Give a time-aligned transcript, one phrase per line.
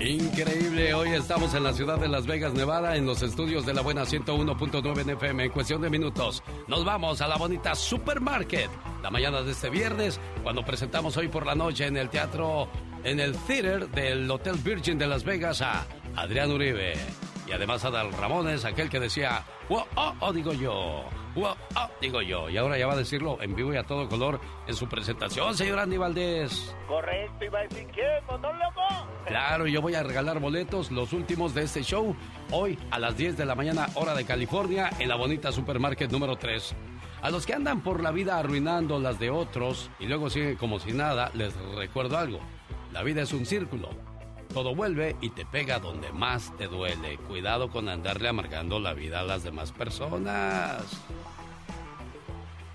[0.00, 3.82] Increíble, hoy estamos en la ciudad de Las Vegas, Nevada, en los estudios de la
[3.82, 5.44] buena 101.9 FM.
[5.44, 8.70] En cuestión de minutos, nos vamos a la bonita Supermarket.
[9.02, 12.68] La mañana de este viernes, cuando presentamos hoy por la noche en el teatro,
[13.04, 15.86] en el theater del Hotel Virgin de Las Vegas a
[16.16, 16.94] Adrián Uribe.
[17.48, 19.86] Y además a Dal Ramones, aquel que decía, oh,
[20.20, 21.04] oh, digo yo,
[21.34, 21.56] oh,
[21.98, 22.50] digo yo.
[22.50, 25.56] Y ahora ya va a decirlo en vivo y a todo color en su presentación,
[25.56, 26.76] señor Andy Valdés.
[26.86, 28.82] Correcto, iba a decir, ¿qué, monólogo?
[29.26, 32.14] Claro, yo voy a regalar boletos, los últimos de este show,
[32.50, 36.36] hoy a las 10 de la mañana, hora de California, en la bonita Supermarket número
[36.36, 36.74] 3.
[37.22, 40.80] A los que andan por la vida arruinando las de otros y luego siguen como
[40.80, 42.40] si nada, les recuerdo algo.
[42.92, 43.88] La vida es un círculo
[44.52, 47.18] todo vuelve y te pega donde más te duele.
[47.18, 50.84] Cuidado con andarle amargando la vida a las demás personas.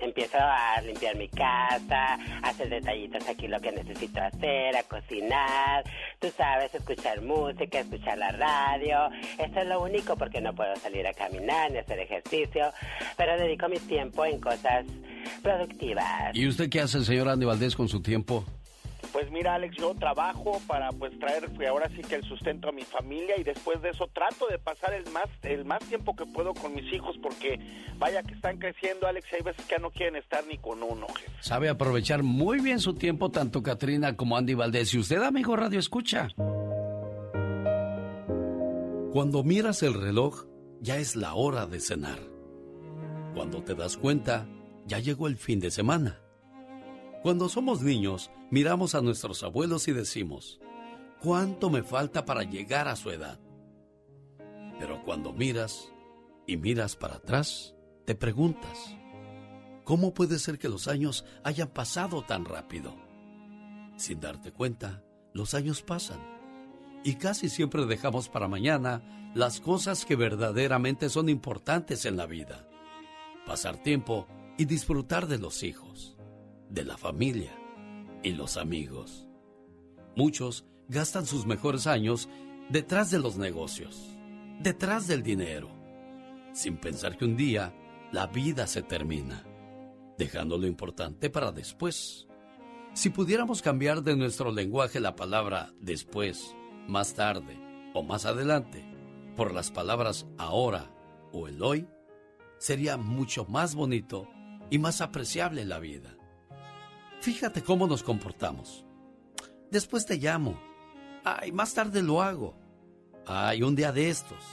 [0.00, 5.84] empiezo a limpiar mi casa, a hacer detallitos aquí lo que necesito hacer, a cocinar,
[6.18, 9.10] tú sabes, escuchar música, escuchar la radio.
[9.38, 12.72] Eso es lo único porque no puedo salir a caminar ni hacer ejercicio,
[13.16, 14.86] pero dedico mi tiempo en cosas
[15.42, 16.34] productivas.
[16.34, 18.44] ¿Y usted qué hace, señor Andy Valdés, con su tiempo?
[19.12, 22.82] Pues mira, Alex, yo trabajo para pues traer ahora sí que el sustento a mi
[22.82, 26.54] familia y después de eso trato de pasar el más el más tiempo que puedo
[26.54, 27.58] con mis hijos porque
[27.98, 31.06] vaya que están creciendo, Alex, hay veces que ya no quieren estar ni con uno.
[31.40, 34.92] Sabe aprovechar muy bien su tiempo tanto Katrina como Andy Valdés.
[34.94, 36.28] Y usted, amigo Radio Escucha.
[39.12, 40.44] Cuando miras el reloj,
[40.80, 42.18] ya es la hora de cenar.
[43.34, 44.46] Cuando te das cuenta,
[44.86, 46.20] ya llegó el fin de semana.
[47.22, 50.60] Cuando somos niños, miramos a nuestros abuelos y decimos,
[51.20, 53.40] ¿cuánto me falta para llegar a su edad?
[54.78, 55.92] Pero cuando miras
[56.46, 58.96] y miras para atrás, te preguntas,
[59.84, 62.94] ¿cómo puede ser que los años hayan pasado tan rápido?
[63.96, 65.02] Sin darte cuenta,
[65.32, 66.20] los años pasan
[67.02, 72.68] y casi siempre dejamos para mañana las cosas que verdaderamente son importantes en la vida.
[73.46, 74.26] Pasar tiempo
[74.58, 76.15] y disfrutar de los hijos
[76.70, 77.52] de la familia
[78.22, 79.28] y los amigos.
[80.16, 82.28] Muchos gastan sus mejores años
[82.68, 84.16] detrás de los negocios,
[84.60, 85.70] detrás del dinero,
[86.52, 87.74] sin pensar que un día
[88.12, 89.44] la vida se termina,
[90.18, 92.26] dejando lo importante para después.
[92.94, 96.56] Si pudiéramos cambiar de nuestro lenguaje la palabra después,
[96.88, 97.58] más tarde
[97.94, 98.84] o más adelante
[99.36, 100.90] por las palabras ahora
[101.32, 101.86] o el hoy,
[102.58, 104.28] sería mucho más bonito
[104.70, 106.15] y más apreciable la vida.
[107.20, 108.84] Fíjate cómo nos comportamos.
[109.70, 110.58] Después te llamo.
[111.24, 112.54] Ay, más tarde lo hago.
[113.26, 114.44] Ay, un día de estos.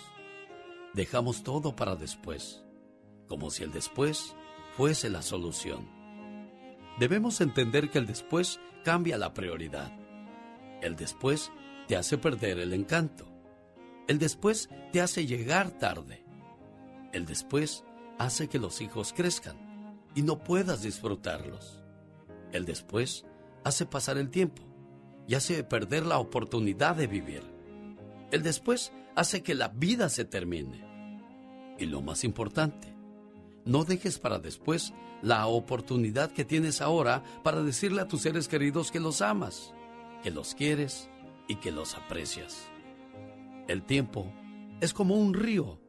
[0.94, 2.64] Dejamos todo para después,
[3.28, 4.36] como si el después
[4.76, 5.88] fuese la solución.
[7.00, 9.92] Debemos entender que el después cambia la prioridad.
[10.82, 11.52] El después
[11.88, 13.28] te hace perder el encanto.
[14.08, 16.24] El después te hace llegar tarde.
[17.12, 17.84] El después
[18.18, 21.83] hace que los hijos crezcan y no puedas disfrutarlos.
[22.54, 23.26] El después
[23.64, 24.62] hace pasar el tiempo
[25.28, 27.42] y hace perder la oportunidad de vivir.
[28.32, 30.86] El después hace que la vida se termine.
[31.80, 32.96] Y lo más importante,
[33.66, 38.92] no dejes para después la oportunidad que tienes ahora para decirle a tus seres queridos
[38.92, 39.74] que los amas,
[40.22, 41.10] que los quieres
[41.48, 42.68] y que los aprecias.
[43.68, 44.32] El tiempo
[44.80, 45.80] es como un río.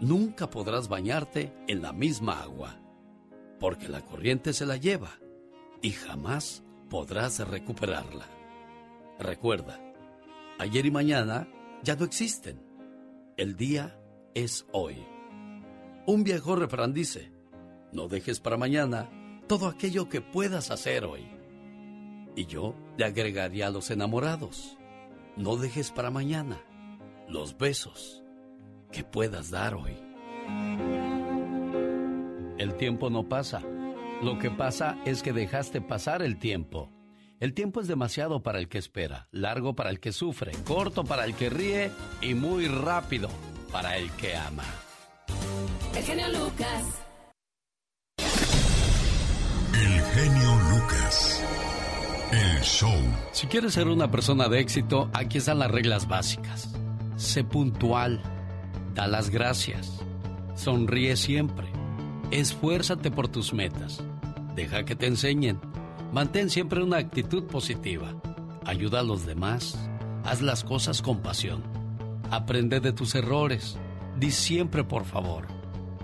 [0.00, 2.80] Nunca podrás bañarte en la misma agua,
[3.60, 5.18] porque la corriente se la lleva
[5.82, 8.26] y jamás podrás recuperarla.
[9.18, 9.80] Recuerda,
[10.58, 11.48] ayer y mañana
[11.82, 12.62] ya no existen.
[13.36, 13.98] El día
[14.34, 14.96] es hoy.
[16.06, 17.32] Un viejo refrán dice,
[17.92, 19.08] no dejes para mañana
[19.46, 21.26] todo aquello que puedas hacer hoy.
[22.34, 24.76] Y yo le agregaría a los enamorados,
[25.36, 26.60] no dejes para mañana
[27.28, 28.22] los besos
[28.90, 29.96] que puedas dar hoy.
[32.58, 33.62] El tiempo no pasa.
[34.22, 36.90] Lo que pasa es que dejaste pasar el tiempo.
[37.38, 41.24] El tiempo es demasiado para el que espera, largo para el que sufre, corto para
[41.24, 43.28] el que ríe y muy rápido
[43.70, 44.64] para el que ama.
[45.94, 46.84] El genio Lucas.
[49.74, 51.44] El genio Lucas.
[52.32, 53.00] El show.
[53.30, 56.74] Si quieres ser una persona de éxito, aquí están las reglas básicas.
[57.16, 58.20] Sé puntual.
[58.94, 60.00] Da las gracias.
[60.56, 61.68] Sonríe siempre.
[62.32, 64.02] Esfuérzate por tus metas.
[64.54, 65.60] Deja que te enseñen.
[66.12, 68.14] Mantén siempre una actitud positiva.
[68.64, 69.78] Ayuda a los demás.
[70.24, 71.62] Haz las cosas con pasión.
[72.30, 73.78] Aprende de tus errores.
[74.18, 75.46] Di siempre por favor.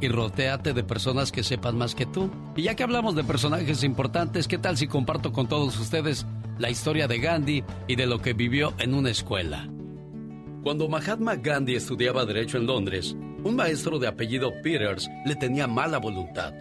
[0.00, 2.30] Y rotéate de personas que sepan más que tú.
[2.56, 6.26] Y ya que hablamos de personajes importantes, ¿qué tal si comparto con todos ustedes
[6.58, 9.68] la historia de Gandhi y de lo que vivió en una escuela?
[10.62, 13.14] Cuando Mahatma Gandhi estudiaba Derecho en Londres,
[13.44, 16.54] un maestro de apellido Peters le tenía mala voluntad.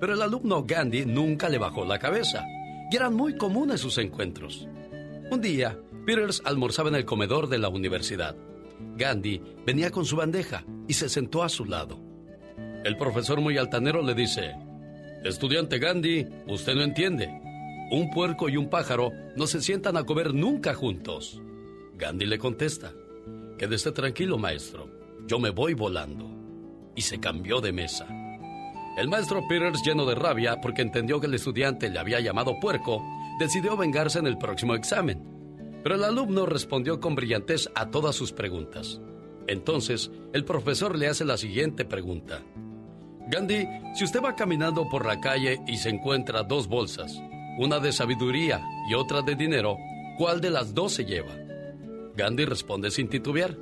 [0.00, 2.44] Pero el alumno Gandhi nunca le bajó la cabeza,
[2.90, 4.66] y eran muy comunes sus encuentros.
[5.30, 8.34] Un día, Peters almorzaba en el comedor de la universidad.
[8.96, 11.98] Gandhi venía con su bandeja y se sentó a su lado.
[12.84, 14.54] El profesor muy altanero le dice,
[15.24, 17.28] Estudiante Gandhi, usted no entiende.
[17.90, 21.42] Un puerco y un pájaro no se sientan a comer nunca juntos.
[21.96, 22.92] Gandhi le contesta,
[23.58, 24.88] Quédese tranquilo, maestro.
[25.26, 26.30] Yo me voy volando.
[26.94, 28.06] Y se cambió de mesa.
[28.98, 33.00] El maestro Peters, lleno de rabia porque entendió que el estudiante le había llamado puerco,
[33.38, 35.22] decidió vengarse en el próximo examen.
[35.84, 39.00] Pero el alumno respondió con brillantez a todas sus preguntas.
[39.46, 42.42] Entonces, el profesor le hace la siguiente pregunta.
[43.28, 47.22] Gandhi, si usted va caminando por la calle y se encuentra dos bolsas,
[47.56, 48.60] una de sabiduría
[48.90, 49.76] y otra de dinero,
[50.18, 51.36] ¿cuál de las dos se lleva?
[52.16, 53.56] Gandhi responde sin titubear.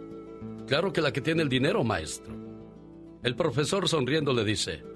[0.66, 2.34] Claro que la que tiene el dinero, maestro.
[3.22, 4.95] El profesor sonriendo le dice,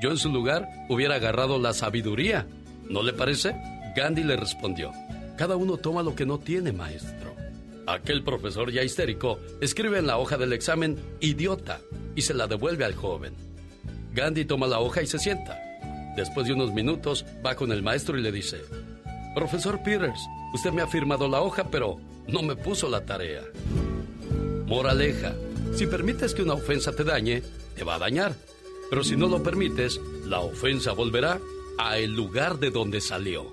[0.00, 2.46] yo en su lugar hubiera agarrado la sabiduría.
[2.88, 3.56] ¿No le parece?
[3.96, 4.92] Gandhi le respondió,
[5.36, 7.34] cada uno toma lo que no tiene, maestro.
[7.86, 11.80] Aquel profesor ya histérico escribe en la hoja del examen idiota
[12.16, 13.34] y se la devuelve al joven.
[14.12, 15.60] Gandhi toma la hoja y se sienta.
[16.16, 18.58] Después de unos minutos va con el maestro y le dice,
[19.34, 20.20] Profesor Peters,
[20.54, 21.98] usted me ha firmado la hoja, pero
[22.28, 23.42] no me puso la tarea.
[24.66, 25.34] Moraleja,
[25.74, 27.42] si permites que una ofensa te dañe,
[27.74, 28.34] te va a dañar.
[28.90, 31.40] Pero si no lo permites, la ofensa volverá
[31.78, 33.52] a el lugar de donde salió.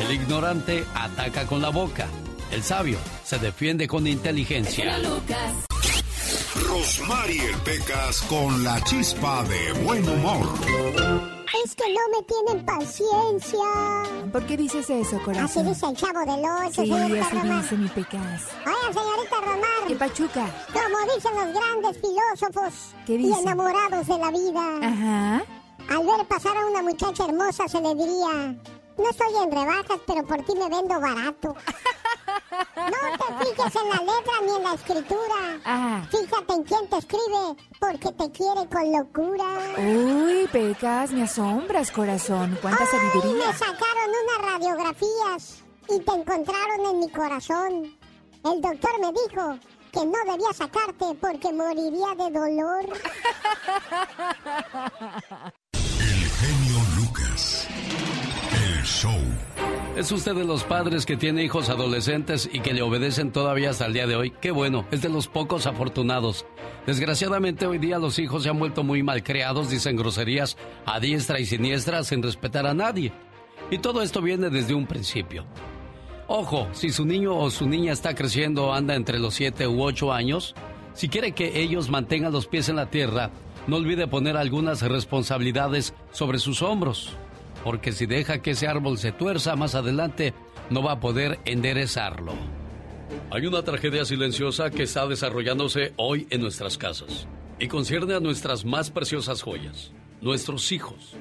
[0.00, 2.08] El ignorante ataca con la boca.
[2.50, 4.98] El sabio se defiende con inteligencia.
[6.68, 11.33] Rosmarie Pecas con la chispa de buen humor.
[11.62, 13.58] Es que no me tienen paciencia.
[14.32, 15.44] ¿Por qué dices eso, corazón?
[15.44, 17.62] Así dice el chavo del ocho, sí, señorita así Román.
[17.62, 18.42] dice mi pecas.
[18.66, 19.88] Oigan, señorita Román.
[19.88, 20.46] ¿Qué pachuca?
[20.72, 24.78] Como dicen los grandes filósofos ¿Qué y enamorados de la vida.
[24.82, 25.44] Ajá.
[25.90, 28.56] Al ver pasar a una muchacha hermosa se le diría,
[28.96, 31.54] no estoy en rebajas, pero por ti me vendo barato.
[32.76, 35.60] No te fijes en la letra ni en la escritura.
[35.64, 36.08] Ajá.
[36.10, 39.44] Fíjate en quién te escribe, porque te quiere con locura.
[39.78, 42.58] Uy, pecas, me asombras, corazón.
[42.60, 43.46] ¿Cuánta Ay, sabiduría?
[43.46, 47.96] me sacaron unas radiografías y te encontraron en mi corazón.
[48.44, 49.58] El doctor me dijo
[49.92, 52.84] que no debía sacarte porque moriría de dolor.
[55.72, 57.66] El genio Lucas.
[59.96, 63.86] ¿Es usted de los padres que tiene hijos adolescentes y que le obedecen todavía hasta
[63.86, 64.30] el día de hoy?
[64.30, 66.44] Qué bueno, es de los pocos afortunados.
[66.86, 71.46] Desgraciadamente hoy día los hijos se han vuelto muy malcriados, dicen groserías a diestra y
[71.46, 73.10] siniestra sin respetar a nadie.
[73.70, 75.46] Y todo esto viene desde un principio.
[76.26, 80.12] Ojo, si su niño o su niña está creciendo, anda entre los 7 u 8
[80.12, 80.54] años,
[80.92, 83.30] si quiere que ellos mantengan los pies en la tierra,
[83.66, 87.16] no olvide poner algunas responsabilidades sobre sus hombros,
[87.64, 90.34] porque si deja que ese árbol se tuerza más adelante,
[90.68, 92.34] no va a poder enderezarlo.
[93.30, 97.26] Hay una tragedia silenciosa que está desarrollándose hoy en nuestras casas
[97.58, 101.14] y concierne a nuestras más preciosas joyas, nuestros hijos.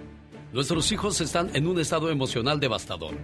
[0.52, 3.16] Nuestros hijos están en un estado emocional devastador.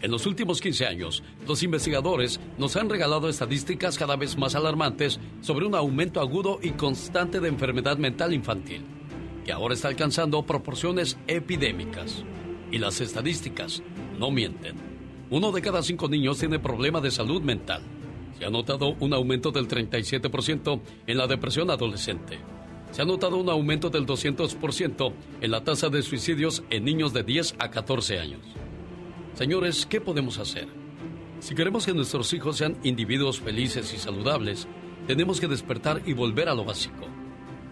[0.00, 5.20] En los últimos 15 años, los investigadores nos han regalado estadísticas cada vez más alarmantes
[5.42, 8.82] sobre un aumento agudo y constante de enfermedad mental infantil,
[9.44, 12.24] que ahora está alcanzando proporciones epidémicas.
[12.72, 13.82] Y las estadísticas
[14.18, 14.74] no mienten.
[15.30, 17.82] Uno de cada cinco niños tiene problemas de salud mental.
[18.38, 22.40] Se ha notado un aumento del 37% en la depresión adolescente.
[22.90, 27.22] Se ha notado un aumento del 200% en la tasa de suicidios en niños de
[27.22, 28.40] 10 a 14 años.
[29.34, 30.66] Señores, ¿qué podemos hacer?
[31.40, 34.66] Si queremos que nuestros hijos sean individuos felices y saludables,
[35.06, 37.06] tenemos que despertar y volver a lo básico.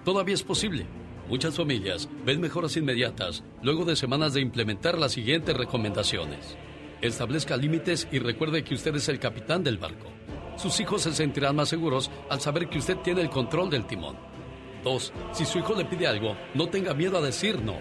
[0.05, 0.87] Todavía es posible.
[1.31, 6.57] Muchas familias ven mejoras inmediatas luego de semanas de implementar las siguientes recomendaciones.
[7.03, 10.09] Establezca límites y recuerde que usted es el capitán del barco.
[10.57, 14.17] Sus hijos se sentirán más seguros al saber que usted tiene el control del timón.
[14.83, 15.13] 2.
[15.31, 17.77] Si su hijo le pide algo, no tenga miedo a decir no.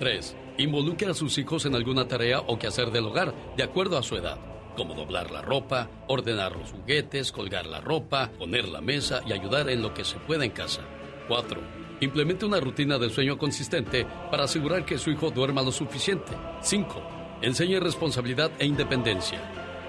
[0.00, 0.36] 3.
[0.58, 4.16] Involucre a sus hijos en alguna tarea o quehacer del hogar, de acuerdo a su
[4.16, 4.40] edad,
[4.76, 9.70] como doblar la ropa, ordenar los juguetes, colgar la ropa, poner la mesa y ayudar
[9.70, 10.80] en lo que se pueda en casa.
[11.28, 16.32] 4 Implemente una rutina de sueño consistente para asegurar que su hijo duerma lo suficiente.
[16.60, 17.02] 5.
[17.42, 19.40] Enseñe responsabilidad e independencia.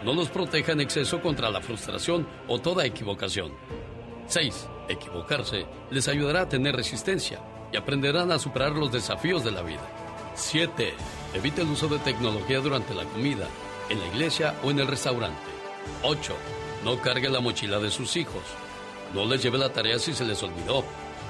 [0.03, 3.51] No los proteja en exceso contra la frustración o toda equivocación.
[4.27, 4.67] 6.
[4.87, 9.87] Equivocarse les ayudará a tener resistencia y aprenderán a superar los desafíos de la vida.
[10.33, 10.93] 7.
[11.35, 13.47] Evite el uso de tecnología durante la comida,
[13.89, 15.37] en la iglesia o en el restaurante.
[16.01, 16.33] 8.
[16.83, 18.43] No cargue la mochila de sus hijos.
[19.13, 20.83] No les lleve la tarea si se les olvidó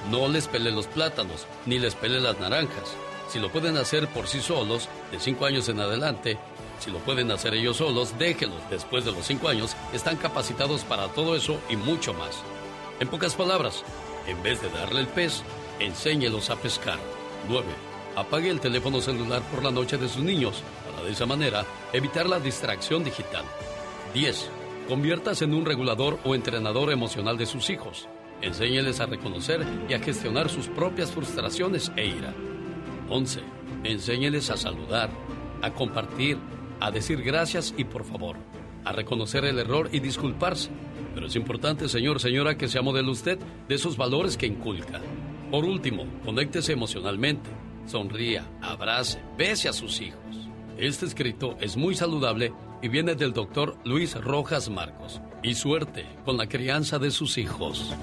[0.10, 2.96] no les pele los plátanos, ni les pele las naranjas.
[3.27, 6.38] Si lo pueden hacer por sí solos, de 5 años en adelante,
[6.79, 8.62] si lo pueden hacer ellos solos, déjenlos.
[8.70, 12.41] Después de los 5 años, están capacitados para todo eso y mucho más.
[13.00, 13.84] En pocas palabras,
[14.27, 15.44] en vez de darle el pez,
[15.79, 16.98] enséñelos a pescar.
[17.48, 17.68] 9.
[18.15, 22.27] Apague el teléfono celular por la noche de sus niños, para de esa manera evitar
[22.27, 23.46] la distracción digital.
[24.13, 24.50] 10.
[24.88, 28.08] Conviértase en un regulador o entrenador emocional de sus hijos.
[28.41, 32.34] Enséñeles a reconocer y a gestionar sus propias frustraciones e ira.
[33.10, 33.41] 11.
[33.84, 35.10] Enséñeles a saludar,
[35.62, 36.38] a compartir,
[36.79, 38.38] a decir gracias y por favor,
[38.86, 40.69] a reconocer el error y disculparse.
[41.13, 45.01] Pero es importante, señor, señora, que sea modelo usted de esos valores que inculca.
[45.51, 47.50] Por último, conéctese emocionalmente,
[47.88, 50.22] sonría, abrace, bese a sus hijos.
[50.77, 55.19] Este escrito es muy saludable y viene del doctor Luis Rojas Marcos.
[55.41, 57.93] Y suerte con la crianza de sus hijos.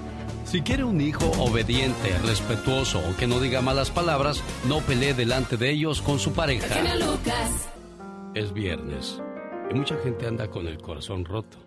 [0.45, 5.57] Si quiere un hijo obediente, respetuoso o que no diga malas palabras, no pelee delante
[5.57, 6.75] de ellos con su pareja.
[8.33, 9.21] Es viernes
[9.69, 11.57] y mucha gente anda con el corazón roto.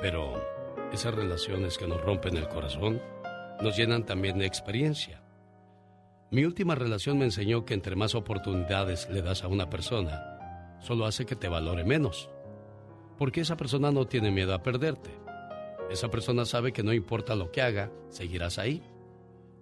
[0.00, 0.42] Pero
[0.92, 3.00] esas relaciones que nos rompen el corazón
[3.62, 5.22] nos llenan también de experiencia.
[6.30, 11.06] Mi última relación me enseñó que entre más oportunidades le das a una persona, solo
[11.06, 12.28] hace que te valore menos.
[13.18, 15.10] Porque esa persona no tiene miedo a perderte
[15.90, 18.82] esa persona sabe que no importa lo que haga, seguirás ahí.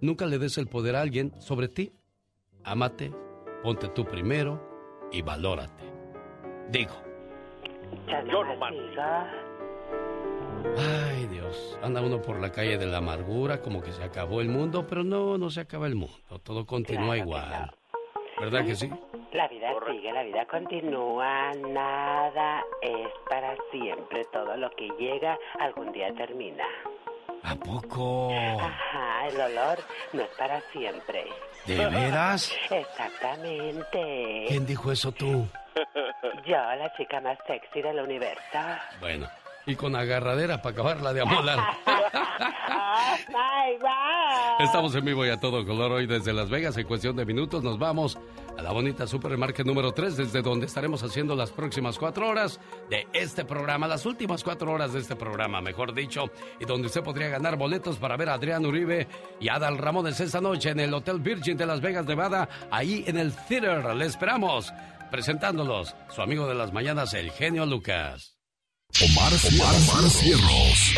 [0.01, 1.93] Nunca le des el poder a alguien sobre ti.
[2.63, 3.11] Ámate,
[3.61, 5.83] ponte tú primero y valórate.
[6.69, 6.95] Digo.
[8.07, 8.55] Yo no.
[10.77, 11.77] Ay, Dios.
[11.83, 15.03] Anda uno por la calle de la amargura como que se acabó el mundo, pero
[15.03, 16.39] no, no se acaba el mundo.
[16.41, 17.71] Todo continúa igual.
[18.39, 18.89] ¿Verdad que sí?
[19.31, 25.91] La vida sigue, la vida continúa, nada es para siempre, todo lo que llega algún
[25.91, 26.65] día termina.
[27.43, 28.31] ¿A poco?
[28.33, 29.79] Ajá, el olor
[30.13, 31.25] no es para siempre.
[31.65, 32.55] ¿De veras?
[32.69, 34.45] Exactamente.
[34.47, 35.47] ¿Quién dijo eso tú?
[36.45, 38.59] Yo, la chica más sexy del universo.
[38.99, 39.27] Bueno,
[39.65, 41.59] y con agarradera para acabarla de amolar.
[44.59, 46.77] Estamos en vivo y a todo color hoy desde Las Vegas.
[46.77, 48.17] En cuestión de minutos nos vamos
[48.57, 53.07] a la bonita Supermarket número 3, desde donde estaremos haciendo las próximas cuatro horas de
[53.13, 57.27] este programa, las últimas cuatro horas de este programa, mejor dicho, y donde usted podría
[57.29, 59.07] ganar boletos para ver a Adrián Uribe
[59.39, 63.17] y Adal Ramones esta noche en el Hotel Virgin de Las Vegas, Nevada, ahí en
[63.17, 63.93] el Theater.
[63.95, 64.71] Le esperamos
[65.11, 68.34] presentándolos, su amigo de las mañanas, el genio Lucas.
[69.03, 70.93] Omar, Omar, Cierros.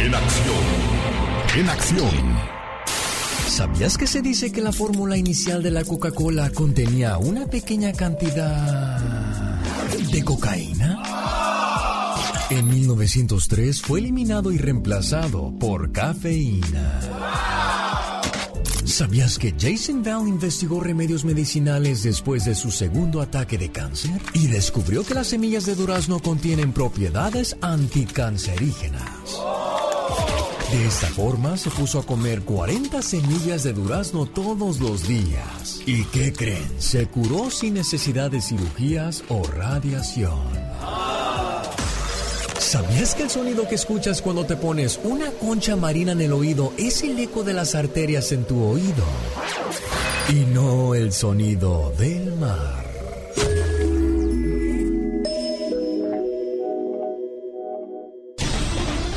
[0.00, 0.64] En acción.
[1.56, 2.38] En acción.
[3.46, 8.98] ¿Sabías que se dice que la fórmula inicial de la Coca-Cola contenía una pequeña cantidad
[10.10, 11.00] de cocaína?
[12.50, 17.00] En 1903 fue eliminado y reemplazado por cafeína.
[18.84, 24.20] ¿Sabías que Jason Bell investigó remedios medicinales después de su segundo ataque de cáncer?
[24.34, 29.40] Y descubrió que las semillas de durazno contienen propiedades anticancerígenas.
[30.70, 35.80] De esta forma se puso a comer 40 semillas de durazno todos los días.
[35.86, 36.68] ¿Y qué creen?
[36.78, 40.42] Se curó sin necesidad de cirugías o radiación.
[42.64, 46.72] ¿Sabías que el sonido que escuchas cuando te pones una concha marina en el oído
[46.78, 49.04] es el eco de las arterias en tu oído?
[50.30, 52.84] Y no el sonido del mar.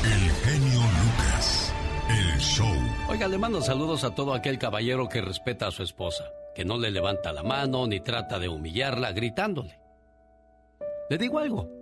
[0.03, 1.73] El genio Lucas.
[2.09, 2.67] El show.
[3.07, 6.77] Oiga, le mando saludos a todo aquel caballero que respeta a su esposa, que no
[6.77, 9.79] le levanta la mano ni trata de humillarla gritándole.
[11.09, 11.76] Le digo algo,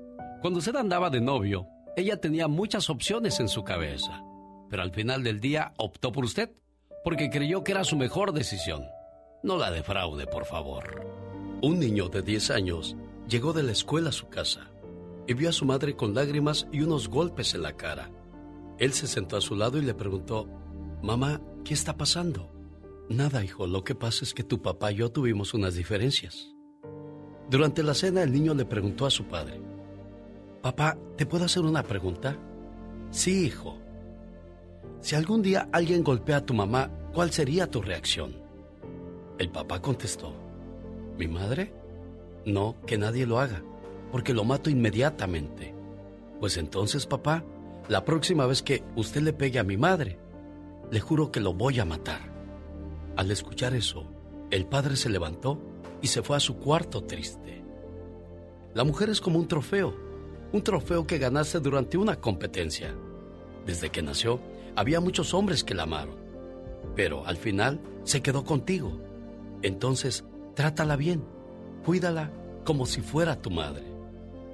[0.46, 4.24] cuando usted andaba de novio, ella tenía muchas opciones en su cabeza,
[4.70, 6.52] pero al final del día optó por usted
[7.04, 8.86] porque creyó que era su mejor decisión.
[9.42, 11.04] No la defraude, por favor.
[11.64, 12.96] Un niño de 10 años
[13.28, 14.70] llegó de la escuela a su casa
[15.26, 18.12] y vio a su madre con lágrimas y unos golpes en la cara.
[18.78, 20.48] Él se sentó a su lado y le preguntó,
[21.02, 22.52] Mamá, ¿qué está pasando?
[23.10, 26.54] Nada, hijo, lo que pasa es que tu papá y yo tuvimos unas diferencias.
[27.50, 29.65] Durante la cena el niño le preguntó a su padre,
[30.66, 32.36] Papá, ¿te puedo hacer una pregunta?
[33.12, 33.78] Sí, hijo.
[35.00, 38.36] Si algún día alguien golpea a tu mamá, ¿cuál sería tu reacción?
[39.38, 40.34] El papá contestó,
[41.20, 41.72] ¿mi madre?
[42.48, 43.62] No, que nadie lo haga,
[44.12, 45.76] porque lo mato inmediatamente.
[46.40, 47.44] Pues entonces, papá,
[47.88, 50.18] la próxima vez que usted le pegue a mi madre,
[50.90, 52.22] le juro que lo voy a matar.
[53.16, 54.08] Al escuchar eso,
[54.50, 55.62] el padre se levantó
[56.02, 57.64] y se fue a su cuarto triste.
[58.74, 60.05] La mujer es como un trofeo,
[60.52, 62.96] un trofeo que ganaste durante una competencia.
[63.66, 64.40] Desde que nació,
[64.76, 66.16] había muchos hombres que la amaron,
[66.96, 69.02] pero al final se quedó contigo.
[69.62, 70.24] Entonces,
[70.56, 71.24] trátala bien,
[71.84, 72.32] cuídala
[72.64, 73.84] como si fuera tu madre,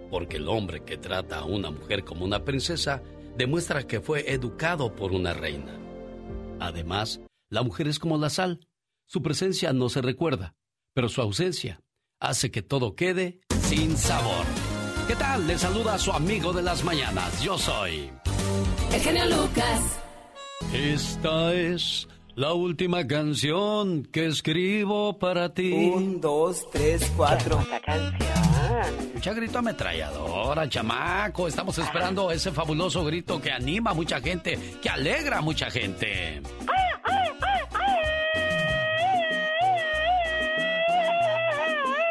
[0.10, 3.01] porque el hombre que trata a una mujer como una princesa
[3.38, 5.77] demuestra que fue educado por una reina.
[6.60, 8.67] Además, la mujer es como la sal,
[9.05, 10.55] su presencia no se recuerda,
[10.93, 11.81] pero su ausencia
[12.19, 14.45] hace que todo quede sin sabor.
[15.12, 15.46] ¿Qué tal?
[15.46, 17.44] Le saluda a su amigo de las mañanas.
[17.44, 18.10] Yo soy.
[18.94, 20.00] El genio Lucas.
[20.72, 25.74] Esta es la última canción que escribo para ti.
[25.74, 27.62] Un, dos, tres, cuatro.
[27.69, 29.13] La canción.
[29.13, 31.50] Mucha grito ametralladora, chamaco.
[31.50, 36.41] Estamos esperando ese fabuloso grito que anima a mucha gente, que alegra a mucha gente.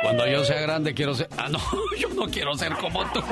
[0.03, 1.29] Cuando yo sea grande quiero ser...
[1.37, 1.59] Ah, no,
[1.99, 3.21] yo no quiero ser como tú.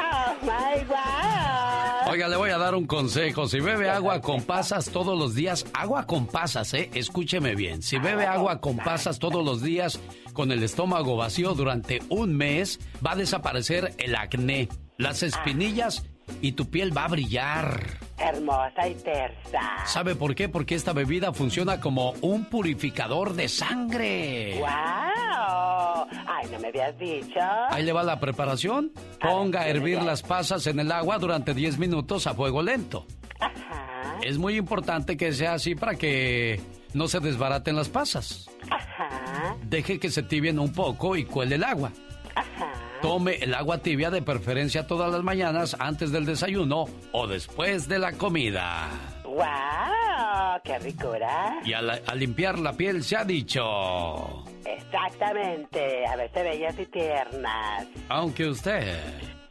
[0.00, 2.12] Oh my God.
[2.12, 3.48] Oiga, le voy a dar un consejo.
[3.48, 6.90] Si bebe agua con pasas todos los días, agua con pasas, ¿eh?
[6.94, 7.82] Escúcheme bien.
[7.82, 10.00] Si bebe agua con pasas todos los días,
[10.32, 16.04] con el estómago vacío durante un mes, va a desaparecer el acné, las espinillas
[16.40, 17.98] y tu piel va a brillar.
[18.18, 19.86] Hermosa y tersa.
[19.86, 20.48] ¿Sabe por qué?
[20.48, 24.58] Porque esta bebida funciona como un purificador de sangre.
[24.58, 26.06] ¡Wow!
[26.26, 27.40] Ay, no me habías dicho.
[27.70, 28.92] Ahí le va la preparación.
[29.20, 33.06] Ponga a hervir las pasas en el agua durante 10 minutos a fuego lento.
[33.40, 34.18] Ajá.
[34.22, 36.60] Es muy importante que sea así para que
[36.94, 38.48] no se desbaraten las pasas.
[38.70, 39.56] Ajá.
[39.62, 41.92] Deje que se tibien un poco y cuele el agua.
[42.34, 42.72] Ajá.
[43.02, 47.98] Tome el agua tibia de preferencia todas las mañanas antes del desayuno o después de
[47.98, 48.88] la comida.
[49.24, 50.60] ¡Wow!
[50.64, 51.58] ¡Qué ricura!
[51.64, 56.06] Y al, al limpiar la piel se ha dicho, Exactamente.
[56.06, 57.86] A verse bellas y tiernas.
[58.08, 58.96] aunque usted...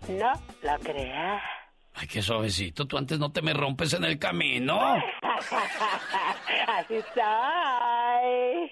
[0.09, 0.31] No
[0.63, 1.41] lo crea.
[1.95, 4.79] Ay, qué suavecito, tú antes no te me rompes en el camino.
[6.67, 8.71] Así soy.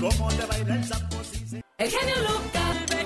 [0.00, 1.44] Como te baila el santo, sí,
[1.90, 2.99] genio Lucas.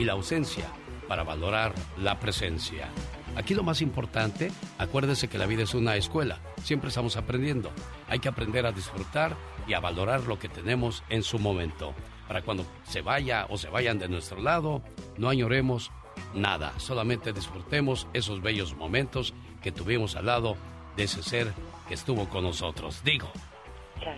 [0.00, 0.64] y la ausencia
[1.08, 2.88] para valorar la presencia.
[3.36, 7.70] Aquí lo más importante, acuérdese que la vida es una escuela, siempre estamos aprendiendo.
[8.08, 9.36] Hay que aprender a disfrutar
[9.66, 11.92] y a valorar lo que tenemos en su momento.
[12.26, 14.82] Para cuando se vaya o se vayan de nuestro lado,
[15.18, 15.90] no añoremos
[16.34, 20.56] nada, solamente disfrutemos esos bellos momentos que tuvimos al lado
[20.96, 21.52] de ese ser
[21.88, 23.02] que estuvo con nosotros.
[23.04, 23.30] Digo.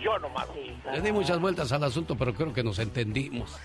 [0.01, 0.47] Yo nomás.
[0.93, 3.59] Le di muchas vueltas al asunto, pero creo que nos entendimos.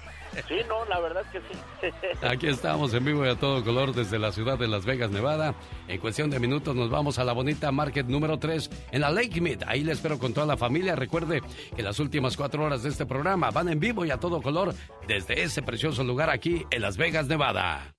[0.46, 2.16] Sí, no, la verdad es que sí.
[2.26, 5.54] Aquí estamos en vivo y a todo color desde la ciudad de Las Vegas, Nevada.
[5.88, 9.40] En cuestión de minutos nos vamos a la bonita Market número 3 en la Lake
[9.40, 9.62] Mead.
[9.66, 10.96] Ahí le espero con toda la familia.
[10.96, 11.42] Recuerde
[11.74, 14.74] que las últimas cuatro horas de este programa van en vivo y a todo color
[15.06, 17.97] desde ese precioso lugar aquí en Las Vegas, Nevada.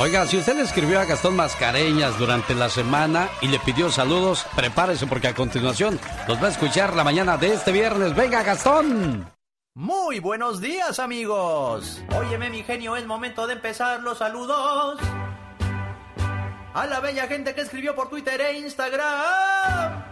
[0.00, 4.46] Oiga, si usted le escribió a Gastón Mascareñas durante la semana y le pidió saludos,
[4.56, 8.16] prepárese porque a continuación los va a escuchar la mañana de este viernes.
[8.16, 9.30] ¡Venga, Gastón!
[9.74, 12.02] Muy buenos días, amigos.
[12.16, 14.98] Óyeme, mi genio, es momento de empezar los saludos.
[16.72, 20.02] A la bella gente que escribió por Twitter e Instagram.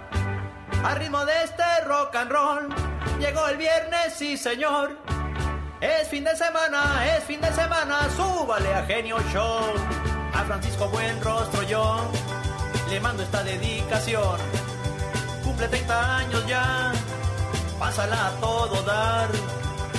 [0.84, 2.68] A ritmo de este rock and roll.
[3.18, 5.17] Llegó el viernes, sí, señor.
[5.80, 9.60] Es fin de semana, es fin de semana, súbale a Genio Show.
[10.34, 12.00] A Francisco Buen Rostro yo
[12.90, 14.40] le mando esta dedicación.
[15.44, 16.92] Cumple 30 años ya,
[17.78, 19.28] pásala a todo dar.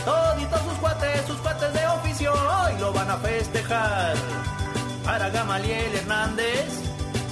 [0.04, 4.15] Toditos sus cuates, sus cuates de oficio, hoy lo van a festejar.
[5.06, 6.68] Para Gamaliel Hernández,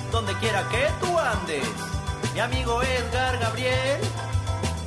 [0.09, 1.67] donde quiera que tú andes.
[2.33, 3.99] Mi amigo Edgar Gabriel,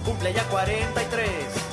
[0.02, 1.69] cumple ya 43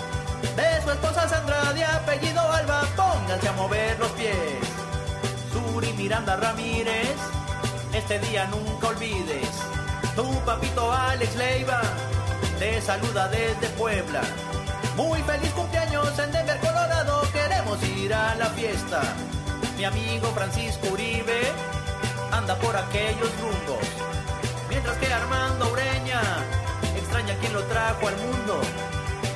[0.58, 4.65] de su esposa Sandra de apellido Alba, pónganse a mover los pies.
[5.54, 7.15] Suri Miranda Ramírez,
[7.93, 9.50] este día nunca olvides.
[10.15, 11.82] Tu papito Alex Leiva,
[12.58, 14.22] te saluda desde Puebla.
[14.96, 19.02] Muy feliz cumpleaños en Denver, Colorado, queremos ir a la fiesta.
[19.78, 21.52] Mi amigo Francisco Uribe
[22.32, 23.86] anda por aquellos rumbos.
[24.70, 26.22] Mientras que Armando Ureña
[26.96, 28.62] extraña quien lo trajo al mundo.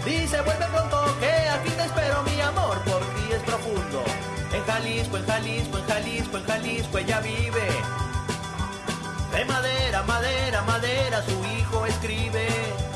[0.04, 0.91] Dice vuelve pronto
[1.69, 4.04] te espero mi amor por ti es profundo.
[4.52, 7.67] En Jalisco, en Jalisco, en Jalisco, en Jalisco ella vive.
[9.32, 12.47] De madera, madera, madera su hijo escribe.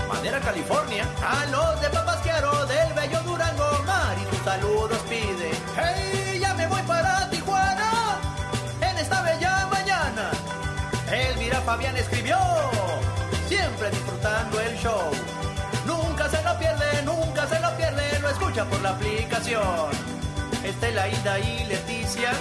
[0.07, 1.05] Madera California.
[1.23, 5.51] A los de Papasquiaro del bello Durango Mari sus saludos pide.
[5.75, 8.19] Hey, ya me voy para Tijuana
[8.81, 10.31] en esta bella mañana.
[11.11, 12.37] Elvira Fabián escribió.
[13.47, 15.11] Siempre disfrutando el show.
[15.85, 17.34] Nunca se lo pierde, nunca
[18.29, 19.89] escucha por la aplicación.
[20.63, 22.31] Estela, Ida y Leticia,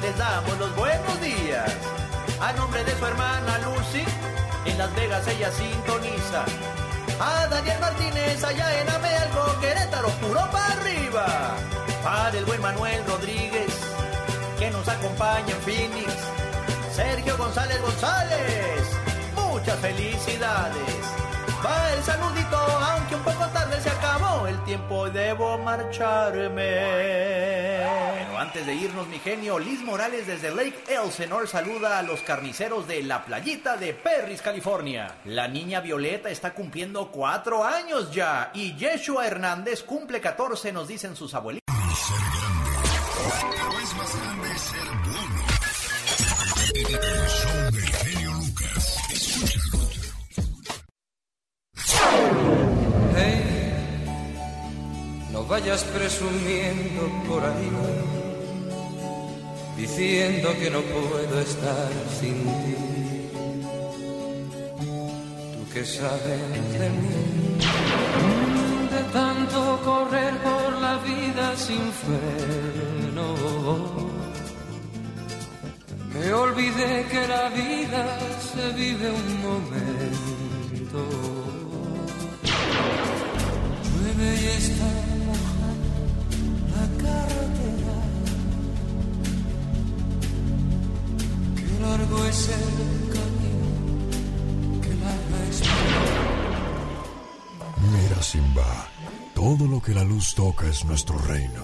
[0.00, 1.72] les damos los buenos días.
[2.40, 4.04] A nombre de su hermana Lucy,
[4.64, 6.44] en Las Vegas ella sintoniza.
[7.20, 11.26] A Daniel Martínez allá en Amelco, Querétaro, puro para arriba.
[12.02, 13.70] Para el buen Manuel Rodríguez,
[14.58, 16.12] que nos acompaña en Phoenix.
[16.94, 18.82] Sergio González González,
[19.36, 21.04] muchas felicidades.
[21.64, 23.90] Va el saludito, aunque un poco tarde se
[25.12, 26.70] debo marcharme.
[28.18, 32.86] Pero antes de irnos, mi genio, Liz Morales desde Lake Elsinore saluda a los carniceros
[32.86, 35.16] de la playita de Perris, California.
[35.24, 41.16] La niña Violeta está cumpliendo cuatro años ya y Yeshua Hernández cumple 14, nos dicen
[41.16, 41.59] sus abuelitos.
[55.50, 57.70] Vayas presumiendo por ahí,
[59.76, 62.76] diciendo que no puedo estar sin ti.
[65.52, 67.58] Tú que sabes de mí,
[68.94, 73.26] de tanto correr por la vida sin freno.
[76.14, 78.18] Me olvidé que la vida
[78.52, 81.00] se vive un momento.
[83.92, 85.19] Llueve y está
[97.92, 98.88] Mira, Simba,
[99.34, 101.62] todo lo que la luz toca es nuestro reino.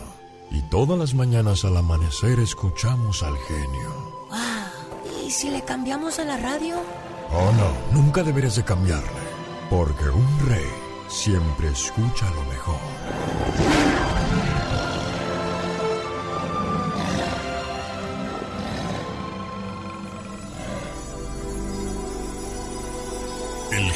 [0.51, 4.27] Y todas las mañanas al amanecer escuchamos al genio.
[5.25, 6.77] ¿Y si le cambiamos a la radio?
[7.33, 9.27] Oh, no, nunca deberías de cambiarle.
[9.69, 10.71] Porque un rey
[11.09, 13.86] siempre escucha lo mejor.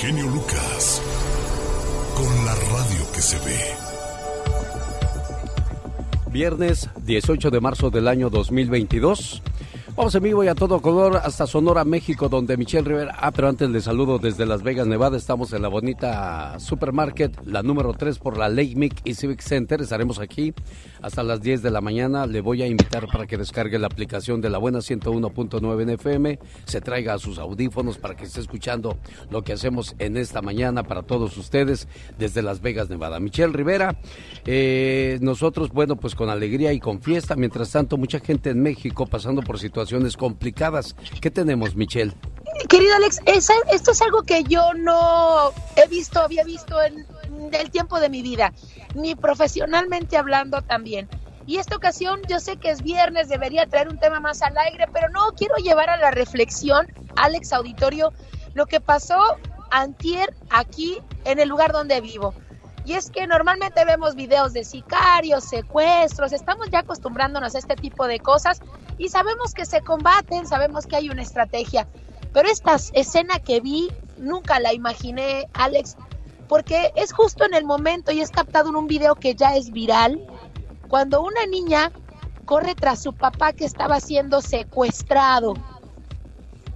[0.01, 1.03] Genio Lucas.
[2.17, 3.61] Con la radio que se ve.
[6.33, 9.43] Viernes 18 de marzo del año 2022.
[9.97, 13.17] Vamos en vivo y a todo color hasta Sonora, México, donde Michelle Rivera.
[13.19, 15.17] Ah, pero antes le saludo desde Las Vegas, Nevada.
[15.17, 19.81] Estamos en la bonita Supermarket, la número 3 por la Lake Mick y Civic Center.
[19.81, 20.55] Estaremos aquí
[21.03, 22.27] hasta las 10 de la mañana.
[22.27, 26.39] Le voy a invitar para que descargue la aplicación de la buena 101.9 en FM.
[26.67, 28.97] Se traiga a sus audífonos para que esté escuchando
[29.29, 33.19] lo que hacemos en esta mañana para todos ustedes desde Las Vegas, Nevada.
[33.19, 33.99] Michelle Rivera,
[34.47, 37.35] eh, nosotros, bueno, pues con alegría y con fiesta.
[37.35, 39.80] Mientras tanto, mucha gente en México pasando por situaciones
[40.17, 40.95] complicadas.
[41.21, 42.13] ¿Qué tenemos, Michelle?
[42.69, 47.07] Querido Alex, esto es algo que yo no he visto, había visto en
[47.53, 48.53] el tiempo de mi vida,
[48.95, 51.09] ni profesionalmente hablando también.
[51.47, 55.09] Y esta ocasión yo sé que es viernes, debería traer un tema más alegre, pero
[55.09, 58.13] no quiero llevar a la reflexión, Alex Auditorio,
[58.55, 59.19] lo que pasó
[59.71, 62.35] antier aquí en el lugar donde vivo.
[62.85, 68.07] Y es que normalmente vemos videos de sicarios, secuestros, estamos ya acostumbrándonos a este tipo
[68.07, 68.61] de cosas
[69.01, 71.89] y sabemos que se combaten, sabemos que hay una estrategia.
[72.35, 75.97] Pero esta escena que vi nunca la imaginé, Alex,
[76.49, 79.71] porque es justo en el momento y es captado en un video que ya es
[79.71, 80.21] viral,
[80.89, 81.91] cuando una niña
[82.45, 85.55] corre tras su papá que estaba siendo secuestrado.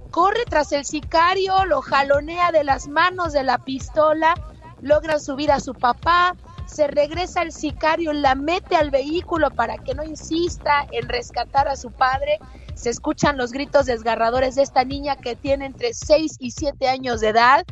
[0.09, 4.33] Corre tras el sicario, lo jalonea de las manos de la pistola
[4.81, 6.35] logran subir a su papá,
[6.65, 11.75] se regresa el sicario, la mete al vehículo para que no insista en rescatar a
[11.75, 12.39] su padre.
[12.73, 17.21] Se escuchan los gritos desgarradores de esta niña que tiene entre 6 y 7 años
[17.21, 17.65] de edad.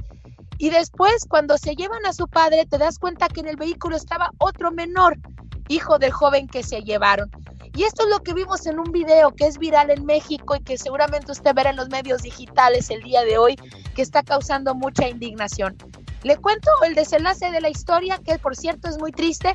[0.58, 3.96] Y después, cuando se llevan a su padre, te das cuenta que en el vehículo
[3.96, 5.18] estaba otro menor,
[5.68, 7.30] hijo del joven que se llevaron.
[7.76, 10.64] Y esto es lo que vimos en un video que es viral en México y
[10.64, 13.56] que seguramente usted verá en los medios digitales el día de hoy,
[13.96, 15.76] que está causando mucha indignación.
[16.24, 19.54] Le cuento el desenlace de la historia, que por cierto es muy triste.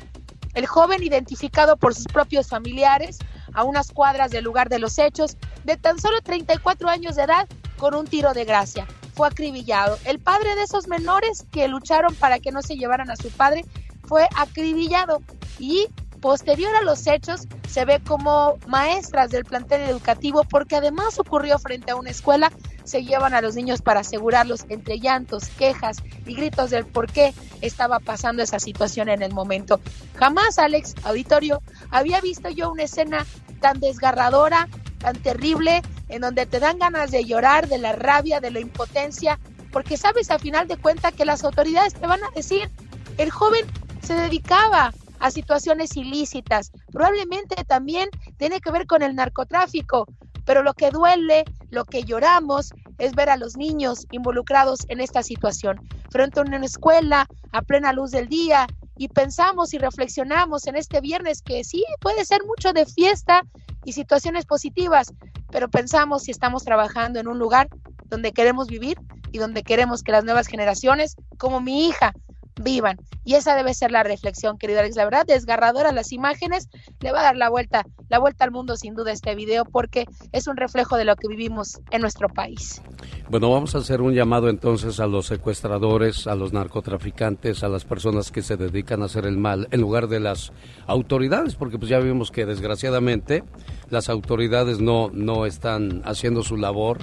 [0.53, 3.19] El joven, identificado por sus propios familiares,
[3.53, 7.47] a unas cuadras del lugar de los hechos, de tan solo 34 años de edad,
[7.77, 8.87] con un tiro de gracia.
[9.13, 9.97] Fue acribillado.
[10.05, 13.65] El padre de esos menores que lucharon para que no se llevaran a su padre
[14.03, 15.21] fue acribillado
[15.59, 15.87] y
[16.19, 21.91] Posterior a los hechos, se ve como maestras del plantel educativo, porque además ocurrió frente
[21.91, 22.51] a una escuela,
[22.89, 27.33] se llevan a los niños para asegurarlos entre llantos, quejas y gritos del por qué
[27.61, 29.79] estaba pasando esa situación en el momento.
[30.15, 33.25] Jamás, Alex, auditorio, había visto yo una escena
[33.61, 34.67] tan desgarradora,
[34.99, 39.39] tan terrible, en donde te dan ganas de llorar, de la rabia, de la impotencia,
[39.71, 42.71] porque sabes a final de cuentas que las autoridades te van a decir,
[43.17, 43.65] el joven
[44.01, 46.71] se dedicaba a situaciones ilícitas.
[46.91, 50.07] Probablemente también tiene que ver con el narcotráfico,
[50.45, 55.23] pero lo que duele, lo que lloramos es ver a los niños involucrados en esta
[55.23, 60.75] situación, frente a una escuela a plena luz del día y pensamos y reflexionamos en
[60.75, 63.43] este viernes que sí puede ser mucho de fiesta
[63.85, 65.13] y situaciones positivas,
[65.51, 67.69] pero pensamos si estamos trabajando en un lugar
[68.05, 68.99] donde queremos vivir
[69.31, 72.13] y donde queremos que las nuevas generaciones, como mi hija,
[72.59, 72.97] vivan.
[73.23, 74.95] Y esa debe ser la reflexión, querido Alex.
[74.95, 76.69] La verdad, desgarradora las imágenes,
[76.99, 80.05] le va a dar la vuelta, la vuelta al mundo sin duda este video, porque
[80.31, 82.81] es un reflejo de lo que vivimos en nuestro país.
[83.29, 87.85] Bueno, vamos a hacer un llamado entonces a los secuestradores, a los narcotraficantes, a las
[87.85, 90.51] personas que se dedican a hacer el mal, en lugar de las
[90.87, 93.43] autoridades, porque pues ya vimos que desgraciadamente
[93.89, 96.99] las autoridades no, no están haciendo su labor,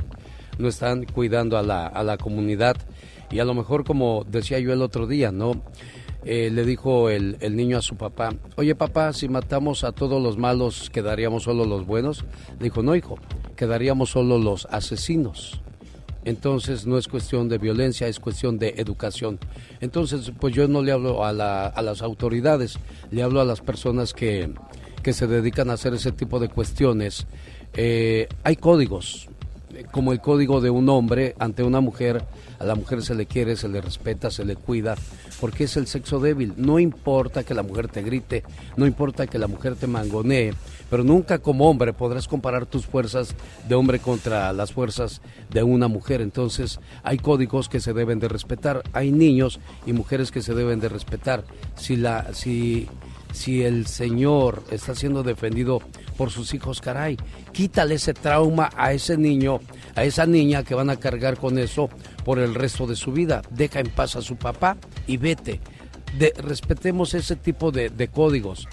[0.58, 2.76] no están cuidando a la, a la comunidad
[3.30, 5.62] y a lo mejor, como decía yo el otro día, ¿no?
[6.24, 10.20] Eh, le dijo el, el, niño a su papá, oye papá, si matamos a todos
[10.20, 12.24] los malos, ¿quedaríamos solo los buenos?
[12.58, 13.16] Le dijo, no hijo,
[13.54, 15.60] quedaríamos solo los asesinos.
[16.24, 19.38] Entonces no es cuestión de violencia, es cuestión de educación.
[19.80, 22.80] Entonces, pues yo no le hablo a, la, a las autoridades,
[23.12, 24.52] le hablo a las personas que,
[25.04, 27.28] que se dedican a hacer ese tipo de cuestiones.
[27.74, 29.28] Eh, hay códigos,
[29.92, 32.24] como el código de un hombre ante una mujer
[32.58, 34.94] a la mujer se le quiere, se le respeta, se le cuida,
[35.40, 36.54] porque es el sexo débil.
[36.56, 38.44] No importa que la mujer te grite,
[38.76, 40.54] no importa que la mujer te mangonee,
[40.90, 43.34] pero nunca como hombre podrás comparar tus fuerzas
[43.68, 46.20] de hombre contra las fuerzas de una mujer.
[46.20, 50.80] Entonces hay códigos que se deben de respetar, hay niños y mujeres que se deben
[50.80, 51.44] de respetar.
[51.76, 52.88] Si la, si
[53.36, 55.82] si el Señor está siendo defendido
[56.16, 57.18] por sus hijos, caray,
[57.52, 59.60] quítale ese trauma a ese niño,
[59.94, 61.90] a esa niña que van a cargar con eso
[62.26, 63.40] por el resto de su vida.
[63.50, 65.60] Deja en paz a su papá y vete.
[66.18, 68.66] De, respetemos ese tipo de, códigos.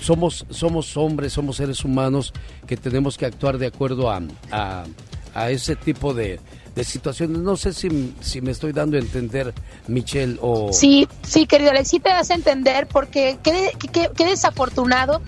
[0.00, 2.32] Somos, somos hombres, somos seres humanos
[2.66, 6.40] que tenemos que actuar de acuerdo a, a, ese tipo de,
[6.74, 7.38] de situaciones.
[7.38, 9.54] No sé si, si, me estoy dando a entender,
[9.86, 10.72] Michelle, o...
[10.72, 15.22] Sí, sí, querido Alex, sí te das a entender porque qué, qué, qué desafortunado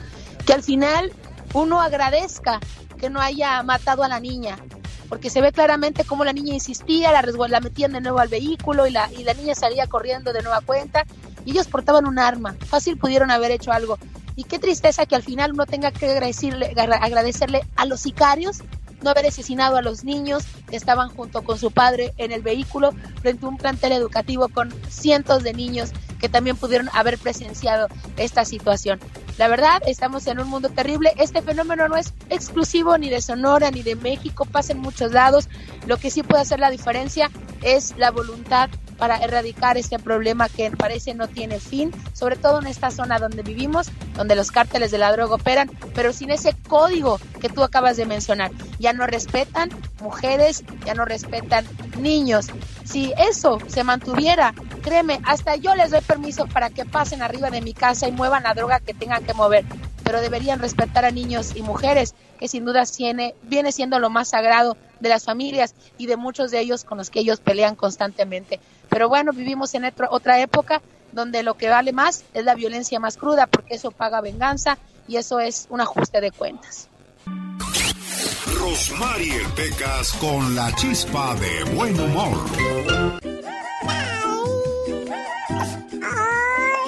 [0.45, 1.13] que al final
[1.55, 2.59] uno agradezca
[2.99, 4.57] que no haya matado a la niña,
[5.11, 8.93] porque se ve claramente cómo la niña insistía, la, metían de nuevo al vehículo y
[8.93, 11.05] la, y la niña salía corriendo de nueva cuenta
[11.45, 13.99] y ellos portaban un arma, fácil pudieron haber hecho algo.
[14.37, 18.59] Y qué tristeza que al final uno tenga que agradecerle, agradecerle a los sicarios
[19.03, 22.93] no haber asesinado a los niños que estaban junto con su padre en el vehículo
[23.21, 25.91] frente a un plantel educativo con cientos de niños
[26.21, 29.01] que también pudieron haber presenciado esta situación.
[29.39, 31.13] La verdad, estamos en un mundo terrible.
[31.17, 35.49] Este fenómeno no es exclusivo ni de Sonora ni de México, pasa en muchos lados.
[35.87, 37.31] Lo que sí puede hacer la diferencia
[37.63, 42.67] es la voluntad para erradicar este problema que parece no tiene fin, sobre todo en
[42.67, 47.19] esta zona donde vivimos, donde los cárteles de la droga operan, pero sin ese código
[47.41, 48.53] que tú acabas de mencionar.
[48.79, 49.71] Ya no respetan
[50.03, 51.65] mujeres, ya no respetan
[51.99, 52.49] niños.
[52.85, 57.63] Si eso se mantuviera, créeme, hasta yo les doy permiso para que pasen arriba de
[57.63, 59.65] mi casa y muevan la droga que tengan que mover,
[60.05, 64.29] pero deberían respetar a niños y mujeres, que sin duda tiene, viene siendo lo más
[64.29, 68.61] sagrado de las familias y de muchos de ellos con los que ellos pelean constantemente.
[68.89, 70.83] Pero bueno, vivimos en otra época
[71.13, 75.17] donde lo que vale más es la violencia más cruda, porque eso paga venganza y
[75.17, 76.89] eso es un ajuste de cuentas.
[78.59, 82.39] Rosmarie Pecas con la chispa de buen humor.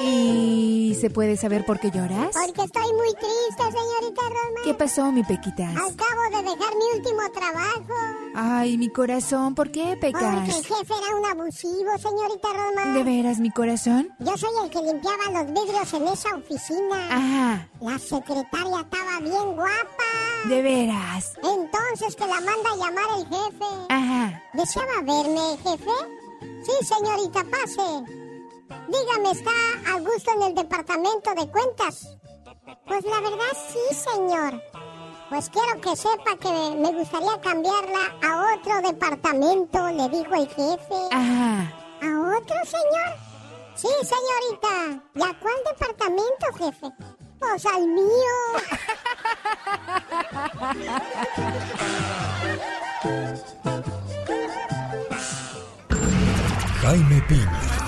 [0.04, 2.30] ¿Y se puede saber por qué lloras?
[2.32, 4.60] Porque estoy muy triste, señorita Roma.
[4.64, 5.70] ¿Qué pasó, mi Pequitas?
[5.76, 7.94] Acabo de dejar mi último trabajo.
[8.34, 10.22] Ay, mi corazón, ¿por qué, Pecas?
[10.22, 12.92] Porque el jefe era un abusivo, señorita Roma.
[12.94, 14.08] ¿De veras, mi corazón?
[14.18, 17.08] Yo soy el que limpiaba los vidrios en esa oficina.
[17.10, 17.68] Ajá.
[17.80, 20.48] La secretaria estaba bien guapa.
[20.48, 21.32] ¿De veras?
[21.42, 23.64] Entonces que la manda a llamar el jefe.
[23.88, 24.42] Ajá.
[24.52, 25.90] ¿Deseaba verme, jefe?
[26.64, 28.21] Sí, señorita, pase.
[28.88, 29.50] Dígame, ¿está
[29.94, 32.16] a gusto en el departamento de cuentas?
[32.86, 34.62] Pues la verdad sí, señor.
[35.28, 41.08] Pues quiero que sepa que me gustaría cambiarla a otro departamento, le dijo el jefe.
[41.10, 41.72] Ajá.
[42.02, 43.16] ¿A otro, señor?
[43.74, 45.02] Sí, señorita.
[45.14, 46.86] ¿Y a cuál departamento, jefe?
[47.38, 48.36] Pues al mío.
[56.82, 57.81] Jaime Piña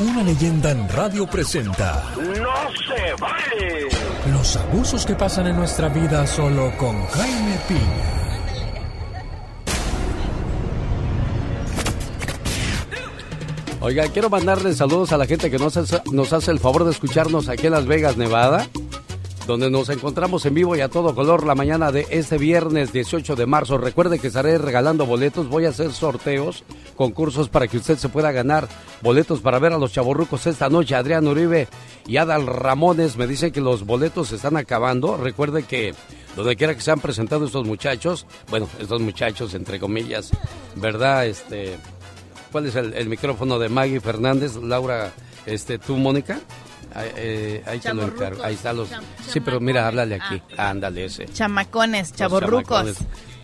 [0.00, 2.04] una leyenda en radio presenta.
[2.16, 3.88] ¡No se vale!
[4.32, 8.18] Los abusos que pasan en nuestra vida solo con Jaime Piña.
[13.80, 16.90] Oiga, quiero mandarle saludos a la gente que nos hace, nos hace el favor de
[16.90, 18.68] escucharnos aquí en Las Vegas, Nevada
[19.48, 23.34] donde nos encontramos en vivo y a todo color la mañana de este viernes 18
[23.34, 23.78] de marzo.
[23.78, 26.64] Recuerde que estaré regalando boletos, voy a hacer sorteos,
[26.96, 28.68] concursos para que usted se pueda ganar
[29.00, 30.94] boletos para ver a los chavorrucos esta noche.
[30.94, 31.66] Adrián Uribe
[32.06, 35.16] y Adal Ramones me dicen que los boletos se están acabando.
[35.16, 35.94] Recuerde que
[36.36, 40.30] donde quiera que se han presentado estos muchachos, bueno, estos muchachos entre comillas,
[40.76, 41.26] ¿verdad?
[41.26, 41.78] Este,
[42.52, 45.10] ¿cuál es el, el micrófono de Maggie Fernández, Laura,
[45.46, 46.38] este, tú, Mónica?
[46.94, 48.42] Ahí, eh, ahí te lo encargo.
[48.42, 48.88] Ahí están los.
[49.26, 50.42] sí, pero mira, háblale aquí.
[50.56, 50.70] Ah.
[50.70, 51.26] Ándale ese.
[51.26, 52.96] Chamacones, chaborrucos.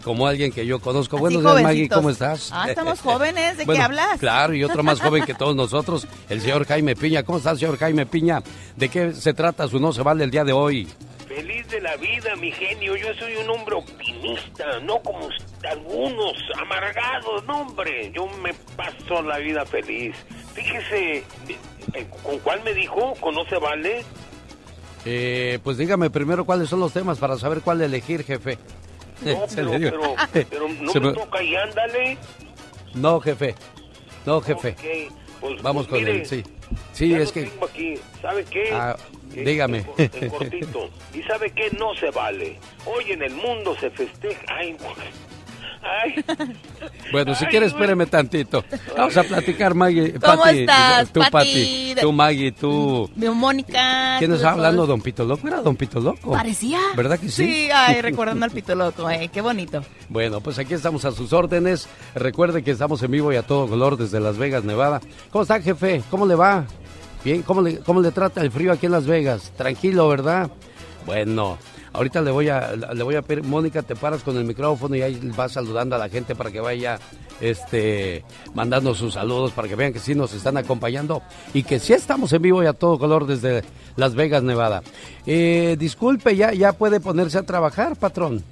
[0.05, 1.17] Como alguien que yo conozco.
[1.17, 2.51] Buenos días, Maggie, ¿cómo estás?
[2.53, 4.21] Ah, estamos jóvenes, ¿de qué hablas?
[4.21, 7.23] Claro, y otro más joven que todos nosotros, el señor Jaime Piña.
[7.23, 8.43] ¿Cómo estás, señor Jaime Piña?
[8.77, 10.87] ¿De qué se trata su no se vale el día de hoy?
[11.35, 12.95] Feliz de la vida, mi genio.
[12.95, 15.29] Yo soy un hombre optimista, no como
[15.69, 18.13] algunos amargados, no, hombre.
[18.15, 20.15] Yo me paso la vida feliz.
[20.55, 21.25] Fíjese,
[21.95, 23.15] eh, ¿con cuál me dijo?
[23.21, 24.05] ¿Con no se vale?
[25.05, 28.57] Eh, pues dígame primero cuáles son los temas para saber cuál elegir, jefe.
[29.23, 30.15] No, pero, pero,
[30.51, 32.19] pero, no me, toca y ándale.
[32.95, 33.57] No, jefe.
[34.25, 34.77] No, jefe.
[34.79, 35.09] Okay,
[35.41, 36.45] pues, Vamos pues, con mire, él, sí.
[36.93, 37.51] Sí, es que...
[37.63, 37.95] aquí.
[38.23, 38.71] ¿Sabe qué?
[38.73, 38.97] Ah,
[39.35, 39.79] Dígame.
[39.79, 40.91] en cor- en cortito.
[41.15, 41.71] ¿Y sabe qué?
[41.79, 42.59] No se vale.
[42.87, 44.41] Hoy en el mundo se festeja.
[44.49, 44.77] Ay,
[45.83, 46.25] ay.
[47.13, 48.65] Bueno, si Ay, quieres, espéreme tantito.
[48.97, 50.15] Vamos a platicar, Maggie.
[50.15, 51.95] ¿Cómo Pati, estás, Tú, Pati?
[52.01, 53.11] Tú, Maggie, tú.
[53.15, 54.17] De Mónica.
[54.19, 54.87] ¿Quién está hablando?
[54.87, 55.47] ¿Don Pito Loco?
[55.47, 56.33] ¿Era Don Pito Loco?
[56.33, 56.81] Parecía.
[56.97, 57.45] ¿Verdad que sí?
[57.45, 59.83] Sí, ay, recordando al pito loco, eh, qué bonito.
[60.09, 61.87] Bueno, pues aquí estamos a sus órdenes.
[62.15, 65.01] Recuerde que estamos en vivo y a todo color desde Las Vegas, Nevada.
[65.31, 66.03] ¿Cómo está, jefe?
[66.11, 66.65] ¿Cómo le va?
[67.25, 69.51] Bien, ¿cómo le, cómo le trata el frío aquí en Las Vegas?
[69.57, 70.51] Tranquilo, ¿verdad?
[71.07, 71.59] Bueno,
[71.95, 75.03] ahorita le voy a le voy a pedir, Mónica, te paras con el micrófono y
[75.03, 76.99] ahí vas saludando a la gente para que vaya
[77.41, 78.25] este
[78.55, 81.23] mandando sus saludos para que vean que sí nos están acompañando
[81.53, 83.63] y que sí estamos en vivo y a todo color desde
[83.97, 84.83] Las Vegas, Nevada.
[85.27, 88.45] Eh, disculpe, ya ya puede ponerse a trabajar, patrón.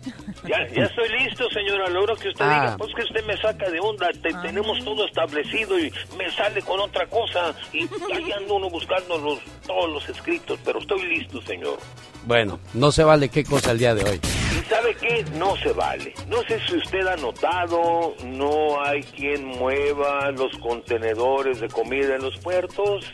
[0.45, 1.89] Ya, ya estoy listo, señora.
[1.91, 2.61] Logro que usted Ah.
[2.63, 4.09] diga, pues que usted me saca de onda.
[4.23, 7.55] Te- tenemos todo establecido y me sale con otra cosa.
[7.73, 7.81] Y
[8.13, 11.79] ahí ando uno buscando los, todos los escritos, pero estoy listo, señor.
[12.25, 14.21] Bueno, no se vale qué cosa el día de hoy.
[14.61, 15.25] ¿Y sabe qué?
[15.37, 16.15] No se vale.
[16.29, 22.23] No sé si usted ha notado, no hay quien mueva los contenedores de comida en
[22.23, 23.13] los puertos.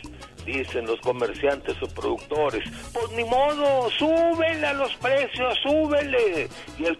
[0.49, 6.49] Dicen los comerciantes o productores, pues ni modo, súbele a los precios, súbele.
[6.79, 6.97] Y el,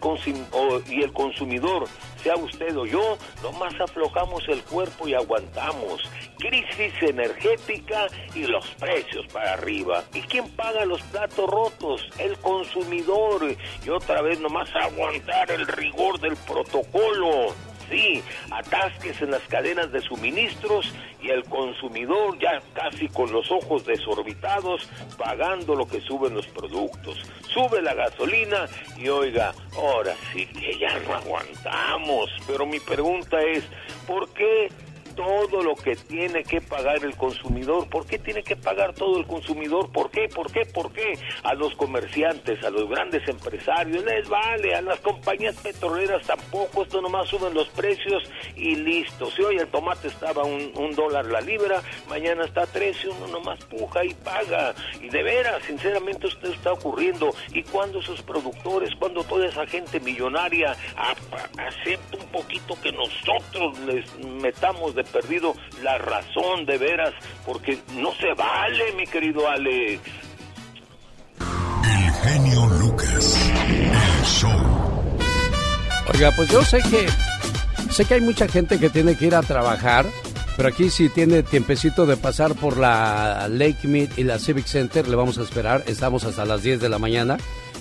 [0.88, 1.88] y el consumidor,
[2.22, 6.04] sea usted o yo, nomás aflojamos el cuerpo y aguantamos.
[6.38, 10.04] Crisis energética y los precios para arriba.
[10.14, 12.08] ¿Y quién paga los platos rotos?
[12.20, 13.56] El consumidor.
[13.84, 17.56] Y otra vez nomás aguantar el rigor del protocolo.
[17.90, 18.22] Sí,
[18.52, 24.88] atasques en las cadenas de suministros y el consumidor ya casi con los ojos desorbitados
[25.18, 27.20] pagando lo que suben los productos.
[27.52, 28.68] Sube la gasolina
[28.98, 32.30] y oiga, ahora sí que ya no aguantamos.
[32.46, 33.64] Pero mi pregunta es,
[34.06, 34.70] ¿por qué
[35.20, 37.90] todo lo que tiene que pagar el consumidor.
[37.90, 39.92] ¿Por qué tiene que pagar todo el consumidor?
[39.92, 40.30] ¿Por qué?
[40.30, 40.66] ¿Por qué?
[40.66, 41.20] ¿Por qué?
[41.44, 47.02] A los comerciantes, a los grandes empresarios, les vale, a las compañías petroleras tampoco, esto
[47.02, 48.24] nomás suben los precios
[48.56, 49.30] y listo.
[49.32, 53.08] Si hoy el tomate estaba un, un dólar la libra, mañana está a tres y
[53.08, 54.74] uno nomás puja y paga.
[55.02, 57.34] Y de veras, sinceramente, esto está ocurriendo.
[57.54, 64.18] ¿Y cuando esos productores, cuando toda esa gente millonaria acepta un poquito que nosotros les
[64.24, 65.53] metamos de perdido
[65.84, 67.14] la razón de veras?
[67.45, 70.01] Porque no se vale, mi querido Alex.
[71.84, 73.51] El genio Lucas.
[73.68, 74.99] El show.
[76.14, 77.07] Oiga, pues yo sé que
[77.91, 80.05] sé que hay mucha gente que tiene que ir a trabajar,
[80.57, 85.07] pero aquí si tiene tiempecito de pasar por la Lake Mead y la Civic Center,
[85.07, 85.84] le vamos a esperar.
[85.88, 87.38] Estamos hasta las 10 de la mañana.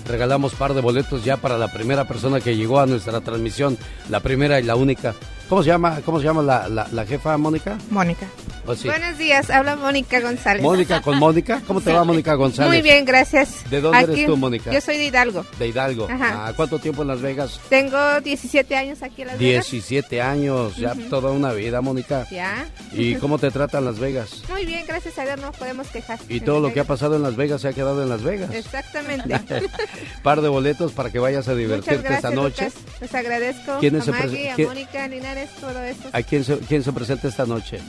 [0.07, 3.77] Regalamos par de boletos ya para la primera persona que llegó a nuestra transmisión,
[4.09, 5.13] la primera y la única.
[5.47, 5.99] ¿Cómo se llama?
[6.05, 7.77] ¿Cómo se llama la, la- la jefa Mónica?
[7.89, 8.27] Mónica.
[8.69, 8.87] ¿O sí?
[8.87, 10.61] Buenos días, habla Mónica González.
[10.61, 11.59] Mónica con Mónica.
[11.65, 12.71] ¿Cómo te va Mónica González?
[12.71, 13.67] Muy bien, gracias.
[13.67, 14.71] ¿De dónde eres tú, Mónica?
[14.71, 15.43] Yo soy de Hidalgo.
[15.57, 16.07] De Hidalgo.
[16.07, 16.45] Ajá.
[16.49, 17.59] Ah, ¿Cuánto tiempo en Las Vegas?
[17.67, 19.71] Tengo 17 años aquí en Las Vegas.
[19.71, 22.27] 17 años, ya toda una vida, Mónica.
[22.29, 22.67] Ya.
[22.91, 24.43] ¿Y cómo te tratan Las Vegas?
[24.51, 26.19] Muy bien, gracias a Dios no podemos quejar.
[26.29, 26.87] Y todo lo que ha Vegas.
[26.89, 28.53] pasado en Las Vegas se ha quedado en Las Vegas.
[28.53, 29.39] Exactamente.
[30.21, 32.65] Par de boletos para que vayas a divertirte gracias, esta noche.
[32.65, 32.81] Lucas.
[33.01, 36.09] Les agradezco ¿Quiénes a Maggie, quién- Mónica, Linares, todo esto.
[36.13, 37.79] ¿A quién se, quién se presenta esta noche?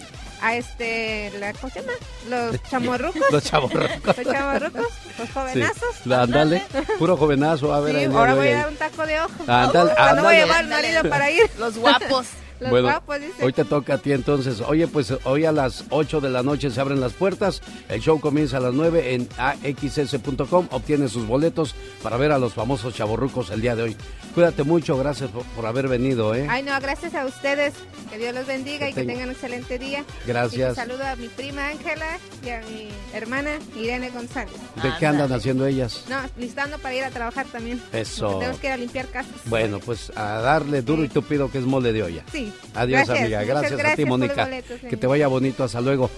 [0.42, 1.92] A este, la, ¿cómo se llama?
[2.28, 3.22] Los chamorrucos.
[3.30, 4.16] Los chavorrucos.
[4.16, 4.82] Los chavorrucos,
[5.18, 5.32] los Sí.
[5.34, 6.06] jovenazos.
[6.06, 6.62] La- Ándale,
[6.98, 7.74] puro jovenazo.
[7.74, 9.30] A ver, Sí, ahora voy a dar un taco de ojo.
[9.46, 11.42] Ándale, Cuando voy a llevar al marido para ir.
[11.58, 12.26] Los guapos.
[12.60, 13.44] Los bueno, guapos, dice.
[13.44, 14.60] hoy te toca a ti entonces.
[14.60, 17.62] Oye, pues hoy a las 8 de la noche se abren las puertas.
[17.88, 20.68] El show comienza a las 9 en axs.com.
[20.70, 23.96] Obtiene sus boletos para ver a los famosos chavorrucos el día de hoy.
[24.34, 26.46] Cuídate mucho, gracias por, por haber venido, ¿eh?
[26.48, 27.74] Ay, no, gracias a ustedes.
[28.10, 30.04] Que Dios los bendiga Que y que tenga- tengan un excelente día.
[30.26, 30.68] Gracias.
[30.68, 34.52] Y un saludo a mi prima Ángela y a mi hermana Irene González.
[34.82, 36.04] ¿De qué andan haciendo ellas?
[36.08, 37.80] No, listando para ir a trabajar también.
[37.92, 38.26] Eso.
[38.26, 39.32] Porque Tenemos que ir a limpiar casas.
[39.46, 42.24] Bueno, pues a darle duro y tupido que es mole de olla.
[42.32, 42.49] Sí.
[42.74, 43.38] Adiós, Gracias, amiga.
[43.40, 44.44] muchas Gracias, a ti, gracias Mónica.
[44.44, 45.64] boletos, que te vaya bonito.
[45.64, 46.10] Hasta luego.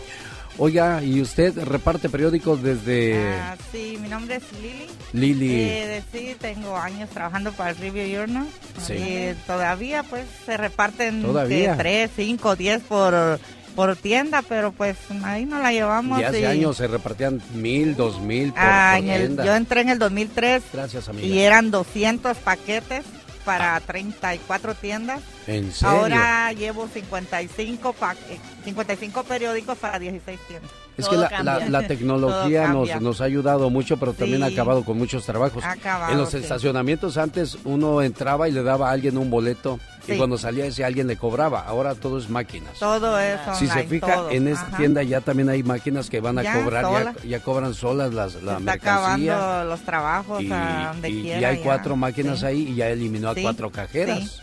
[0.59, 4.87] Oiga, ¿y usted reparte periódicos desde Ah, sí, mi nombre es Lili.
[5.15, 5.55] Lili?
[5.55, 8.47] Eh, sí, tengo años trabajando para el Review Journal.
[8.87, 9.33] Sí.
[9.47, 11.71] Todavía, pues, se reparten Todavía.
[11.73, 13.41] de 3, 5, 10 por,
[13.75, 16.21] por tienda, pero pues ahí no la llevamos.
[16.21, 19.45] Y hace y- años se repartían mil, dos mil por, Ah, por en el- tienda.
[19.47, 21.27] yo entré en el 2003 Gracias, amiga.
[21.27, 23.05] y eran 200 paquetes
[23.47, 25.21] para 34 tiendas.
[25.47, 25.89] ¿En serio?
[25.99, 30.71] Ahora llevo 55, pa- eh, 55 periódicos para 16 tiendas.
[30.97, 34.99] Es que la, la- la tecnología nos, ha ayudado mucho, pero también ha acabado con
[34.99, 35.65] muchos trabajos.
[35.65, 36.37] Acabado, en los sí.
[36.37, 40.85] estacionamientos antes uno entraba y le daba a alguien un boleto y cuando salía ese
[40.85, 41.61] alguien le cobraba.
[41.63, 42.79] Ahora todo es máquinas.
[42.79, 44.31] Todo es Si se fija, todo.
[44.31, 44.77] en esta Ajá.
[44.77, 48.35] tienda ya también hay máquinas que van a Ya, cobrar, ya, ya cobran solas las,
[48.43, 49.35] la Está mercancía.
[49.35, 51.63] acabando los trabajos Y, a donde y- y hay ya.
[51.65, 52.47] cuatro máquinas Sí.
[52.47, 54.41] ahí y ya eliminó a Sí, cuatro cajeras, sí.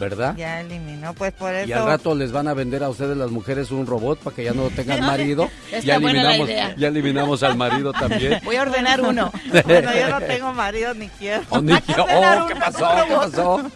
[0.00, 0.34] ¿Verdad?
[0.36, 1.68] Ya eliminó, pues por eso.
[1.68, 4.42] Y al rato les van a vender a ustedes las mujeres un robot para que
[4.44, 5.48] ya no tengan marido.
[5.70, 6.74] Está ya buena la eliminamos, idea.
[6.76, 8.40] ya eliminamos al marido también.
[8.44, 9.30] Voy a ordenar uno.
[9.64, 11.42] Bueno, yo no tengo marido ni quiero.
[11.50, 11.80] Oh, ni oh,
[12.48, 12.88] ¿qué pasó?
[13.06, 13.70] ¿Qué pasó?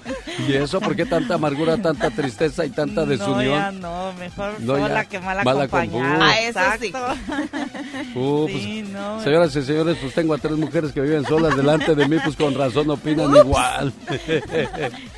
[0.48, 0.80] ¿Y eso?
[0.80, 3.44] ¿Por qué tanta amargura, tanta tristeza y tanta No, desunión?
[3.58, 4.88] ya no, mejor No, ya.
[4.88, 6.18] sola que mal Mala acompañada.
[6.18, 6.92] con- Ah, eso sí.
[8.14, 9.20] Uh, Sí, pues, no.
[9.22, 12.36] señoras y señores, pues tengo a tres mujeres que viven solas delante de mí, pues
[12.36, 13.92] con razón opinan igual.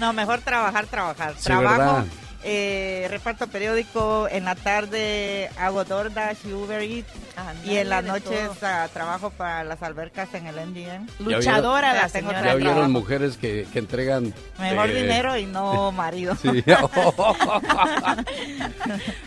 [0.00, 1.34] No, mejor trabajar, trabajar.
[1.36, 2.04] Sí, Trabajo ¿verdad?
[2.48, 7.10] Eh, reparto periódico, en la tarde hago DoorDash y Uber Eats
[7.64, 8.56] y en las de noches todo.
[8.62, 11.08] ah, trabajo para las albercas en el MGM.
[11.18, 12.46] Luchadora la tengo señora.
[12.52, 14.32] Ya vieron mujeres que, que entregan...
[14.60, 16.36] Mejor eh, dinero y no marido.
[16.40, 16.48] Sí.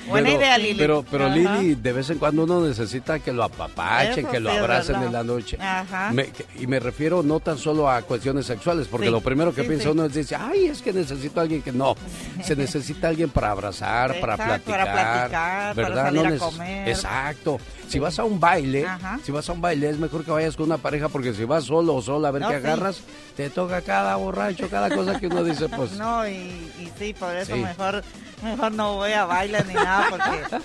[0.07, 0.79] Buena Pero- idea, Lili.
[0.79, 1.29] Pero, pero.
[1.29, 4.93] Lili, de vez en cuando uno necesita que lo apapachen, Eso que lo sí abracen
[4.93, 5.07] verdad.
[5.07, 5.57] en la noche.
[5.61, 6.11] Ajá.
[6.11, 9.53] Me- que- y me refiero no tan solo a cuestiones sexuales, porque Sí, lo primero
[9.53, 9.89] que sí, piensa sí.
[9.89, 11.95] uno es decir, ay, es que necesito a alguien que no.
[12.43, 14.61] Se necesita alguien para abrazar, para platicar.
[14.63, 16.03] para platicar, para ¿verdad?
[16.05, 16.89] salir a neces- comer.
[16.89, 17.57] Exacto.
[17.87, 19.19] Si vas a un baile, Ajá.
[19.23, 21.63] si vas a un baile, es mejor que vayas con una pareja, porque si vas
[21.65, 22.65] solo o sola a ver No, qué sí.
[22.67, 23.01] agarras,
[23.35, 25.91] te toca cada borracho, cada cosa que uno dice, pues.
[25.97, 27.61] No, y, y sí, por eso Sí.
[27.61, 28.03] mejor
[28.43, 30.63] mejor no voy a bailar ni nada porque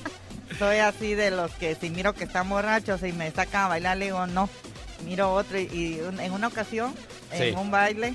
[0.59, 3.97] soy así de los que si miro que están borrachos y me sacan a bailar,
[3.97, 4.49] le digo no,
[5.05, 6.95] miro otro y, y en una ocasión,
[7.33, 8.15] en un baile,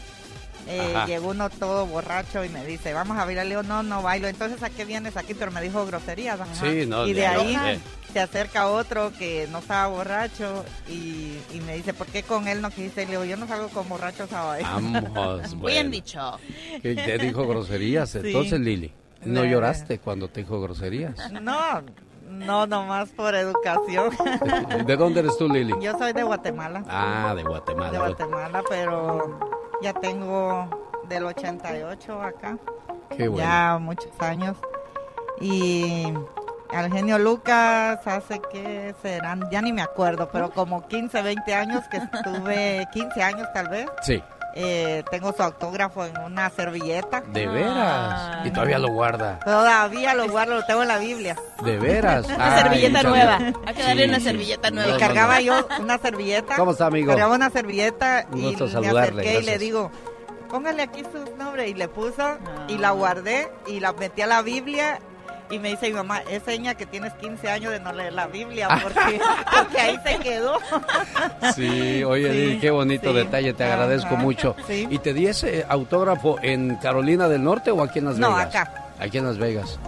[0.69, 4.01] eh, llegó uno todo borracho y me dice, vamos a bailar, le digo, no, no
[4.03, 5.33] bailo, entonces ¿a qué vienes aquí?
[5.33, 6.39] Pero me dijo groserías.
[6.39, 6.53] ajá.
[6.55, 7.79] Sí, no, y de ahí eh.
[8.13, 12.61] se acerca otro que no estaba borracho y, y me dice, ¿por qué con él
[12.61, 13.05] no quisiste?
[13.05, 14.73] Le digo, yo no salgo con borrachos a bailar.
[15.11, 16.39] Vamos, Bien dicho.
[16.81, 18.19] Te dijo groserías, Sí.
[18.23, 18.93] entonces Lili.
[19.25, 19.49] ¿No Eh.
[19.49, 21.15] lloraste cuando te dijo groserías?
[21.41, 21.81] No,
[22.29, 24.11] no, nomás por educación.
[24.85, 25.73] ¿De dónde eres tú, Lili?
[25.81, 27.91] Yo soy de Guatemala, Ah, de Guatemala.
[27.91, 29.39] de Guatemala, pero
[29.81, 30.67] ya tengo
[31.07, 32.57] del 88 acá,
[33.15, 33.37] Qué bueno.
[33.47, 34.57] ya muchos años.
[35.41, 36.13] Y
[36.71, 41.83] al genio Lucas hace que serán, ya ni me acuerdo, pero como 15, 20 años
[41.89, 43.87] que estuve, 15 años tal vez.
[44.01, 44.21] Sí,
[44.55, 47.21] Eh, tengo su autógrafo en una servilleta.
[47.21, 48.45] de veras.
[48.45, 49.39] Y todavía lo guarda.
[49.45, 51.35] Todavía lo guardo, lo tengo en la Biblia.
[51.63, 52.25] De veras.
[52.35, 53.35] Una Ay, servilleta nueva.
[53.65, 54.23] Hay que darle Sí, una sí.
[54.23, 54.95] servilleta nueva.
[54.95, 56.55] Y cargaba yo una servilleta.
[56.55, 57.09] ¿Cómo está, amigo?
[57.11, 59.91] Cargaba una servilleta Un y gusto le saludarle, acerqué y le digo,
[60.49, 61.69] póngale aquí sus nombres.
[61.69, 62.37] Y le puso
[62.67, 64.99] y la guardé y la metí a la Biblia.
[65.51, 68.27] Y me dice mi mamá, es seña que tienes 15 años de no leer la
[68.27, 69.19] Biblia porque,
[69.57, 70.57] porque ahí se quedó.
[71.55, 73.15] Sí, oye, Sí, qué bonito sí.
[73.17, 74.55] detalle, te agradezco Ajá, mucho.
[74.67, 74.87] sí.
[74.89, 78.55] ¿Y te di ese autógrafo en Carolina del Norte o aquí en Las No, Vegas?
[78.55, 78.85] acá.
[78.99, 79.79] Aquí en Las Vegas.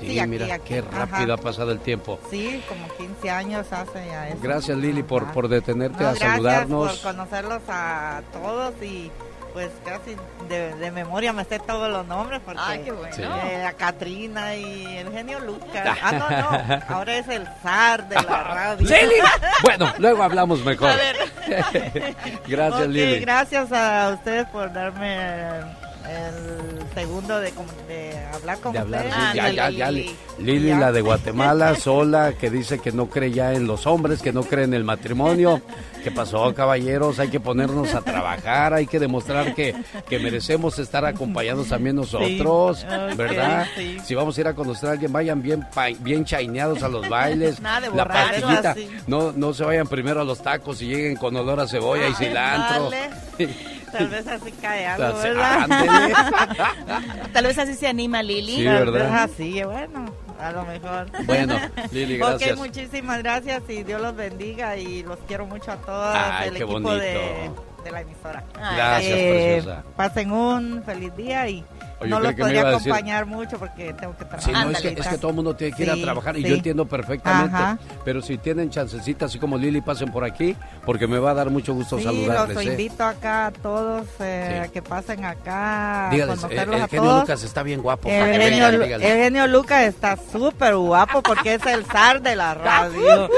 [0.00, 0.64] Sí, Sí, aquí, mira, aquí.
[0.68, 1.06] qué Ajá.
[1.06, 2.18] rápido ha pasado el tiempo.
[2.30, 4.38] Sí, como 15 años hace ya eso.
[4.42, 5.32] Gracias, Lili, por, Ajá.
[5.32, 6.98] por detenerte No, a gracias saludarnos.
[6.98, 9.10] por conocerlos a todos y
[9.56, 10.14] pues casi
[10.50, 13.16] de, de memoria me sé todos los nombres porque Ay, qué bueno.
[13.16, 13.22] Sí.
[13.22, 15.96] eh, a Catrina y el genio Lucas.
[16.02, 16.28] Ah, no,
[16.76, 18.86] no, ahora es el zar de la radio.
[18.86, 19.14] ¡Lili!
[19.62, 20.90] Bueno, luego hablamos mejor.
[20.90, 21.16] A ver.
[22.46, 23.20] Gracias, Ok, Lili.
[23.20, 25.60] gracias a ustedes por darme
[26.08, 27.52] el segundo de,
[27.88, 29.04] de hablar con de hablar.
[29.04, 29.90] sí, ya, ya, ya.
[29.90, 30.74] Lili.
[30.74, 34.42] La de Guatemala, sola, que dice que no cree ya en los hombres, que no
[34.42, 35.60] cree en el matrimonio.
[36.04, 37.18] ¿Qué pasó, caballeros?
[37.18, 39.74] Hay que ponernos a trabajar, hay que demostrar que,
[40.08, 43.66] que merecemos estar acompañados también nosotros, Sí, ¿verdad?
[43.76, 43.98] sí.
[44.04, 45.66] Si vamos a ir a conocer a alguien, vayan bien,
[46.00, 47.60] bien chaineados a los bailes.
[47.60, 51.16] Nada de la borrachos, pastillita, no, no se vayan primero a los tacos y lleguen
[51.16, 52.90] con olor a cebolla y cilantro.
[52.90, 53.10] Vale.
[53.98, 55.66] Tal vez así cae algo, ¿verdad?
[57.32, 58.56] Tal vez así se anima Lili.
[58.56, 59.22] Sí, Tal ¿verdad?
[59.26, 60.06] vez así, bueno,
[60.40, 61.06] a lo mejor.
[61.24, 61.54] Bueno,
[61.92, 62.52] Lili, gracias.
[62.52, 66.54] Ok, muchísimas gracias y Dios los bendiga y los quiero mucho a todos Ay, el
[66.54, 66.94] qué equipo bonito.
[66.98, 67.50] de,
[67.84, 68.44] de la emisora.
[68.54, 69.84] Gracias, Eh, preciosa.
[69.96, 71.64] Pasen un feliz día y
[71.98, 74.42] Oye, no los me podría iba a decir- acompañar mucho porque tengo que trabajar.
[74.42, 76.36] Sí, no, es que, es que todo el mundo tiene que ir Sí, a trabajar
[76.36, 76.48] y sí.
[76.48, 77.56] yo entiendo perfectamente.
[77.56, 77.78] Ajá.
[78.04, 81.48] Pero si tienen chancecita, así como Lili, pasen por aquí, porque me va a dar
[81.48, 82.54] mucho gusto Sí, saludarles.
[82.54, 82.68] los ¿eh?
[82.68, 86.88] invito acá a todos eh, a que pasen acá a Dígales, el, conocerlos el a
[86.88, 87.20] genio todos.
[87.22, 88.08] Lucas está bien guapo.
[88.10, 92.52] El vengan, Lu- el genio Lucas está súper guapo porque es el zar de la
[92.54, 93.30] radio.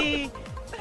[0.00, 0.30] Y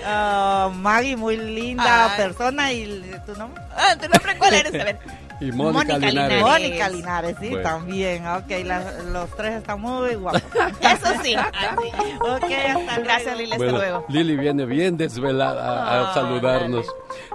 [0.06, 2.18] ah, Maggie, muy linda Ay.
[2.18, 2.72] persona.
[2.72, 3.62] ¿Y tu nombre?
[3.76, 4.74] Ah, ¿tu nombre cuál eres?
[4.74, 5.00] A ver.
[5.42, 6.38] Y Mónica, Mónica Linares.
[6.38, 6.42] Linares.
[6.62, 7.64] Mónica Linares, sí, Bueno.
[7.64, 8.28] también.
[8.28, 10.42] Ok, la- los tres están muy guapos.
[10.82, 11.34] Eso sí.
[11.36, 11.88] así.
[12.20, 13.52] ok, hasta Gracias, Lili.
[13.54, 14.06] Hasta luego.
[14.10, 15.64] Lili viene bien desvelada
[16.06, 16.86] a, a saludarnos.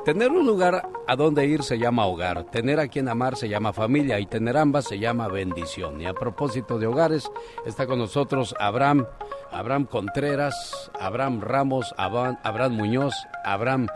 [0.05, 3.73] Tener un lugar a donde ir se llama hogar, tener a quien amar se llama
[3.73, 6.01] familia y tener ambas se llama bendición.
[6.01, 7.31] Y a propósito de hogares,
[7.65, 9.07] está con nosotros Abraham,
[9.51, 13.87] Abraham Contreras, Abraham Ramos, Abraham, Abraham Muñoz, Abraham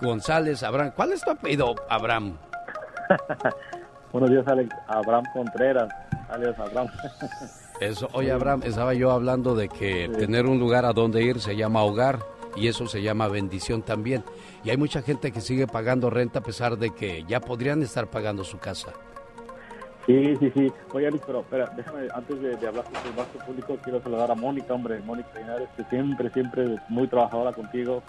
[0.00, 0.92] González, Abraham.
[0.96, 2.36] ¿Cuál es tu apellido, Abraham?
[4.12, 4.74] Buenos días, Alex.
[4.86, 5.88] Abraham Contreras,
[6.28, 6.88] alias Abraham.
[7.80, 11.56] Eso, oye Abraham, estaba yo hablando de que tener un lugar a donde ir se
[11.56, 12.20] llama hogar
[12.54, 14.22] y eso se llama bendición también.
[14.62, 18.06] Y hay mucha gente que sigue pagando renta a pesar de que ya podrían estar
[18.06, 18.92] pagando su casa.
[20.06, 20.72] Sí, sí, sí.
[20.92, 24.30] Oye, Alex, pero espera, déjame, antes de, de hablar con el vasto público, quiero saludar
[24.30, 28.02] a Mónica, hombre, Mónica Linares, que siempre, siempre muy trabajadora contigo.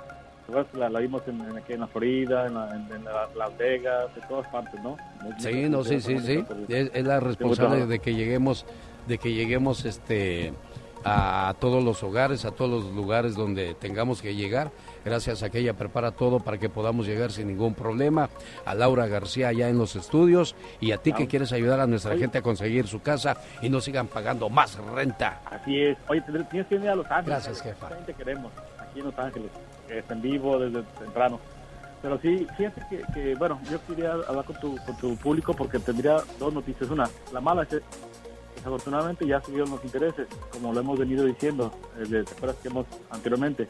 [0.74, 3.58] La, la vimos en, en- aquí en la Florida, en, la- en- en la- Las
[3.58, 4.96] Vegas, en todas partes, ¿no?
[5.40, 6.46] Sí, no, sí, sí, sí.
[6.70, 8.66] Es, es la responsable de que lleguemos
[9.08, 10.54] de que lleguemos este
[11.08, 14.72] a todos los hogares, a todos los lugares donde tengamos que llegar.
[15.04, 18.28] Gracias a que ella prepara todo para que podamos llegar sin ningún problema.
[18.66, 22.18] A Laura García allá en los estudios y a ti que quieres ayudar a nuestra
[22.18, 25.42] gente a conseguir su casa y no sigan pagando más renta.
[25.46, 25.98] Así es.
[26.08, 27.28] Oye, tienes que venir a Los Ángeles.
[27.28, 27.90] Gracias, jefa.
[27.90, 29.52] Gente queremos aquí en Los Ángeles.
[29.90, 31.40] Está en vivo desde temprano.
[32.02, 32.82] Pero sí, fíjate
[33.14, 36.90] que, bueno, yo quería hablar con tu, con público porque tendría dos noticias.
[36.90, 37.82] Una, la mala es que
[38.56, 42.86] desafortunadamente ya subieron los intereses, como lo hemos venido diciendo, eh, de- ¿te que hemos
[43.10, 43.68] anteriormente?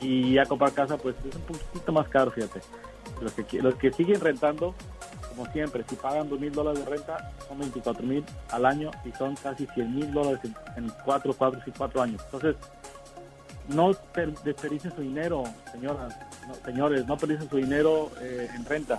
[0.00, 2.60] Y ya comprar casa, pues es un poquito más caro, fíjate.
[3.20, 4.74] Los que, los que siguen rentando,
[5.28, 9.12] como siempre, si pagan dos mil dólares de renta, son 24 mil al año y
[9.12, 12.22] son casi 100 mil dólares en, en cuatro, cuatro y cuatro años.
[12.26, 12.56] Entonces,
[13.68, 18.98] no per- desperdicien su dinero, señoras, no, señores, no desperdicien su dinero eh, en renta.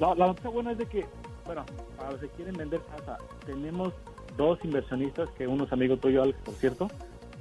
[0.00, 1.06] La, la noticia buena es de que,
[1.44, 1.64] bueno,
[1.96, 3.92] para los que quieren vender casa, tenemos
[4.36, 6.88] dos inversionistas, que unos amigos tuyos, Alex, por cierto,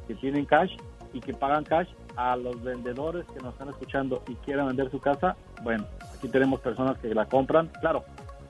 [0.07, 0.75] que tienen cash
[1.13, 4.99] y que pagan cash a los vendedores que nos están escuchando y quieran vender su
[4.99, 5.35] casa.
[5.61, 5.85] Bueno,
[6.15, 8.03] aquí tenemos personas que la compran, claro,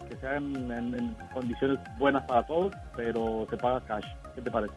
[0.08, 4.06] que sean en, en condiciones buenas para todos, pero se paga cash.
[4.36, 4.74] ¿Qué te parece?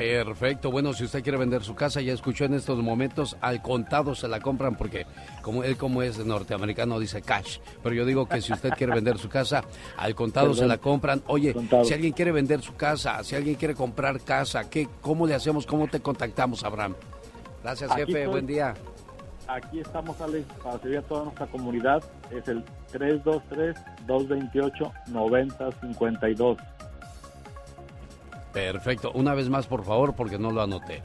[0.00, 0.70] Perfecto.
[0.70, 4.28] Bueno, si usted quiere vender su casa, ya escuchó en estos momentos, al contado se
[4.28, 5.04] la compran porque
[5.42, 7.58] como él como es norteamericano dice cash.
[7.82, 9.62] Pero yo digo que si usted quiere vender su casa,
[9.98, 11.22] al contado se la compran.
[11.26, 11.84] Oye, Contado.
[11.84, 15.66] si alguien quiere vender su casa, si alguien quiere comprar casa, ¿qué, ¿cómo le hacemos?
[15.66, 16.94] ¿Cómo te contactamos, Abraham?
[17.62, 18.20] Gracias, Aquí jefe.
[18.20, 18.32] estoy.
[18.32, 18.72] Buen día.
[19.48, 22.02] Aquí estamos, Alex, para servir a toda nuestra comunidad.
[22.30, 22.64] Es el
[24.06, 26.56] 323-228-9052.
[28.52, 29.12] Perfecto.
[29.14, 31.02] Una vez más, por favor, porque no lo anoté.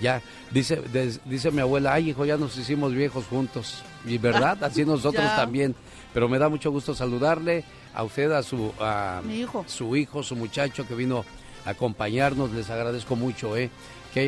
[0.00, 0.22] Ya,
[0.52, 3.82] dice, des- dice mi abuela, ay hijo, ya nos hicimos viejos juntos.
[4.06, 5.74] Y verdad, así nosotros también.
[6.14, 9.64] Pero me da mucho gusto saludarle a usted, a su, a Mi hijo.
[9.66, 11.24] su hijo, su muchacho que vino
[11.66, 12.52] a acompañarnos.
[12.52, 13.70] Les agradezco mucho, ¿eh?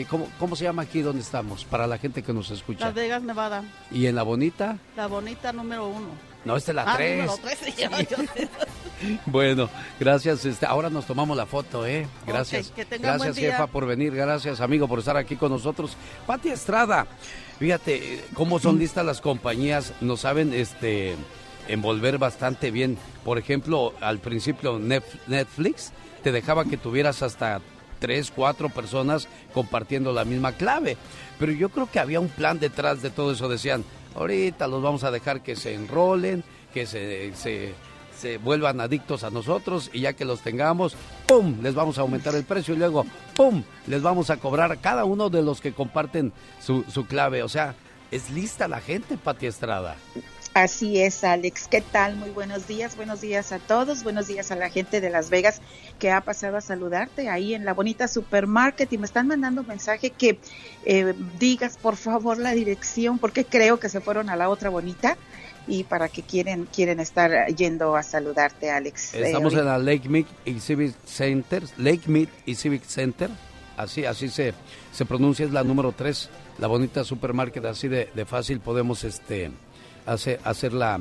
[0.09, 1.65] ¿Cómo, ¿Cómo se llama aquí donde estamos?
[1.65, 2.87] Para la gente que nos escucha.
[2.87, 3.65] Las Vegas, Nevada.
[3.91, 4.79] ¿Y en la bonita?
[4.97, 6.09] La bonita número uno.
[6.45, 7.19] No, esta es la ah, 3.
[7.19, 8.49] número tres yo sé.
[9.27, 10.45] Bueno, gracias.
[10.45, 12.07] Este, ahora nos tomamos la foto, ¿eh?
[12.27, 12.71] Gracias.
[12.71, 14.15] Que gracias, jefa, por venir.
[14.15, 15.97] Gracias, amigo, por estar aquí con nosotros.
[16.27, 17.07] Pati Estrada,
[17.59, 19.95] fíjate cómo son listas las compañías.
[20.03, 21.17] Nos saben este,
[21.69, 22.99] envolver bastante bien.
[23.25, 27.61] Por ejemplo, al principio Netflix te dejaba que tuvieras hasta
[28.01, 30.97] tres, cuatro personas compartiendo la misma clave.
[31.39, 33.49] Pero yo creo que había un plan detrás de todo eso.
[33.49, 33.85] Decían,
[34.17, 36.43] ahorita los vamos a dejar que se enrolen,
[36.75, 40.95] que se, se, vuelvan adictos a nosotros y ya que los tengamos,
[41.27, 41.63] ¡pum!
[41.63, 43.63] Les vamos a aumentar el precio y luego, ¡pum!
[43.87, 47.43] Les vamos a cobrar a cada uno de los que comparten su, su clave.
[47.43, 47.75] O sea,
[48.11, 49.97] es lista la gente, Pati Estrada.
[50.53, 51.69] Así es, Alex.
[51.69, 52.17] ¿Qué tal?
[52.17, 52.97] Muy buenos días.
[52.97, 54.03] Buenos días a todos.
[54.03, 55.61] Buenos días a la gente de Las Vegas
[56.01, 59.69] que ha pasado a saludarte ahí en la bonita supermarket y me están mandando un
[59.69, 60.41] mensaje que
[60.85, 65.17] eh, digas por favor la dirección porque creo que se fueron a la otra bonita
[65.69, 69.15] y para que quieren quieren estar yendo a saludarte, Alex.
[69.15, 73.31] Eh, Estamos en la Lake Mead y Civic Center, Lake Mead y Civic Center,
[73.77, 74.53] así así se,
[74.91, 76.29] se pronuncia, es la número 3,
[76.59, 79.53] la bonita supermarket, así de, de fácil podemos este
[80.07, 81.01] hacer, hacer la,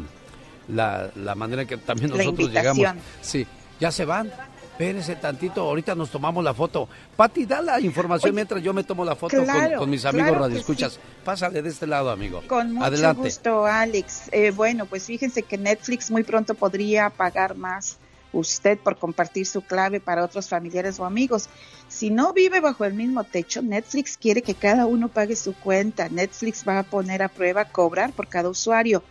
[0.68, 2.86] la, la manera que también nosotros llegamos.
[3.22, 3.46] Sí,
[3.80, 4.32] ya se van.
[4.72, 6.88] Espérense tantito, ahorita nos tomamos la foto.
[7.18, 10.30] Pati, da la información mientras yo me tomo la foto con- claro, con, mis amigos
[10.30, 10.94] claro radioescuchas.
[10.94, 11.00] sí.
[11.26, 12.42] Pásale de este lado, amigo.
[12.48, 13.24] Con mucho Adelante.
[13.24, 14.30] gusto, Alex.
[14.32, 17.98] Eh, bueno, pues fíjense que Netflix muy pronto podría pagar más
[18.34, 21.50] usted por compartir su clave para otros familiares o amigos.
[21.88, 26.10] Si no vive bajo el mismo techo, Netflix quiere que cada uno pague su cuenta.
[26.10, 29.04] Netflix va a poner a prueba cobrar por cada usuario.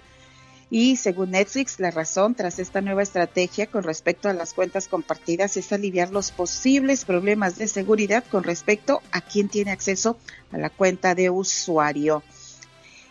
[0.71, 5.57] Y según Netflix, la razón tras esta nueva estrategia con respecto a las cuentas compartidas
[5.57, 10.19] es aliviar los posibles problemas de seguridad con respecto a quién tiene acceso
[10.53, 12.23] a la cuenta de usuario.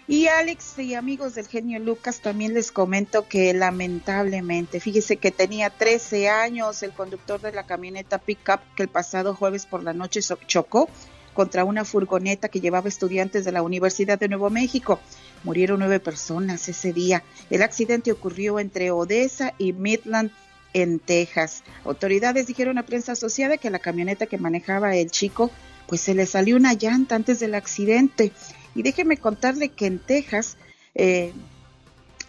[0.10, 5.70] Y Alex y amigos del genio Lucas, también les comento que lamentablemente, fíjese que tenía
[5.70, 10.22] 13 años el conductor de la camioneta pickup que el pasado jueves por la noche
[10.48, 10.88] chocó
[11.34, 15.02] contra una furgoneta que llevaba estudiantes de la Universidad de Nuevo México.
[15.44, 17.24] Murieron nueve personas ese día.
[17.50, 20.32] El accidente ocurrió entre Odessa y Midland
[20.74, 21.64] en Texas.
[21.84, 25.52] Autoridades dijeron a prensa asociada que la camioneta que manejaba el chico,
[25.86, 28.32] pues se le salió una llanta antes del accidente.
[28.78, 30.56] Y déjeme contarle que en Texas
[30.94, 31.34] eh,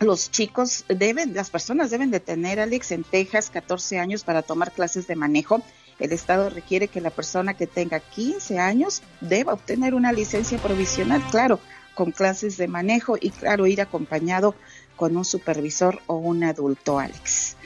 [0.01, 4.73] los chicos deben, las personas deben de tener, Alex, en Texas 14 años para tomar
[4.73, 5.61] clases de manejo.
[5.99, 11.23] El Estado requiere que la persona que tenga 15 años deba obtener una licencia provisional,
[11.31, 11.61] claro,
[11.95, 14.55] con clases de manejo y, claro, ir acompañado
[14.97, 17.57] con un supervisor o un adulto, Alex.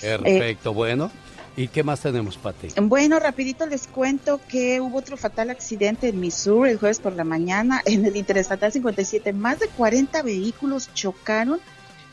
[0.00, 1.12] Perfecto, bueno.
[1.56, 2.68] ¿Y qué más tenemos, Pati?
[2.80, 7.22] Bueno, rapidito les cuento que hubo otro fatal accidente en Missouri el jueves por la
[7.22, 9.32] mañana en el Interestatal 57.
[9.32, 11.60] Más de 40 vehículos chocaron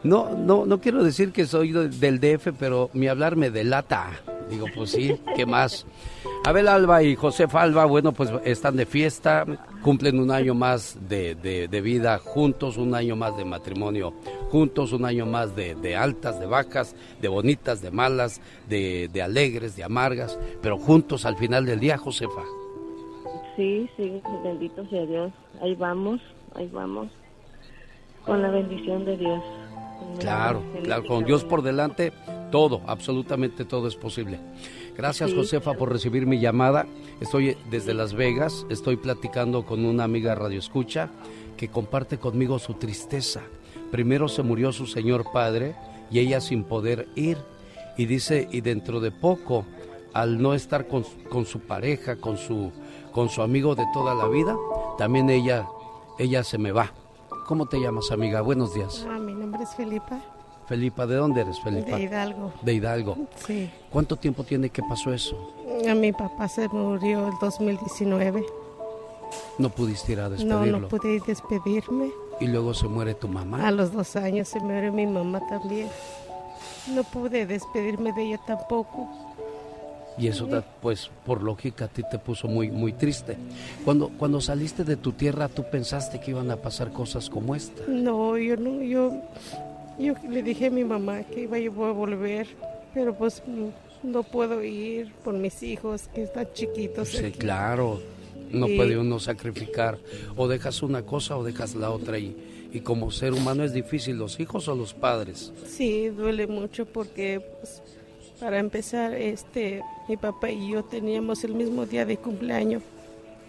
[0.03, 4.11] no, no, no quiero decir que soy de- del DF, pero mi hablar me delata.
[4.49, 5.85] Digo, pues sí, ¿qué más?
[6.45, 9.45] Abel Alba y José Alba, bueno, pues están de fiesta,
[9.81, 14.13] cumplen un año más de, de- de vida juntos, un año más de matrimonio
[14.49, 19.21] juntos, un año más de, de altas, de bajas, de bonitas, de malas, de, de
[19.21, 22.41] alegres, de amargas, pero juntos al final del día, Josefa.
[23.55, 25.31] Sí, sí, bendito sea Dios.
[25.61, 26.19] Ahí vamos,
[26.55, 27.07] ahí vamos.
[28.25, 29.41] Con la bendición de Dios.
[30.19, 32.11] Claro, claro, con Dios por delante,
[32.51, 34.39] todo, absolutamente todo es posible.
[34.95, 35.35] Gracias, Sí.
[35.35, 36.85] Josefa, por recibir mi llamada.
[37.19, 41.09] Estoy desde Las Vegas, estoy platicando con una amiga radioescucha
[41.57, 43.41] que comparte conmigo su tristeza.
[43.91, 45.75] Primero se murió su señor padre
[46.11, 47.37] y ella sin poder ir.
[47.97, 49.65] Y dice, y dentro de poco,
[50.13, 52.71] al no estar con, con su pareja, con su,
[53.11, 54.55] con su amigo de toda la vida,
[54.97, 55.67] también ella,
[56.17, 56.91] ella se me va.
[57.47, 58.41] ¿Cómo te llamas, amiga?
[58.41, 59.05] Buenos días.
[59.09, 60.19] Ah, mi nombre es Felipa,
[60.67, 61.97] Felipa, ¿de dónde eres, Felipa?
[61.97, 62.53] de Hidalgo.
[62.61, 63.17] De Hidalgo.
[63.45, 63.69] Sí.
[63.89, 65.53] ¿Cuánto tiempo tiene que pasó eso?
[65.89, 68.45] A mi papá se murió el 2019.
[69.57, 70.79] No pudiste ir a No, despedirlo.
[70.79, 72.11] no pude despedirme.
[72.39, 73.67] Y luego se muere tu mamá.
[73.67, 75.87] A los dos años se murió mi mamá también.
[76.93, 79.07] No pude despedirme de ella tampoco.
[80.17, 80.47] Y eso,
[80.81, 83.35] pues, por lógica, a ti te puso muy, muy triste.
[83.83, 87.81] Cuando, cuando saliste de tu tierra, ¿tú pensaste que iban a pasar cosas como esta?
[87.87, 89.11] No, yo no, yo,
[89.99, 92.47] yo le dije a mi mamá que iba yo a volver,
[92.93, 93.41] pero pues
[94.03, 97.09] no puedo ir por mis hijos que están chiquitos.
[97.09, 97.39] Sí, aquí.
[97.39, 98.01] claro.
[98.51, 98.75] No Sí.
[98.75, 99.97] puede uno sacrificar.
[100.35, 102.19] O dejas una cosa o dejas la otra.
[102.19, 102.35] Y,
[102.71, 105.51] y como ser humano es difícil, los hijos o los padres.
[105.67, 107.81] Sí, duele mucho porque, pues,
[108.39, 112.83] para empezar, este, mi papá y yo teníamos el mismo día de cumpleaños.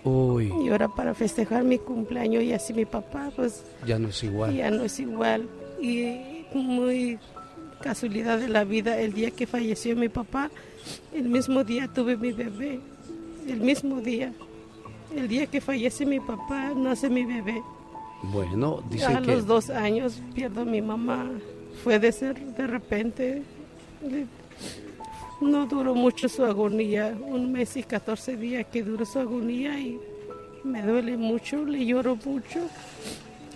[0.05, 4.23] Uy, Y ahora para festejar mi cumpleaños y así mi papá, pues ya no es
[4.23, 4.55] igual.
[4.55, 5.49] ya no es igual.
[5.83, 7.19] Y muy
[7.81, 10.51] casualidad de la vida, el día que falleció mi papá,
[11.13, 12.81] el mismo día tuve mi bebé.
[13.47, 14.33] El mismo día.
[15.15, 17.63] El día que fallece mi papá, nace mi bebé.
[18.23, 19.33] Bueno, a dicen que...
[19.33, 21.31] los dos años pierdo a mi mamá.
[21.83, 23.43] Fue de ser de repente.
[25.41, 30.01] No duró mucho su agonía, un mes y 14 días que duró su agonía y
[30.65, 32.61] me duele mucho, le lloro mucho.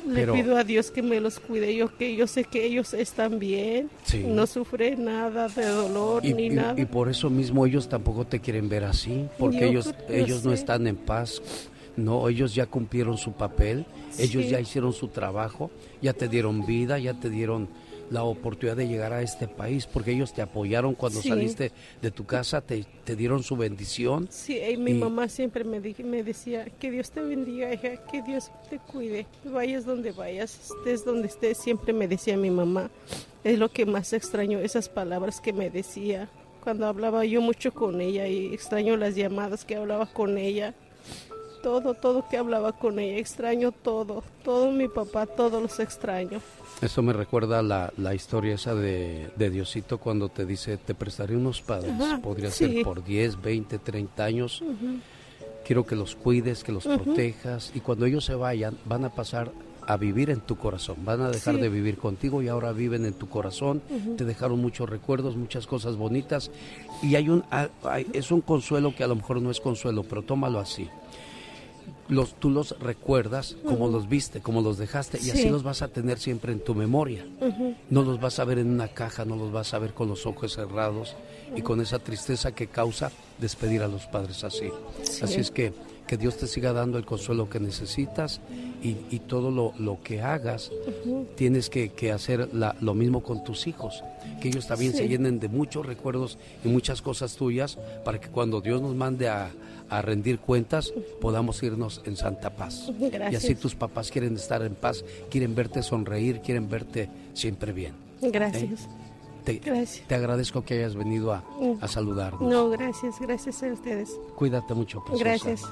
[0.07, 2.95] Le Pero- pido a Dios que me los cuide, yo que yo sé que ellos
[2.95, 4.25] están bien, Sí.
[4.27, 6.81] no sufren nada de dolor Y, ni y- nada.
[6.81, 10.51] y por eso mismo ellos tampoco te quieren ver así, porque Yo ellos, ellos no
[10.53, 10.55] sí.
[10.61, 11.41] están en paz.
[11.97, 13.85] No, ellos ya cumplieron su papel,
[14.19, 14.51] ellos Sí.
[14.51, 15.71] ya hicieron su trabajo,
[16.01, 17.69] ya te dieron vida, ya te dieron
[18.11, 21.29] la oportunidad de llegar a este país, porque ellos te apoyaron cuando Sí.
[21.29, 24.29] saliste de tu casa, te, te dieron su bendición.
[24.31, 27.97] Sí, y mi Y- mamá siempre me, di- me decía, que Dios te bendiga, hija,
[28.11, 32.91] que Dios te cuide, vayas donde vayas, estés donde estés, siempre me decía mi mamá.
[33.45, 36.29] Es lo que más extraño, esas palabras que me decía.
[36.65, 40.75] Cuando hablaba yo mucho con ella y extraño las llamadas que hablaba con ella.
[41.63, 46.41] Todo, todo que hablaba con ella, extraño todo, todo mi papá, todos los extraño.
[46.81, 51.37] Eso me recuerda la, la historia esa de, de Diosito cuando te dice, te prestaré
[51.37, 52.66] unos padres, Ajá, podría sí.
[52.74, 54.62] ser por 10, 20, 30 años.
[55.66, 59.51] Quiero que los cuides, que los protejas y cuando ellos se vayan van a pasar
[59.87, 61.61] a vivir en tu corazón, van a dejar Sí.
[61.62, 63.83] de vivir contigo y ahora viven en tu corazón,
[64.16, 66.51] te dejaron muchos recuerdos, muchas cosas bonitas
[67.03, 70.22] y hay un hay- es un consuelo que a lo mejor no es consuelo, pero
[70.22, 70.89] tómalo así.
[72.09, 75.30] Los, tú los recuerdas como los viste, como los dejaste y Sí.
[75.30, 77.26] así los vas a tener siempre en tu memoria.
[77.91, 80.24] No los vas a ver en una caja, no los vas a ver con los
[80.26, 81.14] ojos cerrados
[81.55, 84.70] y con esa tristeza que causa despedir a los padres así.
[85.03, 85.20] Sí.
[85.22, 85.72] Así es que
[86.09, 88.41] que Dios te siga dando el consuelo que necesitas
[88.83, 90.73] y, y todo lo, lo que hagas
[91.37, 94.03] tienes que, que hacer la- lo mismo con tus hijos,
[94.41, 98.61] que ellos también se llenen de muchos recuerdos y muchas cosas tuyas para que cuando
[98.61, 99.51] Dios nos mande a,
[99.91, 102.91] a rendir cuentas podamos irnos en santa paz.
[103.31, 107.93] Y así tus papás quieren estar en paz, quieren verte sonreír, quieren verte siempre bien.
[108.21, 108.89] Gracias.
[109.45, 110.07] Te, Gracias.
[110.07, 111.79] te agradezco que hayas venido a, Mm.
[111.81, 112.43] a saludarnos.
[112.43, 114.11] No, gracias, gracias a ustedes.
[114.37, 115.25] Cuídate mucho, preciosa.
[115.25, 115.63] Gracias,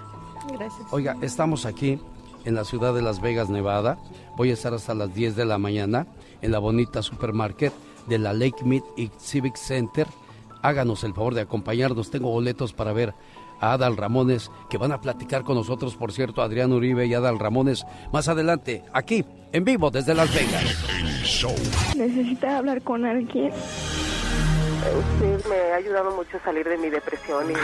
[0.52, 0.86] gracias.
[0.90, 1.98] Oiga, estamos aquí
[2.44, 3.98] en la ciudad de Las Vegas, Nevada.
[4.36, 6.06] Voy a estar hasta las 10 de la mañana
[6.42, 7.72] en la bonita supermarket
[8.06, 10.06] de la Lake Mead y Civic Center.
[10.62, 12.10] Háganos el favor de acompañarnos.
[12.10, 13.14] Tengo boletos para ver
[13.60, 17.38] a Adal Ramones, que van a platicar con nosotros, por cierto, Adrián Uribe y Adal
[17.38, 20.64] Ramones, más adelante, aquí, en vivo, desde Las Vegas.
[21.96, 23.50] ¿Necesita hablar con alguien?
[24.86, 27.54] Usted me ha ayudado mucho a salir de mi depresión y...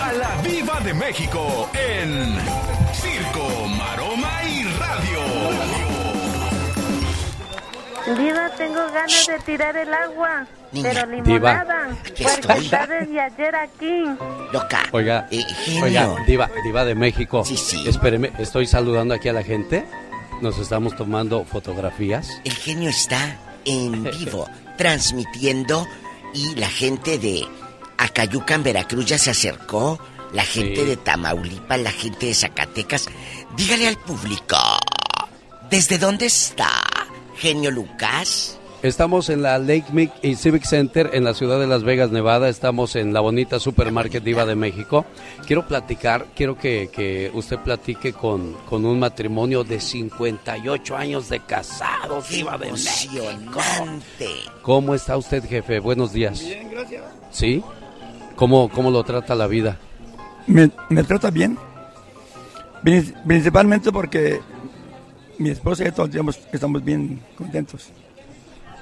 [0.00, 2.36] A la Viva de México en
[2.92, 5.20] Circo, Maroma y Radio.
[8.18, 10.90] Diva, tengo ganas de tirar el agua, Niña.
[10.92, 12.64] pero limonada, aquí porque estoy.
[12.66, 14.04] está desde ayer aquí.
[14.52, 14.82] Loca.
[14.92, 15.84] Oiga, Eh, genio.
[15.84, 17.42] oiga, Diva, Diva de México.
[17.86, 19.86] Espéreme, estoy saludando aquí a la gente.
[20.42, 22.28] Nos estamos tomando fotografías.
[22.44, 25.86] El genio está en vivo, transmitiendo
[26.34, 27.46] y la gente de
[27.98, 29.98] Acayucan, Veracruz ya se acercó,
[30.32, 30.86] la gente Sí.
[30.86, 33.06] de Tamaulipas, la gente de Zacatecas.
[33.56, 34.56] Dígale al público,
[35.70, 36.68] ¿desde dónde está
[37.36, 38.58] genio Lucas?
[38.82, 42.50] Estamos en la Lake Mead y Civic Center en la ciudad de Las Vegas, Nevada.
[42.50, 45.06] Estamos en la bonita Supermarket Diva de México.
[45.46, 51.40] Quiero platicar, quiero que, que usted platique con, con un matrimonio de 58 años de
[51.40, 53.24] casados, Diva de México.
[54.60, 55.78] ¿Cómo está usted, jefe?
[55.80, 56.40] Buenos días.
[56.44, 57.04] Bien, gracias.
[57.30, 57.62] ¿Sí?
[58.36, 59.78] ¿Cómo, cómo lo trata la vida?
[60.46, 61.58] Me, me trata bien.
[62.82, 64.40] Prin- Principalmente porque
[65.38, 67.88] mi esposa y yo todos digamos, estamos bien contentos.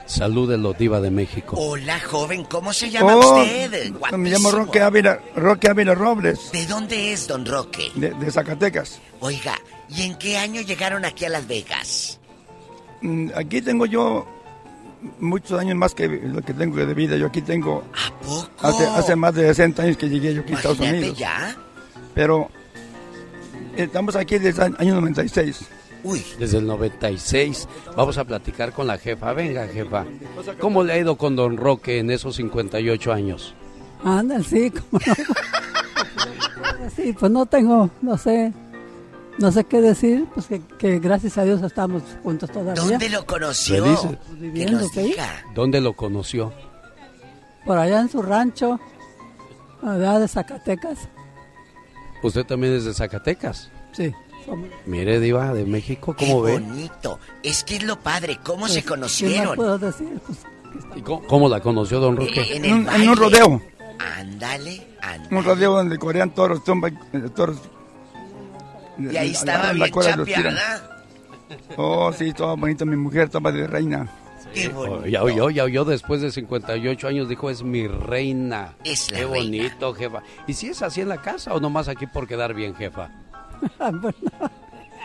[0.07, 1.57] Salúdelo, Diva de México.
[1.59, 3.71] Hola, joven, ¿cómo se llama Oh, usted?
[3.71, 4.51] me llamo Guapísimo.
[4.51, 7.91] Roque Ávila, Roque Ávila Robles, ¿De dónde es, don Roque?
[7.95, 9.01] de, de Zacatecas.
[9.21, 9.55] Oiga,
[9.89, 12.19] ¿y en qué año llegaron aquí a Las Vegas?
[13.01, 14.27] Mm, Aquí tengo yo
[15.21, 17.17] muchos años más que lo que tengo de vida.
[17.17, 17.85] Yo aquí tengo...
[18.61, 21.19] Hace, hace más de 60 años que llegué yo aquí a Estados Unidos.
[21.19, 21.57] ya.
[22.15, 22.49] Pero
[23.77, 25.67] estamos aquí desde el año 96.
[26.05, 26.25] Uy.
[26.39, 27.69] Desde el 96.
[27.97, 29.33] Vamos a platicar con la jefa.
[29.33, 30.05] Venga, jefa.
[30.61, 33.55] ¿Cómo le ha ido con don Roque en esos 58 años?
[34.05, 35.15] Anda, sí, cómo no.
[36.97, 38.53] Sí, pues no tengo, no sé,
[39.39, 42.75] no sé qué decir, pues que, que gracias a Dios estamos juntos todavía.
[42.83, 43.85] ¿Dónde lo conoció?
[43.85, 45.03] Pues Que viviendo, nos ¿sí?
[45.03, 45.45] diga.
[45.55, 46.53] ¿Dónde lo conoció?
[47.65, 48.79] Por allá en su rancho,
[49.83, 50.99] allá de Zacatecas.
[52.23, 53.71] Usted también es de Zacatecas.
[53.93, 54.13] Sí.
[54.45, 56.59] somos- Mire, Diva de México, ¿cómo Qué ve?
[56.59, 57.19] bonito.
[57.43, 59.57] Es que es lo padre, cómo se pues, ¿Qué más conocieron.
[59.57, 60.21] puedo decir?
[60.27, 60.39] Pues,
[60.97, 62.57] ¿Y cómo, cómo la conoció Don Roque?
[62.57, 63.09] En En un, en baile.
[63.09, 63.63] un rodeo.
[64.19, 65.37] Ándale, ándale.
[65.37, 66.61] Un rodeo donde corrían toros,
[67.13, 67.59] eh, toros.
[68.99, 71.01] Y ahí estaba La bien chapeada.
[71.77, 74.09] Oh, sí, toda bonita mi mujer, toda de reina.
[74.55, 75.07] Qué Oh, bonito.
[75.07, 78.75] ya oyó, ya oyó, después de 58 años dijo, es mi reina.
[78.85, 79.37] Es la Qué reina.
[79.39, 80.23] bonito, jefa.
[80.47, 83.11] ¿Y si es así en la casa o nomás aquí por quedar bien, jefa?
[83.79, 84.51] bueno,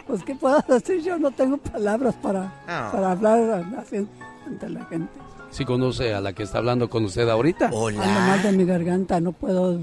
[0.05, 2.89] pues qué puedo decir, yo no tengo palabras para, Ah.
[2.91, 4.05] para hablar así
[4.45, 5.11] ante la gente.
[5.49, 7.67] ¿Sí conoce a la que está hablando con usted ahorita?
[7.67, 9.79] Hablo mal de mi garganta, no puedo...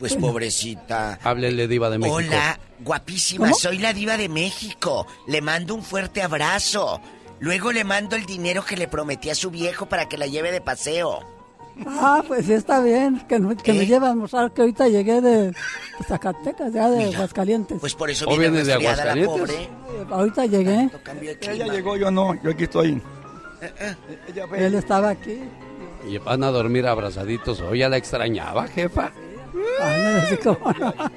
[0.00, 1.18] Pues pobrecita.
[1.22, 2.16] Háblele, Diva de México.
[2.16, 3.54] Hola, guapísima, ¿Cómo?
[3.56, 5.06] soy la diva de México.
[5.28, 7.00] Le mando un fuerte abrazo.
[7.38, 10.50] Luego le mando el dinero que le prometí a su viejo para que la lleve
[10.52, 11.20] de paseo.
[11.86, 15.20] Ah, pues sí está bien, que, no- que me lleve a almorzar, que ahorita llegué
[15.20, 15.54] de, de
[16.06, 17.78] Zacatecas, ya de Aguascalientes.
[17.80, 19.68] Pues por eso ¿O viene, viene de resfriada la Aguascalientes?
[19.96, 20.14] pobre.
[20.14, 20.90] Ahorita llegué,
[21.42, 23.00] Ella llegó, yo no, yo aquí estoy.
[24.28, 25.38] Ella fue- él estaba aquí.
[26.08, 27.60] Y van a dormir abrazaditos.
[27.60, 29.12] ¿O ya la extrañaba, jefa?
[30.44, 30.58] No.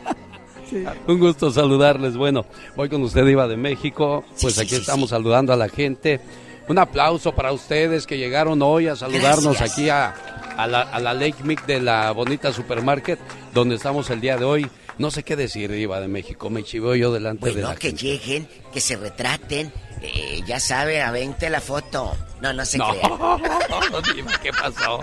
[0.69, 0.81] Sí.
[1.07, 2.15] Un gusto saludarles.
[2.15, 2.45] Bueno,
[2.75, 4.23] voy con usted, Iba de México.
[4.41, 6.21] Pues Sí, aquí sí, estamos saludando a la gente.
[6.69, 9.71] Un aplauso para ustedes que llegaron hoy a saludarnos Gracias.
[9.73, 10.15] aquí a,
[10.57, 13.19] a la, a la Lake Mic de la bonita supermarket
[13.53, 14.67] donde estamos el día de hoy.
[14.97, 16.49] No sé qué decir, Iba de México.
[16.49, 18.01] Me chiveo yo delante de Bueno, la que gente.
[18.03, 19.71] lleguen, que se retraten.
[20.01, 22.15] Eh, ya sabe, a 20 la foto.
[22.41, 23.11] No, no se No, crean.
[24.15, 25.01] Diva, ¿qué pasó?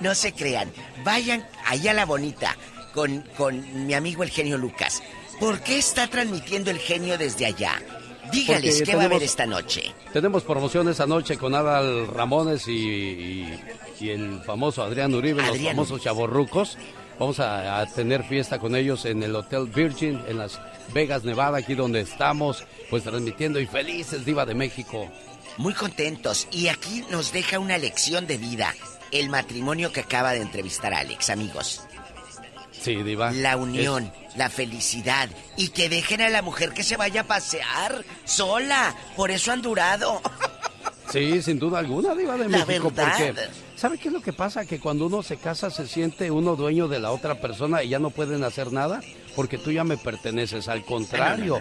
[0.00, 0.72] No se crean.
[1.04, 2.56] Vayan allá a la bonita
[2.98, 5.02] con, con mi amigo el genio Lucas.
[5.38, 7.80] ¿Por qué está transmitiendo el genio desde allá?
[8.32, 9.94] Dígales Porque qué va a haber esta noche.
[10.12, 13.60] Tenemos promociones anoche con Adal Ramones y, y-
[14.00, 16.76] y el famoso Adrián Uribe, los famosos chavorrucos.
[17.20, 20.58] Vamos a, a tener fiesta con ellos en el Hotel Virgin, en Las
[20.92, 25.08] Vegas, Nevada, aquí donde estamos, pues transmitiendo y felices, Diva de México.
[25.56, 26.48] Muy contentos.
[26.52, 28.74] Y aquí nos deja una lección de vida.
[29.10, 31.82] El matrimonio que acaba de entrevistar Alex, amigos.
[32.80, 33.30] Sí, Diva.
[33.32, 35.28] La unión, la felicidad.
[35.56, 38.94] Y que dejen a la mujer que se vaya a pasear sola.
[39.16, 40.20] Por eso han durado.
[41.10, 42.90] Sí, sin duda alguna, Diva de La México.
[42.94, 43.14] verdad.
[43.16, 44.66] Porque, ¿sabe qué es lo que pasa?
[44.66, 47.98] Que cuando uno se casa se siente uno dueño de la otra persona y ya
[47.98, 49.00] no pueden hacer nada
[49.34, 50.68] porque tú ya me perteneces.
[50.68, 51.58] Al contrario.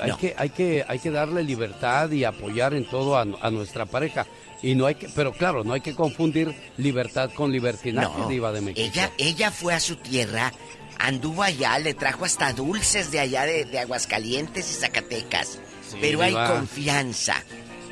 [0.00, 0.16] Hay, No.
[0.16, 4.26] que, hay, que, hay que darle libertad y apoyar en todo a, a nuestra pareja.
[4.62, 8.52] Y no hay que, pero claro, no hay que confundir libertad con libertinaje, No, Diva
[8.52, 8.80] de México.
[8.80, 10.52] ella, ella fue a su tierra,
[10.98, 15.58] anduvo allá, le trajo hasta dulces de allá de, de Aguascalientes y Zacatecas.
[15.90, 17.42] Sí, Pero hay confianza.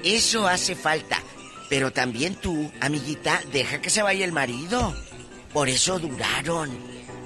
[0.04, 1.18] Eso hace falta.
[1.68, 4.94] Pero también tú, amiguita, deja que se vaya el marido.
[5.52, 6.70] Por eso duraron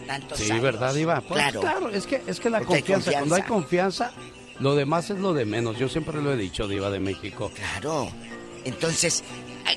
[0.06, 0.62] tantos Sí, años.
[0.62, 1.20] ¿verdad, Diva?
[1.20, 1.60] Pues, claro.
[1.60, 4.12] claro, es que, es que la confianza, cuando hay confianza,
[4.60, 5.78] lo demás es lo de menos.
[5.78, 7.50] Yo siempre lo he dicho, Diva de México.
[7.54, 8.10] Claro.
[8.64, 9.22] Entonces,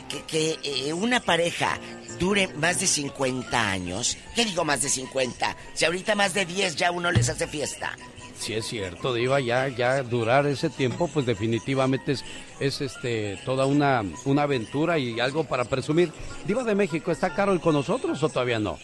[0.10, 1.80] que, que, eh, una pareja
[2.20, 4.18] dure más de 50 años.
[4.36, 5.56] ¿Qué digo más de 50?
[5.74, 7.96] Si ahorita más de 10 ya uno les hace fiesta.
[8.40, 12.24] Sí es cierto, Diva, ya, ya durar ese tiempo, pues definitivamente es,
[12.60, 16.12] es este toda una, una aventura y algo para presumir.
[16.46, 18.78] Diva de México, ¿está Carol con nosotros o todavía no?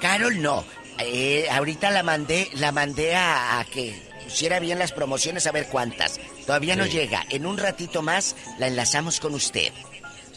[0.00, 0.64] Carol no.
[1.00, 5.66] Eh, ahorita la mandé, la mandé a, a que pusiera bien las promociones a ver
[5.68, 6.20] cuántas.
[6.46, 7.24] Todavía no llega.
[7.30, 9.72] En un ratito más la enlazamos con usted.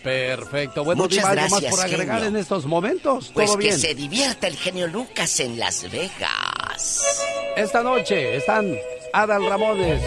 [0.01, 0.83] Perfecto.
[0.83, 2.29] Bueno, Muchas Diva, ¿algo más gracias, por agregar genio.
[2.29, 3.31] en estos momentos?
[3.33, 3.79] Pues ¿Todo que bien?
[3.79, 7.03] se divierta el genio Lucas en Las Vegas.
[7.55, 8.75] Esta noche están
[9.13, 10.01] Adal Ramones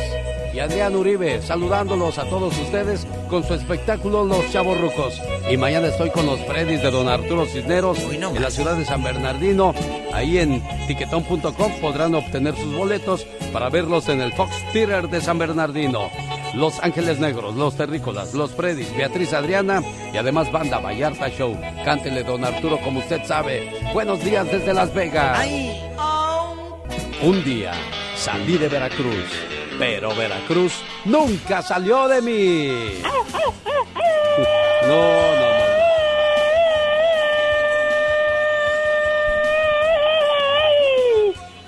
[0.54, 5.20] y Adrián Uribe saludándolos a todos ustedes con su espectáculo Los Chavos Rucos.
[5.50, 9.02] Y mañana estoy con los Freddys de Don Arturo Cisneros en la ciudad de San
[9.02, 9.74] Bernardino.
[10.12, 15.38] Ahí en tiquetón.com podrán obtener sus boletos para verlos en el Fox Theater de San
[15.38, 16.08] Bernardino.
[16.54, 19.82] Los Ángeles Negros, Los Terrícolas, Los Freddys, Beatriz Adriana
[20.12, 21.58] y además Banda Vallarta Show.
[21.84, 23.72] Cántele, Don Arturo, como usted sabe.
[23.92, 25.44] Buenos días desde Las Vegas.
[27.22, 27.72] Un día
[28.24, 29.28] salí de Veracruz,
[29.78, 30.72] pero Veracruz
[31.04, 33.02] nunca salió de mí.
[34.86, 35.64] No, no, no.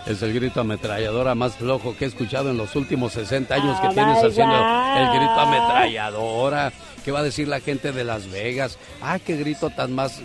[0.06, 3.88] Es el grito ametralladora más flojo que he escuchado en los últimos 60 años que
[3.88, 6.72] Oh, tienes haciendo el grito ametralladora.
[7.04, 8.78] ¿Qué va a decir la gente de Las Vegas?
[9.02, 10.20] Ah, qué grito tan más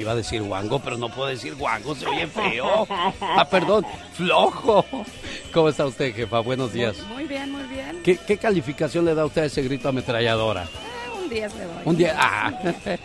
[0.00, 2.86] Iba a decir guango, pero no puedo decir guango, se oye feo.
[3.20, 3.84] Ah, perdón,
[4.14, 4.82] flojo.
[5.52, 6.40] ¿Cómo está usted, jefa?
[6.40, 6.96] Buenos días.
[7.08, 8.00] Muy bien, muy bien.
[8.02, 10.66] ¿Qué, qué calificación le da usted a ese grito ametralladora?
[11.30, 11.74] Un 10 le doy.
[11.84, 12.16] Un día.
[12.18, 12.52] Ah,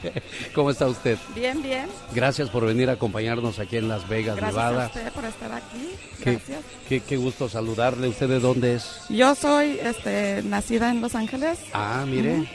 [0.56, 1.18] ¿Cómo está usted?
[1.36, 1.86] Bien, bien.
[2.14, 4.84] Gracias por venir a acompañarnos aquí en Las Vegas, Gracias Nevada.
[4.86, 5.92] a usted por estar aquí.
[6.22, 6.60] Gracias.
[6.90, 8.08] qué, qué gusto saludarle.
[8.08, 9.02] ¿Usted de dónde es?
[9.10, 11.60] Yo soy este, nacida en Los Ángeles.
[11.74, 12.50] Ah, mire.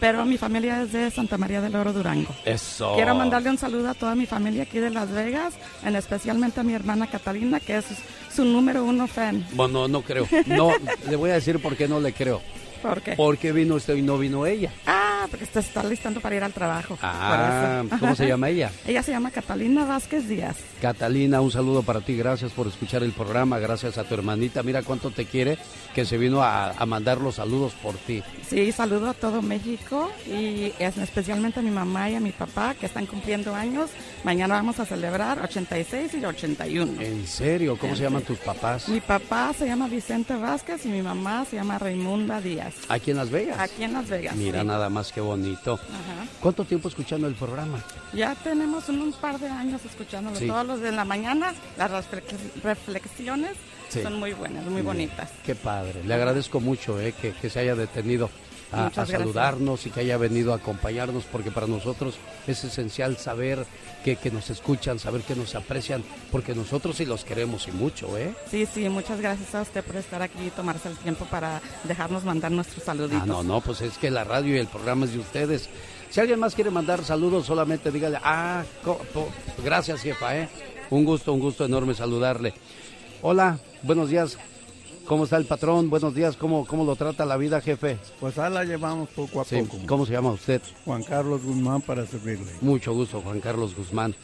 [0.00, 2.34] Pero mi familia es de Santa María del Oro, Durango.
[2.46, 2.94] Eso.
[2.94, 5.54] Quiero mandarle un saludo a toda mi familia aquí de Las Vegas,
[5.84, 7.84] en especialmente a mi hermana Catalina, que es
[8.34, 9.46] su número uno fan.
[9.52, 10.26] Bueno, no creo.
[10.46, 10.70] No,
[11.08, 12.40] le voy a decir por qué no le creo.
[12.82, 13.12] ¿Por qué?
[13.12, 14.72] Porque vino usted y no vino ella.
[14.86, 16.98] Ah, porque usted está listando para ir al trabajo.
[17.02, 18.00] Ah, por eso.
[18.00, 18.70] ¿cómo se llama ella?
[18.86, 20.56] Ella se llama Catalina Vázquez Díaz.
[20.80, 22.16] Catalina, un saludo para ti.
[22.16, 23.58] Gracias por escuchar el programa.
[23.58, 24.62] Gracias a tu hermanita.
[24.62, 25.58] Mira cuánto te quiere
[25.94, 28.22] que se vino a, a mandar los saludos por ti.
[28.48, 32.74] Sí, saludo a todo México y es- especialmente a mi mamá y a mi papá
[32.74, 33.90] que están cumpliendo años.
[34.24, 37.00] Mañana vamos a celebrar 86 y 81.
[37.00, 37.76] ¿En serio?
[37.78, 38.88] ¿Cómo se llaman tus papás?
[38.88, 42.74] Mi papá se llama Vicente Vázquez y mi mamá se llama Raimunda Díaz.
[42.88, 43.58] Aquí en Las Vegas.
[43.60, 44.34] Aquí en Las Vegas.
[44.34, 44.66] Mira sí.
[44.66, 45.74] nada más que bonito.
[45.74, 46.26] Ajá.
[46.40, 47.82] ¿Cuánto tiempo escuchando el programa?
[48.12, 50.46] Ya tenemos un, un par de años escuchándolo Sí.
[50.46, 51.52] todos los de la mañana.
[51.76, 53.52] Las reflex- reflexiones
[53.88, 54.02] Sí.
[54.02, 55.30] son muy buenas, muy bonitas.
[55.44, 56.02] Qué padre.
[56.04, 58.30] Le agradezco mucho eh, que, que se haya detenido
[58.72, 62.16] a, saludarnos y que haya venido a acompañarnos porque para nosotros
[62.46, 63.66] es esencial saber
[64.04, 68.16] que, que nos escuchan, saber que nos aprecian, porque nosotros sí los queremos y mucho,
[68.18, 68.34] ¿eh?
[68.50, 72.24] Sí, sí, muchas gracias a usted por estar aquí y tomarse el tiempo para dejarnos
[72.24, 73.22] mandar nuestros saluditos.
[73.22, 75.68] Ah, no, no, pues es que la radio y el programa es de ustedes.
[76.10, 78.64] Si alguien más quiere mandar saludos, solamente dígale, ah,
[79.64, 80.48] gracias jefa, ¿eh?
[80.90, 82.52] Un gusto, un gusto enorme saludarle.
[83.22, 84.36] Hola, buenos días.
[85.06, 85.90] ¿Cómo está el patrón?
[85.90, 86.36] Buenos días.
[86.36, 87.98] ¿Cómo, cómo lo trata la vida, jefe?
[88.20, 89.78] Pues ahí la llevamos poco a Sí, poco.
[89.86, 90.62] ¿Cómo se llama usted?
[90.84, 92.50] Juan Carlos Guzmán para servirle.
[92.60, 94.14] Mucho gusto, Juan Carlos Guzmán.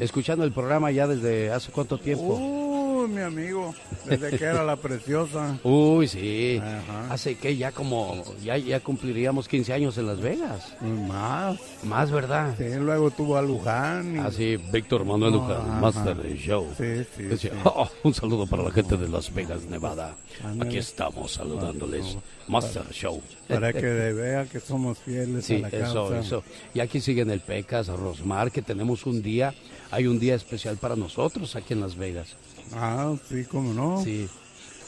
[0.00, 2.38] Escuchando el programa ya desde hace cuánto tiempo.
[3.02, 3.74] Uy, mi amigo,
[4.06, 5.58] desde que era la preciosa.
[5.64, 6.60] Uy, sí.
[7.10, 10.74] Hace que ya como, ya, ya cumpliríamos 15 años en Las Vegas.
[10.82, 11.58] Más.
[11.84, 12.54] Más, ¿verdad?
[12.58, 14.16] Sí, luego tuvo a Luján.
[14.16, 15.80] y- Así, Víctor Manuel Luján, Ajá.
[15.80, 16.66] Master del Show.
[16.76, 17.58] Sí, sí, Decía, sí.
[17.64, 20.16] "Oh, un saludo para la gente de Las Vegas, Nevada.
[20.60, 22.16] Aquí estamos saludándoles.
[22.48, 23.20] Master Show.
[23.46, 26.18] Para que vea que somos fieles Sí, a la eso, causa.
[26.20, 26.42] eso.
[26.74, 29.54] Y aquí siguen el Pecas, Rosmar, que tenemos un día,
[29.90, 32.36] hay un día especial para nosotros aquí en Las Vegas.
[32.74, 34.02] Ah, sí, cómo no.
[34.02, 34.28] Sí.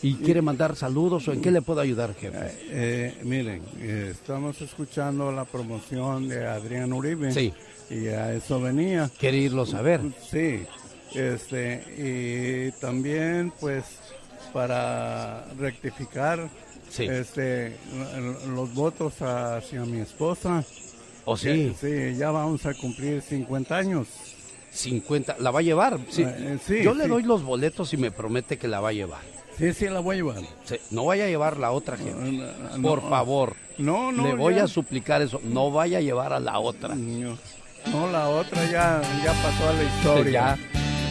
[0.03, 2.39] ¿Y quiere mandar saludos o en qué le puedo ayudar, jefe?
[2.71, 7.33] Eh, miren, eh, estamos escuchando la promoción de Adrián Uribe.
[7.33, 7.53] Sí.
[7.91, 9.11] Y a eso venía.
[9.19, 10.01] ¿Quiere irlo a ver?
[10.31, 10.65] Sí.
[11.15, 13.85] Este, y también, pues,
[14.55, 16.49] para rectificar
[16.89, 17.05] Sí.
[17.05, 17.77] este,
[18.55, 20.65] los votos hacia mi esposa.
[21.25, 21.75] ¿Oh, sí?
[21.81, 24.09] Sí, ya vamos a cumplir 50 años.
[24.71, 25.99] 50, ¿la va a llevar?
[26.11, 26.23] Sí.
[26.27, 27.11] Eh, sí, Yo le sí.
[27.11, 29.21] doy los boletos y me promete que la va a llevar.
[29.59, 30.43] Sí, sí, la voy a llevar.
[30.91, 32.13] No vaya a llevar la otra, jefe.
[32.15, 33.11] no, Por no.
[33.11, 33.55] favor.
[33.79, 34.65] No, no, Le voy ya.
[34.65, 35.41] a suplicar eso.
[35.45, 36.95] No vaya a llevar a la otra.
[36.95, 40.59] No, la otra ya, ya pasó a la historia.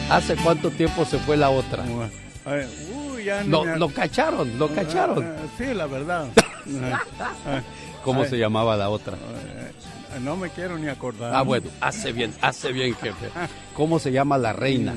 [0.08, 0.16] Ya.
[0.16, 1.84] ¿Hace cuánto tiempo se fue la otra?
[3.14, 5.22] Uy, ya Lo, lo cacharon, lo cacharon.
[5.24, 6.26] Ah, sí, la verdad.
[6.92, 7.00] Ah,
[7.46, 7.62] ah,
[8.04, 9.16] ¿Cómo se llamaba la otra?
[10.18, 11.34] No me quiero ni acordar.
[11.34, 13.28] Ah, bueno, hace bien, hace bien, jefe.
[13.74, 14.94] ¿Cómo se llama la reina?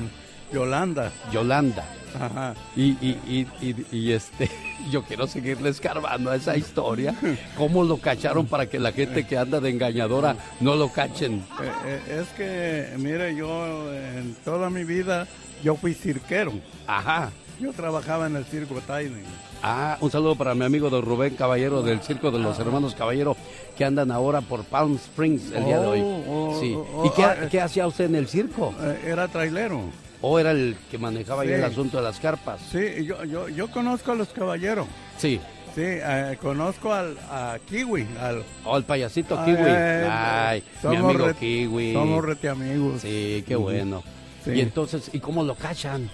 [0.52, 1.12] Yolanda.
[1.32, 1.84] Yolanda.
[2.18, 2.54] Ajá.
[2.76, 3.46] Y, y,
[3.90, 4.48] y, este,
[4.90, 7.14] yo quiero seguirle escarbando a esa historia.
[7.56, 11.44] ¿Cómo lo cacharon para que la gente que anda de engañadora no lo cachen?
[11.60, 15.26] Eh, eh, es que, mire, yo en toda mi vida,
[15.62, 16.52] yo fui cirquero.
[16.86, 17.30] Ajá.
[17.60, 19.22] Yo trabajaba en el circo Taide.
[19.62, 23.36] Ah, un saludo para mi amigo don Rubén Caballero del Circo de los Hermanos Caballero
[23.78, 26.00] que andan ahora por Palm Springs el día de hoy.
[26.02, 26.74] Oh, oh, Sí.
[26.76, 28.74] oh, ¿Y qué, ah, qué hacía usted en el circo?
[28.80, 29.80] Eh, Era trailero.
[30.20, 32.60] ¿O era el que manejaba ahí el asunto de las carpas?
[32.72, 34.86] Sí, yo, yo, yo conozco a los caballeros.
[35.18, 35.38] Sí.
[35.74, 38.06] Sí, eh, conozco al a Kiwi.
[38.20, 39.66] Al, ¿O el payasito Ay, Kiwi?
[39.68, 41.92] eh, Ay, mi amigo re- Kiwi.
[41.92, 43.00] Somos rete amigos.
[43.02, 44.02] Sí, qué bueno.
[44.44, 44.52] Sí.
[44.52, 46.08] Y entonces, ¿y cómo lo cachan?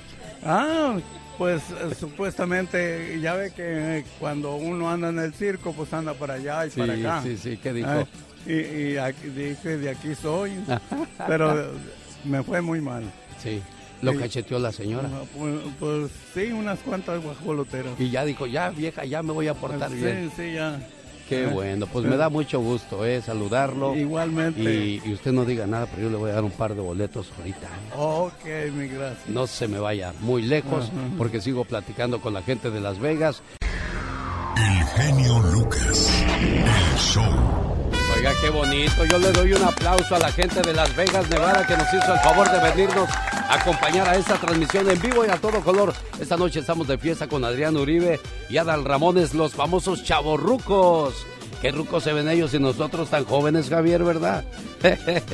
[0.45, 0.95] Ah,
[1.41, 3.63] pues eh, supuestamente, ya ve que
[4.01, 7.23] eh, cuando uno anda en el circo, pues anda para allá y Sí, para acá.
[7.23, 8.07] sí, sí, ¿qué dijo?
[8.45, 10.53] Y y aquí, dije, de aquí soy,
[11.27, 11.73] pero
[12.25, 13.05] me fue muy mal.
[13.43, 13.63] Sí,
[14.03, 14.19] lo Sí.
[14.19, 15.09] cacheteó la señora.
[15.35, 17.99] Pues, pues sí, unas cuantas guajoloteras.
[17.99, 20.31] Y ya dijo, ya vieja, ya me voy a portar Sí, bien.
[20.37, 20.79] sí, ya.
[21.31, 23.95] Qué Ah, bueno, pues me da mucho gusto eh, saludarlo.
[23.95, 24.61] Igualmente.
[24.61, 26.81] Y, y usted no diga nada, pero yo le voy a dar un par de
[26.81, 27.69] boletos ahorita.
[27.97, 28.45] Ok,
[28.75, 29.29] mi gracias.
[29.29, 33.43] No se me vaya muy lejos, porque sigo platicando con la gente de Las Vegas.
[34.57, 36.25] El genio Lucas.
[36.29, 37.70] El show.
[38.21, 39.03] Oiga, qué bonito.
[39.07, 42.13] Yo le doy un aplauso a la gente de Las Vegas, Nevada, que nos hizo
[42.13, 45.95] el favor de venirnos a acompañar a esta transmisión en vivo y a todo color.
[46.21, 48.21] Esta noche estamos de fiesta con Adrián Uribe
[48.51, 51.15] y Adal Ramones, los famosos chavorrucos.
[51.63, 54.45] Qué rucos se ven ellos y nosotros tan jóvenes, Javier, ¿verdad?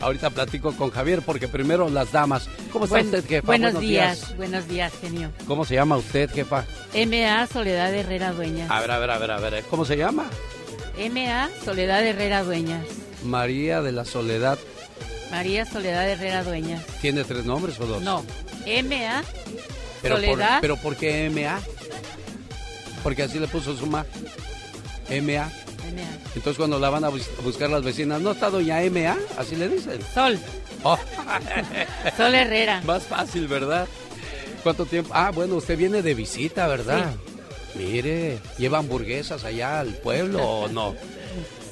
[0.00, 2.48] Ahorita platico con Javier porque primero las damas.
[2.72, 3.46] ¿Cómo está Buen- usted, jefa?
[3.46, 4.36] Buenos, días.
[4.36, 5.32] buenos días, genio.
[5.48, 6.64] ¿Cómo se llama usted, jefa?
[6.94, 8.70] MA Soledad Herrera Dueñas.
[8.70, 9.64] A ver, a ver, a ver, a ver.
[9.68, 10.26] ¿Cómo se llama?
[11.10, 12.84] MA Soledad Herrera Dueñas.
[13.24, 14.58] María de la Soledad.
[15.30, 16.84] María Soledad Herrera Dueñas.
[17.00, 18.02] ¿Tiene tres nombres o dos?
[18.02, 18.22] No,
[18.66, 19.22] MA
[20.02, 20.58] Pero por, Soledad.
[20.60, 21.60] pero ¿por qué MA?
[23.02, 24.04] Porque así le puso su ma.
[25.10, 25.16] MA.
[25.22, 25.48] MA.
[26.34, 29.16] Entonces cuando la van a bus- buscar las vecinas, ¿no está doña MA?
[29.38, 29.98] Así le dicen.
[30.14, 30.38] Sol.
[30.82, 30.98] Oh.
[32.16, 32.80] Sol Herrera.
[32.84, 33.86] Más fácil, ¿verdad?
[34.62, 35.10] ¿Cuánto tiempo?
[35.14, 37.12] Ah, bueno, usted viene de visita, ¿verdad?
[37.76, 40.94] Mire, ¿lleva hamburguesas allá al pueblo o no?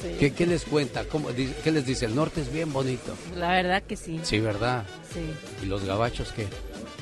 [0.04, 0.16] Sí.
[0.20, 1.04] ¿Qué, qué les cuenta?
[1.06, 2.04] ¿Cómo, ¿Qué les dice?
[2.04, 3.16] El norte es bien bonito.
[3.36, 4.20] La verdad que sí.
[4.22, 4.84] Sí, ¿verdad?
[5.14, 5.20] Sí.
[5.62, 6.46] ¿Y los gabachos qué?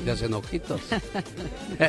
[0.05, 0.81] ¿Le hacen ojitos?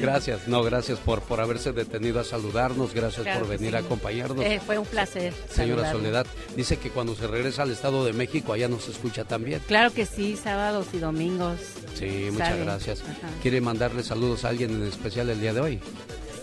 [0.00, 3.76] gracias, no, gracias por, por haberse detenido a saludarnos, gracias Claro por venir sí.
[3.76, 4.44] a acompañarnos.
[4.44, 5.32] Eh, fue un placer.
[5.50, 5.90] Señora.
[5.92, 6.26] Soledad,
[6.56, 9.60] dice que cuando se regresa al Estado de México, allá nos escucha también.
[9.66, 11.58] Claro que sí, sábados y domingos.
[11.94, 13.00] Sí, muchas gracias.
[13.02, 13.28] Ajá.
[13.42, 15.80] ¿Quiere mandarle saludos a alguien en especial el día de hoy?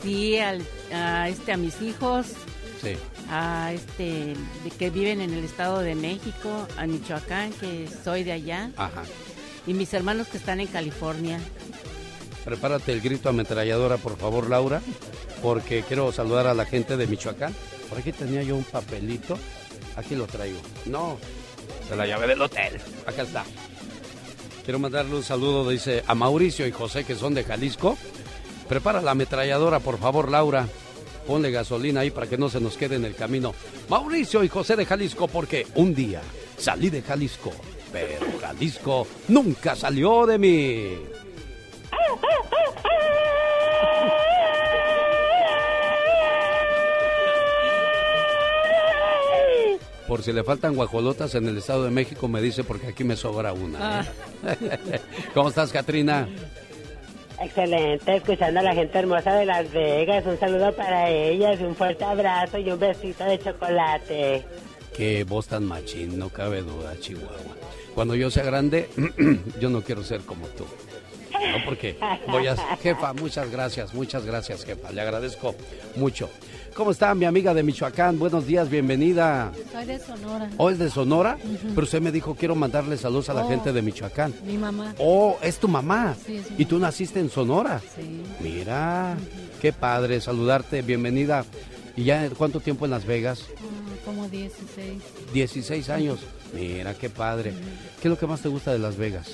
[0.02, 0.62] Sí, al,
[0.94, 2.28] a, este, a mis hijos,
[2.82, 2.96] Sí.
[3.30, 4.34] a este
[4.78, 9.04] que viven en el Estado de México, a Michoacán, que soy de allá, Ajá.
[9.66, 11.40] y mis hermanos que están en California.
[12.46, 14.82] Prepárate el grito ametralladora, por favor, Laura,
[15.42, 17.56] porque quiero saludar a la gente de Michoacán.
[17.90, 19.38] Por aquí tenía yo un papelito.
[19.96, 20.60] Aquí lo traigo.
[20.86, 21.18] No,
[21.90, 22.80] de la llave del hotel.
[23.06, 23.46] Acá está.
[24.64, 27.98] Quiero mandarle un saludo, dice, a Mauricio y José, que son de Jalisco.
[28.68, 30.68] Prepara la ametralladora, por favor, Laura.
[31.28, 33.54] Ponle gasolina ahí para que no se nos quede en el camino.
[33.90, 36.22] Mauricio y José de Jalisco, porque un día
[36.58, 37.52] salí de Jalisco,
[37.92, 41.23] pero Jalisco nunca salió de mí.
[50.08, 53.16] Por si le faltan guajolotas en el Estado de México, me dice porque aquí me
[53.16, 54.02] sobra una.
[54.02, 55.00] ¿eh?
[55.34, 56.28] ¿Cómo estás, Katrina?
[57.42, 60.26] Excelente, escuchando a la gente hermosa de Las Vegas.
[60.26, 64.46] Un saludo para ellas, un fuerte abrazo y un besito de chocolate.
[64.96, 67.56] Qué voz tan machín, no cabe duda, Chihuahua.
[67.96, 68.90] Cuando yo sea grande,
[69.60, 70.66] yo no quiero ser como tú.
[71.34, 71.98] No, porque
[72.28, 72.56] voy a...
[72.82, 74.92] Jefa, muchas gracias, muchas gracias, jefa.
[74.92, 75.56] Le agradezco
[75.96, 76.30] mucho.
[76.76, 78.18] ¿Cómo está mi amiga de Michoacán?
[78.18, 79.52] Buenos días, bienvenida.
[79.72, 80.50] Soy de Sonora.
[80.58, 81.38] ¿O es de Sonora?
[81.76, 83.50] Pero usted me dijo, quiero mandarle saludos a la Oh.
[83.50, 84.34] gente de Michoacán.
[84.46, 84.96] Mi mamá.
[84.98, 86.16] Oh, es tu mamá.
[86.26, 87.80] Sí, es ¿Y tú naciste en Sonora?
[87.96, 88.24] Sí.
[88.40, 89.16] Mira,
[89.62, 91.46] qué padre saludarte, bienvenida.
[91.96, 93.46] ¿Y ya cuánto tiempo en Las Vegas?
[93.60, 93.62] Ah,
[94.06, 95.00] como 16.
[95.32, 96.22] 16 años.
[96.56, 97.52] Mira, qué padre.
[98.02, 99.28] ¿Qué es lo que más te gusta de Las Vegas?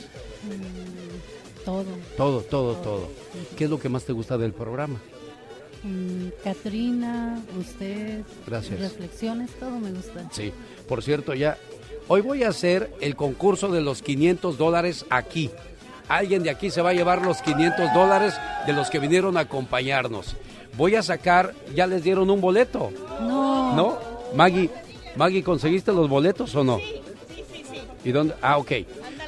[1.65, 1.85] Todo.
[2.17, 3.09] Todo, todo, todo.
[3.57, 4.99] ¿Qué es lo que más te gusta del programa?
[5.83, 8.23] Mm, Katrina, usted.
[8.45, 8.79] Gracias.
[8.79, 10.27] Reflexiones, todo me gusta.
[10.31, 10.51] Sí,
[10.87, 11.57] por cierto, ya.
[12.07, 15.51] Hoy voy a hacer el concurso de los 500 dólares aquí.
[16.07, 18.33] Alguien de aquí se va a llevar los 500 dólares
[18.65, 20.35] de los que vinieron a acompañarnos.
[20.75, 22.91] Voy a sacar, ya les dieron un boleto.
[23.21, 23.75] No.
[23.75, 23.99] ¿No?
[24.33, 24.69] Maggie,
[25.15, 26.79] Maggie, ¿conseguiste los boletos o no?
[28.03, 28.33] ¿Y dónde?
[28.41, 28.71] Ah, ok.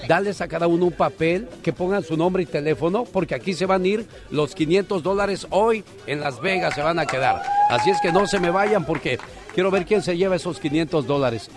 [0.08, 3.66] Dales a cada uno un papel, que pongan su nombre y teléfono, porque aquí se
[3.66, 7.42] van a ir los 500 dólares hoy en Las Vegas, se van a quedar.
[7.70, 9.20] Así es que no se me vayan porque
[9.54, 11.50] quiero ver quién se lleva esos 500 dólares.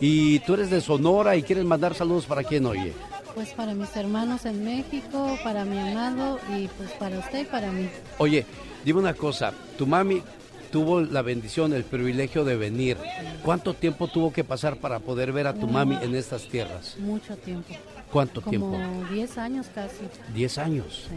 [0.00, 2.92] Y tú eres de Sonora y quieres mandar saludos para quién, oye.
[3.34, 7.70] Pues para mis hermanos en México, para mi amado y pues para usted y para
[7.70, 7.88] mí.
[8.18, 8.44] Oye,
[8.84, 10.22] dime una cosa, tu mami
[10.72, 12.96] tuvo la bendición, el privilegio de venir.
[13.44, 16.96] ¿Cuánto tiempo tuvo que pasar para poder ver a tu mami en estas tierras?
[16.98, 17.74] Mucho tiempo.
[18.10, 19.08] ¿Cuánto Como tiempo?
[19.12, 20.04] 10 años casi.
[20.34, 21.06] 10 años.
[21.08, 21.14] Sí.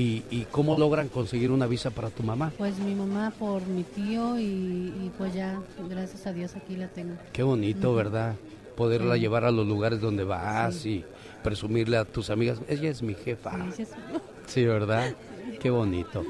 [0.00, 2.52] ¿Y, y cómo logran conseguir una visa para tu mamá?
[2.58, 6.88] Pues mi mamá por mi tío y, y pues ya, gracias a Dios aquí la
[6.88, 7.14] tengo.
[7.32, 7.94] Qué bonito.
[7.94, 8.34] ¿verdad?
[8.76, 9.20] Poderla Sí.
[9.22, 11.04] llevar a los lugares donde vas y
[11.42, 12.60] presumirle a tus amigas.
[12.68, 13.52] Ella es mi jefa.
[13.76, 14.18] Sí, sí, sí.
[14.46, 15.12] Sí, ¿verdad?
[15.60, 16.24] Qué bonito.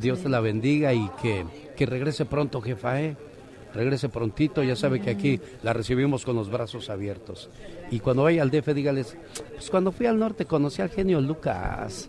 [0.00, 1.44] Dios te la bendiga y que,
[1.76, 3.16] que regrese pronto, jefa, ¿eh?
[3.74, 7.50] Regrese prontito, ya sabe que aquí la recibimos con los brazos abiertos.
[7.90, 9.16] Y cuando vaya al DF, dígales,
[9.52, 12.08] pues cuando fui al norte conocí al genio Lucas.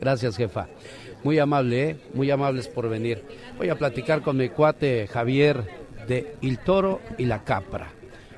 [0.00, 0.68] Gracias, jefa.
[1.24, 1.96] Muy amable, ¿eh?
[2.14, 3.24] Muy amables por venir.
[3.56, 5.64] Voy a platicar con mi cuate Javier
[6.06, 7.88] de Il Toro y la Capra.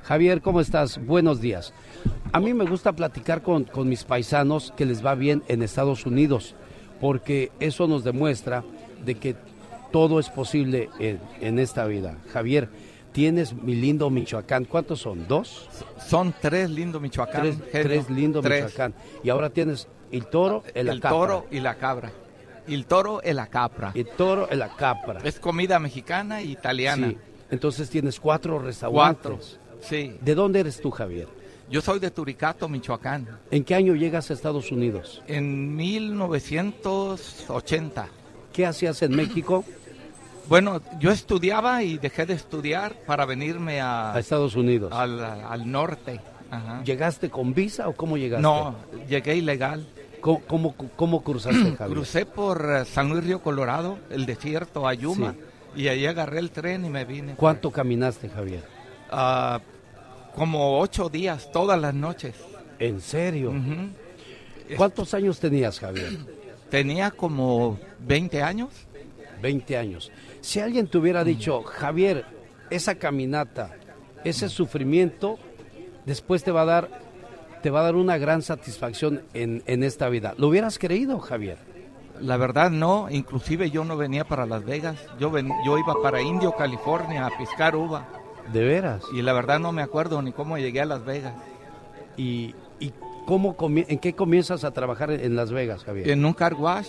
[0.02, 1.04] Javier, ¿cómo estás?
[1.04, 1.74] Buenos días.
[2.32, 6.06] A mí me gusta platicar con, con mis paisanos que les va bien en Estados
[6.06, 6.54] Unidos,
[7.00, 8.64] porque eso nos demuestra
[9.04, 9.36] de que
[9.90, 12.18] todo es posible en, en esta vida.
[12.32, 12.68] Javier,
[13.12, 14.64] tienes mi lindo Michoacán.
[14.64, 15.26] ¿Cuántos son?
[15.26, 15.68] ¿Dos?
[16.06, 17.42] Son tres lindo Michoacán.
[17.42, 18.64] Tres, tres lindo Tres.
[18.64, 18.94] Michoacán.
[19.24, 22.12] Y ahora tienes el toro, el, El toro y la cabra.
[22.66, 23.90] El toro e la capra.
[23.94, 25.20] El toro e la capra.
[25.24, 27.08] Es comida mexicana e italiana.
[27.08, 27.18] Sí.
[27.50, 29.22] Entonces tienes cuatro restaurantes.
[29.22, 29.40] Cuatro,
[29.80, 30.14] sí.
[30.20, 31.26] ¿De dónde eres tú, Javier?
[31.70, 33.28] Yo soy de Turicato, Michoacán.
[33.50, 35.22] ¿En qué año llegas a Estados Unidos?
[35.28, 38.08] En 1980.
[38.52, 39.64] ¿Qué hacías en México?
[40.48, 44.90] Bueno, yo estudiaba y dejé de estudiar para venirme a, A Estados Unidos.
[44.92, 46.20] al, al norte.
[46.50, 46.82] Ajá.
[46.82, 48.42] ¿Llegaste con visa o cómo llegaste?
[48.42, 48.74] No,
[49.08, 49.86] llegué ilegal.
[50.20, 51.96] ¿Cómo, cómo, cómo cruzaste, Javier?
[51.96, 55.36] Crucé por eh, San Luis Río Colorado, el desierto, a Yuma,
[55.76, 57.34] y ahí agarré el tren y me vine.
[57.36, 58.64] ¿Cuánto caminaste, Javier?
[59.10, 59.60] Ah,
[60.34, 62.34] como ocho días, todas las noches.
[62.78, 63.52] ¿En serio?
[64.76, 66.18] ¿Cuántos años tenías, Javier?
[66.70, 68.70] Tenía como 20 años.
[69.42, 70.10] 20 años.
[70.40, 72.24] Si alguien te hubiera dicho, Javier,
[72.70, 73.74] esa caminata,
[74.24, 75.38] ese sufrimiento,
[76.06, 76.88] después te va a dar,
[77.62, 80.34] te va a dar una gran satisfacción en, en esta vida.
[80.38, 81.58] ¿Lo hubieras creído, Javier?
[82.20, 86.20] La verdad no, inclusive yo no venía para Las Vegas, yo, ven- yo iba para
[86.20, 88.06] Indio, California, a piscar uva.
[88.52, 89.02] ¿De veras?
[89.12, 91.34] Y la verdad no me acuerdo ni cómo llegué a Las Vegas.
[92.16, 92.92] ¿Y, y
[93.26, 96.10] cómo comie- en qué comienzas a trabajar en Las Vegas, Javier?
[96.10, 96.88] En un car wash,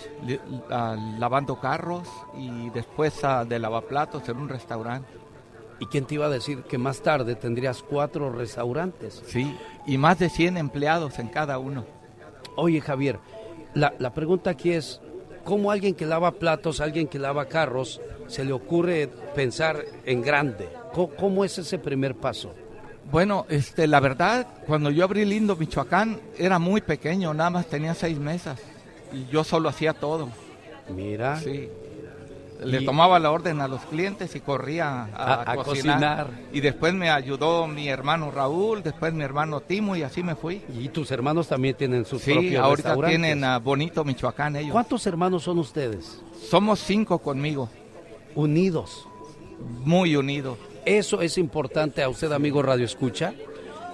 [1.20, 2.08] lavando carros
[2.38, 5.10] y después de lavaplatos en un restaurante.
[5.80, 9.24] ¿Y quién te iba a decir que más tarde tendrías cuatro restaurantes?
[9.26, 9.58] Sí,
[9.88, 11.86] y más de 100 empleados en cada uno.
[12.56, 13.18] Oye, Javier,
[13.74, 15.02] la, la pregunta aquí es,
[15.44, 20.70] ¿cómo alguien que lava platos, alguien que lava carros, se le ocurre pensar en grande?
[20.94, 22.54] ¿Cómo, es ese primer paso?
[23.12, 27.94] Bueno, este, la verdad, cuando yo abrí Lindo, Michoacán, era muy pequeño, nada más tenía
[27.94, 28.60] seis mesas.
[29.14, 30.30] Y yo solo hacía todo.
[30.94, 31.40] Mira.
[31.40, 31.70] Sí.
[32.64, 35.66] Le Y- tomaba la orden a los clientes y corría a, A- a cocinar.
[35.66, 36.28] cocinar.
[36.54, 40.62] Y después me ayudó mi hermano Raúl, después mi hermano Timo y así me fui.
[40.80, 44.74] Y tus hermanos también tienen sus Sí, propios ahorita tienen a Bonito Michoacán ellos.
[44.74, 46.22] ¿Cuántos hermanos son ustedes?
[46.50, 47.68] Somos cinco conmigo.
[48.36, 49.08] Unidos.
[49.84, 50.58] Muy unidos.
[50.86, 53.34] Eso es importante a usted, amigo Radio Escucha.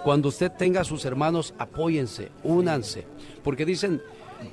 [0.03, 3.05] Cuando usted tenga a sus hermanos, apóyense, únanse.
[3.43, 4.01] Porque dicen,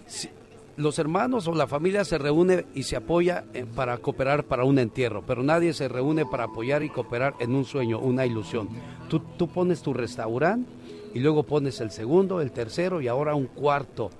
[0.06, 0.28] si-
[0.76, 4.80] los hermanos o la familia se reúne y se apoya eh, para cooperar para un
[4.80, 8.68] entierro, pero nadie se reúne para apoyar y cooperar en un sueño, una ilusión.
[9.08, 10.68] Tú, tú pones tu restaurante
[11.14, 14.10] y luego pones el segundo, el tercero y ahora un cuarto.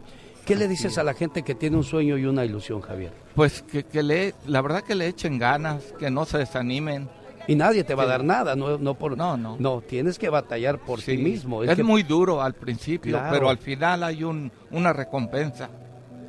[0.46, 3.12] ¿Qué le dices a la gente que tiene un sueño y una ilusión, Javier?
[3.34, 7.08] Pues que, que le, la verdad que le echen ganas, que no se desanimen.
[7.46, 8.10] Y nadie te va a Sí.
[8.10, 9.16] dar nada, no, no por...
[9.16, 9.56] No, no.
[9.58, 11.16] No, tienes que batallar por Sí.
[11.16, 11.62] ti mismo.
[11.62, 13.32] Es, que- muy duro al principio, Claro.
[13.32, 15.68] pero al final hay un, una recompensa.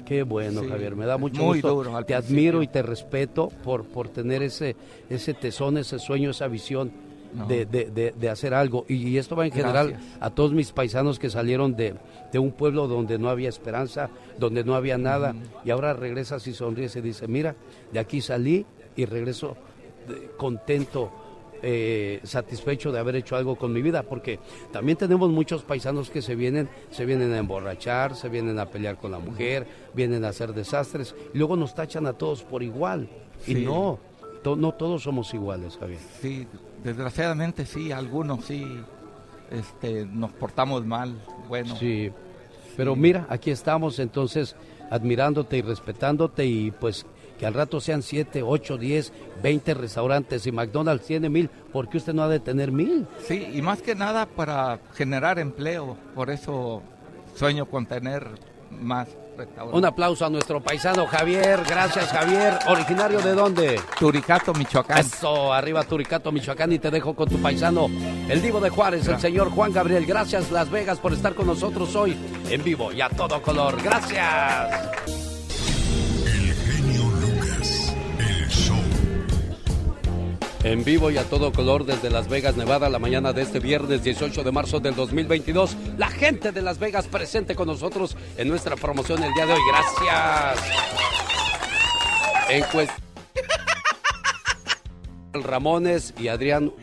[0.05, 1.73] Qué bueno, Sí, Javier, me da mucho muy gusto.
[1.75, 2.35] duro al te principio.
[2.37, 4.75] admiro y te respeto por, por tener ese,
[5.09, 6.91] ese tesón, ese sueño, esa visión
[7.33, 7.47] No.
[7.47, 8.85] de, de- de- de hacer algo.
[8.87, 10.17] Y, esto va en general Gracias.
[10.21, 11.95] a todos mis paisanos que salieron de,
[12.31, 15.33] de un pueblo donde no había esperanza, donde no había nada,
[15.65, 17.55] y ahora regresas y sonríes y dices, mira,
[17.91, 18.65] de aquí salí
[18.95, 19.57] y regreso
[20.37, 21.11] contento.
[21.67, 24.39] eh, satisfecho de haber hecho algo con mi vida, porque
[24.71, 28.97] también tenemos muchos paisanos que se vienen, se vienen a emborrachar, se vienen a pelear
[28.97, 29.65] con la mujer,
[29.95, 33.09] vienen a hacer desastres, y luego nos tachan a todos por igual.
[33.47, 33.97] Y no,
[34.43, 35.99] to- no todos somos iguales, Javier.
[36.21, 36.45] Sí,
[36.83, 38.63] desgraciadamente sí, algunos sí
[39.49, 41.15] este, nos portamos mal.
[41.47, 42.11] Bueno, Sí,
[42.77, 44.55] pero mira, aquí estamos entonces
[44.91, 49.13] admirándote y respetándote y pues que al rato sean 7, 8, 10,
[49.43, 53.05] 20 restaurantes y McDonald's tiene mil, ¿por qué usted no ha de tener mil?
[53.27, 56.81] sí, y más que nada para generar empleo, por eso
[57.35, 58.27] sueño con tener
[58.71, 59.07] más
[59.37, 59.77] restaurantes.
[59.77, 63.81] Un aplauso a nuestro paisano Javier, gracias Javier, originario de dónde?
[63.99, 64.99] Turicato, Michoacán.
[64.99, 67.87] Eso, arriba Turicato, Michoacán y te dejo con tu paisano,
[68.29, 70.05] el Divo de Juárez, el señor Juan Gabriel.
[70.05, 72.17] Gracias Las Vegas por estar con nosotros hoy
[72.49, 73.81] en vivo y a todo color.
[73.81, 75.14] Gracias.
[80.65, 84.01] En vivo y a todo color desde Las Vegas, Nevada, la mañana de este viernes
[84.03, 85.77] 18 de marzo del 2022.
[85.95, 89.59] La gente de Las Vegas presente con nosotros en nuestra promoción el día de hoy.
[89.71, 90.71] Gracias.
[92.49, 92.99] En cuest-
[95.33, 96.73] Ramones y Adrián.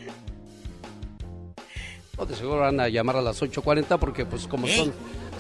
[2.28, 4.92] De seguro van a llamar a las 8.40 porque pues como son,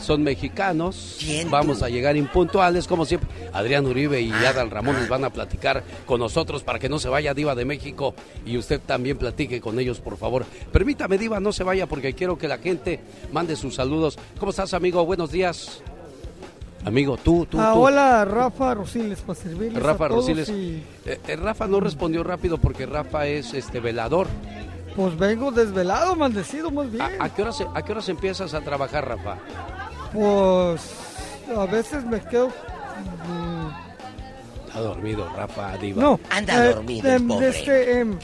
[0.02, 1.18] son mexicanos,
[1.50, 3.28] vamos a llegar impuntuales como siempre.
[3.52, 7.32] Adrián Uribe y Adal Ramones van a platicar con nosotros para que no se vaya
[7.34, 8.14] Diva de México
[8.44, 10.44] y usted también platique con ellos, por favor.
[10.72, 13.00] Permítame, Diva, no se vaya porque quiero que la gente
[13.32, 14.18] mande sus saludos.
[14.38, 15.04] ¿Cómo estás, amigo?
[15.06, 15.82] Buenos días.
[16.84, 17.80] Amigo, tú, tú, Ah, tú.
[17.82, 20.48] hola, Rafa Rosiles, para servirles Rafa a todos Rosiles.
[20.48, 24.26] y, Eh, eh, Rafa no respondió rápido porque Rafa es este velador.
[24.96, 27.00] pues vengo desvelado, maldecido, más bien.
[27.02, 29.38] ¿A, a qué horas, ¿A qué horas empiezas a trabajar, Rafa?
[30.12, 30.82] Pues
[31.56, 33.68] a veces me quedo mm,
[34.68, 36.02] Está dormido, Rafa Diva.
[36.02, 36.20] No.
[36.30, 37.48] Anda eh, dormido el pobre.
[37.48, 38.18] este, em,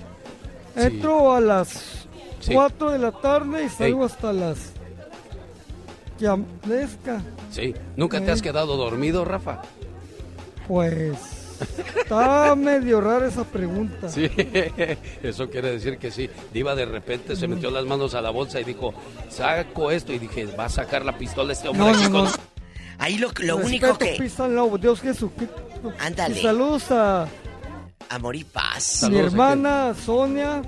[0.76, 2.06] Entro a las
[2.40, 2.54] Sí.
[2.54, 4.58] 4 de la tarde y salgo hasta las
[6.18, 7.20] que amanezca.
[7.50, 7.74] Sí.
[7.96, 8.42] ¿Nunca te has Eh.
[8.42, 9.60] quedado dormido, Rafa?
[10.68, 11.16] Pues
[11.96, 14.08] está medio rara esa pregunta.
[14.08, 14.30] Sí,
[15.22, 16.28] eso quiere decir que sí.
[16.52, 18.94] Diva de repente se metió las manos a la bolsa y dijo,
[19.28, 20.12] saco esto.
[20.12, 21.84] Y dije, va a sacar la pistola este hombre.
[21.86, 22.24] No, aquí no, con-".
[22.24, 22.30] no.
[23.00, 24.16] Ahí lo, lo único que...
[24.18, 25.62] pisa lobo, Dios Jesucristo.
[26.00, 26.38] Ándale.
[26.38, 27.28] Y saludos a
[28.08, 29.06] Amor y paz.
[29.08, 30.62] mi hermana Sonia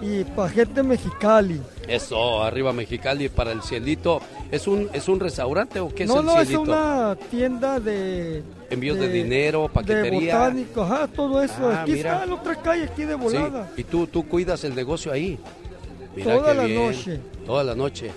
[0.00, 1.60] y pa' gente mexicali.
[1.88, 4.20] Eso, arriba Mexicali para el cielito.
[4.50, 6.62] ¿Es un, es un restaurante o qué es no, el no, es cielito?
[6.70, 8.42] una tienda de...
[8.70, 10.34] Envíos de dinero, paquetería.
[10.34, 11.54] De botánico, ajá, todo eso.
[11.70, 12.12] Ah, aquí mira.
[12.12, 13.70] está en otra calle, aquí de Sí, volada.
[13.76, 15.38] y tú, tú cuidas el negocio ahí.
[16.14, 16.86] Mira Toda la bien.
[16.86, 17.20] noche.
[17.46, 18.10] Toda la noche.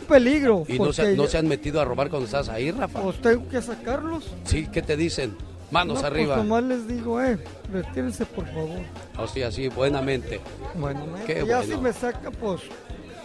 [0.00, 0.64] Un peligro.
[0.68, 3.00] ¿Y no se, no se han metido a robar cuando estás ahí, Rafa?
[3.00, 4.24] Pues tengo que sacarlos.
[4.44, 5.34] Sí, ¿qué te dicen?
[5.70, 6.34] Manos No, arriba.
[6.34, 7.38] Pues nomás les digo, eh,
[7.72, 8.80] retírense por favor.
[9.16, 10.40] O sea, sí, buenamente.
[10.74, 11.62] Bueno, Qué ya bueno.
[11.76, 12.60] si me saca, pues,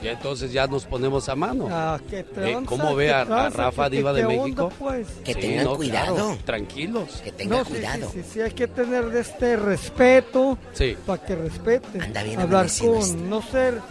[0.05, 1.67] Y entonces ya nos ponemos a mano.
[1.71, 4.71] ah, que Eh, tranza, ¿Cómo ve que a, Rafa que- Diva que- de onda, México?
[4.77, 5.07] pues.
[5.23, 6.15] Que Sí, tengan no, cuidado.
[6.15, 7.21] claro, tranquilos.
[7.23, 8.09] Que tengan No, sí, cuidado.
[8.13, 10.95] Sí, sí, sí, hay que tener de este respeto Sí.
[11.07, 12.01] para que respeten.
[12.03, 13.17] Anda bien Hablar con, este.
[13.17, 13.81] no ser,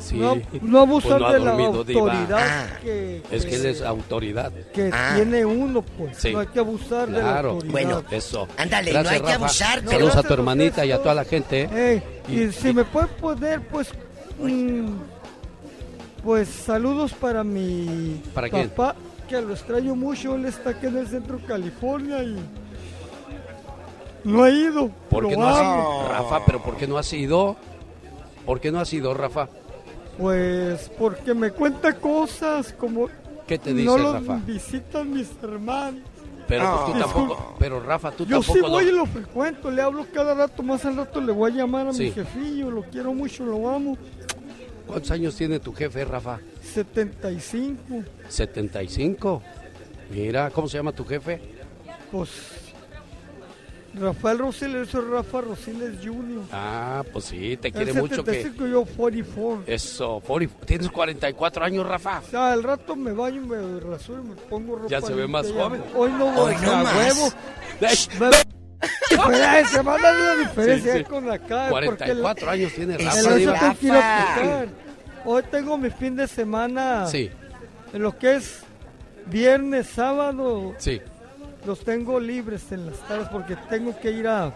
[0.00, 0.16] Sí.
[0.16, 2.66] no, no abusar Pues no ha de la autoridad Ah.
[2.82, 4.52] que, Es que él es autoridad.
[4.74, 5.12] que Ah.
[5.14, 6.16] tiene uno, pues.
[6.18, 6.32] Sí.
[6.32, 7.50] No hay que abusar de la Claro.
[7.50, 7.72] autoridad.
[7.72, 8.48] Bueno, Eso.
[8.56, 9.34] Ándale, no hay que Rafa.
[9.36, 11.62] abusar, No, Saludos a tu hermanita y a toda la gente.
[11.62, 11.68] ¿eh?
[11.72, 13.88] Eh, y, Y- si me puede poner, pues,
[14.38, 14.86] mm,
[16.26, 18.68] pues saludos para mi ¿Para quién?
[18.70, 18.96] papá,
[19.28, 22.36] que lo extraño mucho, él está aquí en el centro de California y
[24.24, 24.90] no ha ido.
[25.08, 26.08] ¿Por qué no has ido?
[26.08, 27.54] Rafa, pero ¿por qué no has ido?
[28.44, 29.48] ¿Por qué no has ido, Rafa?
[30.18, 33.08] Pues porque me cuenta cosas como
[33.46, 34.40] ¿Qué te dice, no los Rafa?
[34.44, 36.00] visitan mis hermanos.
[36.48, 38.96] Pero pues, tú tampoco, pero Rafa, tú Yo sí tampoco voy y lo...
[38.98, 42.04] lo frecuento, le hablo cada rato, más al rato le voy a llamar a Sí.
[42.04, 43.96] mi jefillo, lo quiero mucho, lo amo.
[44.86, 46.38] ¿Cuántos años tiene tu jefe, Rafa?
[46.62, 49.42] 75, 75.
[50.10, 51.40] Mira, ¿cómo se llama tu jefe?
[52.10, 52.30] pues
[53.94, 56.42] Rafael Rosiles, soy Rafa Rosiles Jr.
[56.52, 58.42] Ah, pues sí, te quiere mucho que...
[58.42, 59.64] 75, yo 44.
[59.66, 62.18] Eso, 40 tienes 44 años, Rafa.
[62.26, 65.14] O sea, al rato me baño y me rasuro y me pongo ropa Ya se
[65.14, 65.82] ve más joven.
[65.94, 67.32] Hoy no voy a huevo.
[69.10, 71.04] Ey, Me- diferencia, va a dar una diferencia Sí, sí.
[71.04, 71.68] con acá.
[71.70, 74.68] porque el- 44 años tiene el Rafa, Eso ir a aplicar.
[75.24, 77.06] Hoy tengo mi fin de semana.
[77.06, 77.30] Sí,
[77.92, 78.60] En lo que es
[79.26, 81.00] viernes, sábado, sí.
[81.66, 84.52] los tengo libres en las tardes porque tengo que ir a...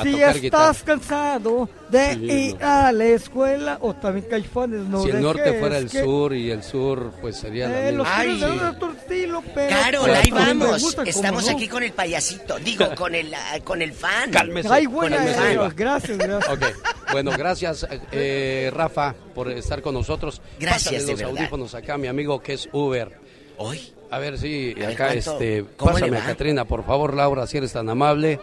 [0.00, 0.74] A si tocar estás guitarra.
[0.84, 2.66] cansado de Sí, ir no.
[2.68, 6.50] a la escuela o también caifanes, no si el norte fuera el que- sur y
[6.50, 8.22] el sur, pues sería la Eh, los misma.
[8.22, 8.58] quiero Ay.
[8.58, 9.76] de otro estilo, pero...
[9.76, 10.82] Carol, pues, ahí me vamos.
[10.82, 11.52] gustan, ¿cómo Estamos no?
[11.52, 12.58] aquí con el payasito.
[12.60, 14.30] Digo, con el, ah, con el fan.
[14.30, 14.68] Cálmese.
[14.72, 15.70] Ay, buena, eh, Diva.
[15.74, 16.52] gracias, gracias.
[16.52, 16.64] Ok,
[17.12, 20.40] bueno, gracias eh, Rafa por estar con nosotros.
[20.58, 21.36] Gracias, Pásale de los verdad.
[21.38, 23.18] audífonos acá, mi amigo que es Uber.
[23.58, 23.92] Hoy.
[24.12, 25.32] A ver si A ver, acá ¿cuánto?
[25.32, 26.26] este, ¿Cómo le pásame a va?
[26.26, 28.40] Catrina, por favor, Laura, si eres tan amable,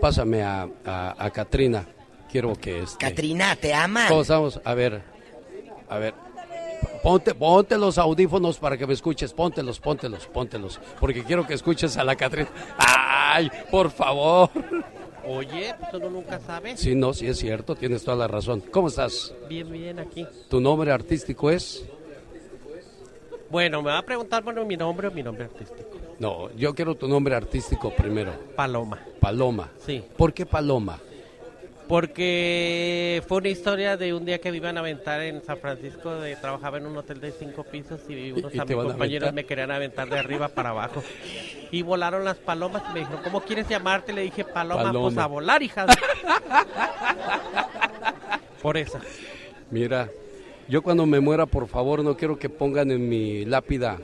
[0.00, 1.86] pásame a, a, a Catrina.
[2.30, 4.08] Quiero que este, Catrina, te aman.
[4.08, 4.60] ¿Cómo estamos?
[4.64, 5.02] A ver,
[5.88, 6.14] a ver.
[7.02, 9.32] Ponte, ponte los audífonos para que me escuches.
[9.32, 10.80] Póntelos, póntelos, póntelos.
[11.00, 12.48] Porque quiero que escuches a la Catrina.
[12.78, 14.50] ¡Ay, por favor!
[15.26, 16.76] Oye, pues uno nunca sabe.
[16.76, 18.62] Sí, no, sí es cierto, tienes toda la razón.
[18.70, 19.34] ¿Cómo estás?
[19.48, 20.26] Bien, bien aquí.
[20.48, 21.84] ¿Tu nombre artístico es?
[23.50, 25.99] Bueno, me va a preguntar, bueno, mi nombre o mi nombre artístico.
[26.20, 28.32] No, yo quiero tu nombre artístico primero.
[28.54, 28.98] Paloma.
[29.18, 29.70] Paloma.
[29.78, 30.04] Sí.
[30.18, 30.98] ¿Por qué Paloma?
[31.88, 36.12] Porque fue una historia de un día que me iban a aventar en San Francisco,
[36.12, 38.88] de, trabajaba en un hotel de cinco pisos y unos ¿Y a mis van a
[38.90, 41.02] compañeros me querían aventar de arriba para abajo.
[41.70, 44.12] Y volaron las palomas y me dijeron, ¿cómo quieres llamarte?
[44.12, 45.06] Le dije, Paloma, Paloma.
[45.06, 45.86] pues a volar, hija.
[48.62, 49.00] Por eso.
[49.70, 50.10] Mira,
[50.68, 53.98] yo cuando me muera, por favor, no quiero que pongan en mi lápida,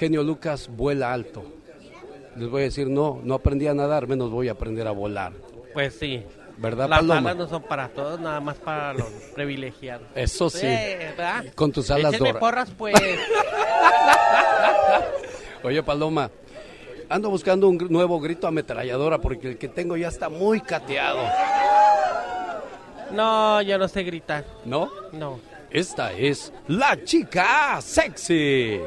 [0.00, 1.44] genio Lucas, vuela alto.
[2.36, 5.32] Les voy a decir, no, no aprendí a nadar, menos voy a aprender a volar.
[5.74, 6.22] Pues sí.
[6.56, 7.30] ¿Verdad, Las Paloma?
[7.30, 10.06] alas no son para todos, nada más para los privilegiados.
[10.14, 10.66] Eso sí.
[10.66, 11.44] ¿verdad?
[11.54, 12.40] Con tus alas doradas.
[12.40, 12.94] porras, pues.
[15.62, 16.30] Oye, Paloma,
[17.10, 21.20] ando buscando un nuevo grito ametralladora porque el que tengo ya está muy cateado.
[23.12, 24.44] No, yo no sé gritar.
[24.64, 24.90] ¿No?
[25.12, 25.40] No.
[25.70, 28.80] Esta es la chica sexy.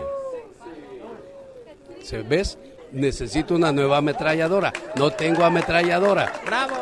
[2.04, 2.58] ¿Se ves?
[2.92, 4.72] Necesito una nueva ametralladora.
[4.96, 6.32] No tengo ametralladora.
[6.46, 6.76] ¡Bravo!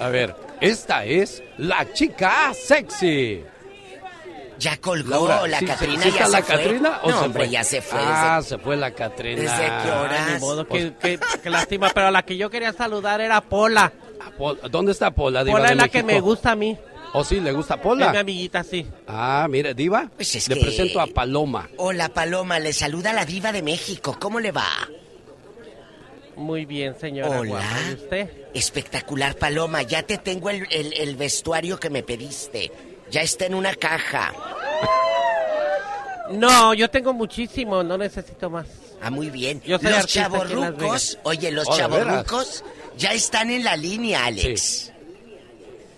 [0.00, 3.42] A ver, esta es la chica sexy.
[4.58, 6.02] Ya colgó Laura, la ¿sí- Catrina.
[6.02, 6.56] sí ya está se la fue?
[6.56, 7.50] Catrina o no, se hombre, fue?
[7.52, 7.98] ya se fue.
[8.02, 9.42] Ah, desde- se fue la Catrina.
[9.42, 10.32] ¿Desde qué horas?
[10.34, 13.92] Ni modo, qué, qué- qué lástima, pero la que yo quería saludar era Pola.
[14.38, 16.78] Pol- ¿Dónde está Pola, Diva Pola de es la que me gusta a mí.
[17.18, 18.10] ¿O sí, le gusta Es mi Pola?
[18.20, 18.86] amiguita, sí.
[19.06, 20.10] Ah, mire, Diva.
[20.14, 21.66] Pues es le que- presento a Paloma.
[21.78, 24.16] Hola, Paloma, le saluda la diva de México.
[24.20, 24.66] ¿Cómo le va?
[26.36, 27.40] Muy bien, señora.
[27.40, 27.48] Hola.
[27.48, 27.66] guapa.
[27.90, 28.30] ¿Y usted?
[28.52, 29.80] Espectacular, Paloma.
[29.82, 32.70] Ya te tengo el, el- el vestuario que me pediste.
[33.10, 34.34] Ya está en una caja.
[36.32, 38.66] No, yo tengo muchísimo, no necesito más.
[39.00, 39.62] Ah, muy bien.
[39.64, 42.64] Yo soy los chavorrucos, oye, los Oh, ¿de chavorrucos
[42.98, 44.92] ya están en la línea, Alex.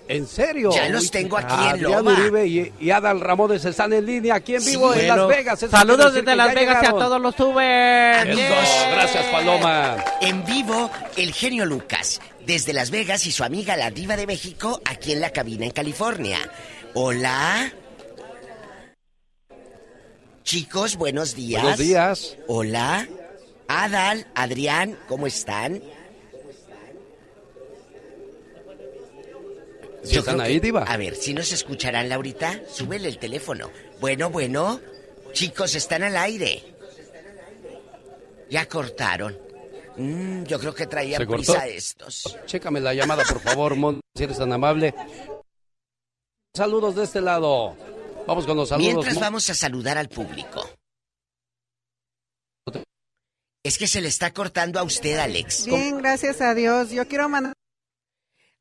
[0.08, 0.70] ¿En serio?
[0.74, 2.12] Ya los tengo aquí en Adrián Loma.
[2.14, 4.70] Uribe y, y Adal Ramones están en línea aquí en Sí.
[4.70, 5.62] vivo en Bueno, Las Vegas.
[5.62, 8.14] Eso Saludos desde Las Vegas y a todos los suben.
[8.20, 10.02] Amigos, Gracias, Paloma.
[10.22, 14.80] En vivo, el genio Lucas, desde Las Vegas y su amiga la diva de México,
[14.86, 16.38] aquí en la cabina en California.
[16.94, 17.70] Hola.
[20.42, 21.60] Chicos, buenos días.
[21.62, 22.36] Buenos días.
[22.46, 23.06] Hola.
[23.68, 25.82] Adal, Adrián, ¿cómo están?
[30.04, 30.82] ¿Sí Yo están creo ahí, que- Diva?
[30.84, 33.70] A ver, si nos escucharán, Laurita, súbele el teléfono.
[34.00, 34.80] Bueno, bueno.
[35.32, 36.62] Chicos, están al aire.
[38.50, 39.36] Ya cortaron.
[39.96, 41.52] Mm, yo creo que traían ¿Se cortó?
[41.52, 42.36] prisa estos.
[42.46, 44.94] Chécame la llamada, por favor, Mon, si eres tan amable.
[46.54, 47.76] Saludos de este lado.
[48.26, 48.86] Vamos con los saludos.
[48.92, 49.22] Mientras Mon.
[49.22, 50.64] vamos a saludar al público.
[53.64, 55.66] Es que se le está cortando a usted, Alex.
[55.66, 56.90] Bien, gracias a Dios.
[56.90, 57.52] Yo quiero mandar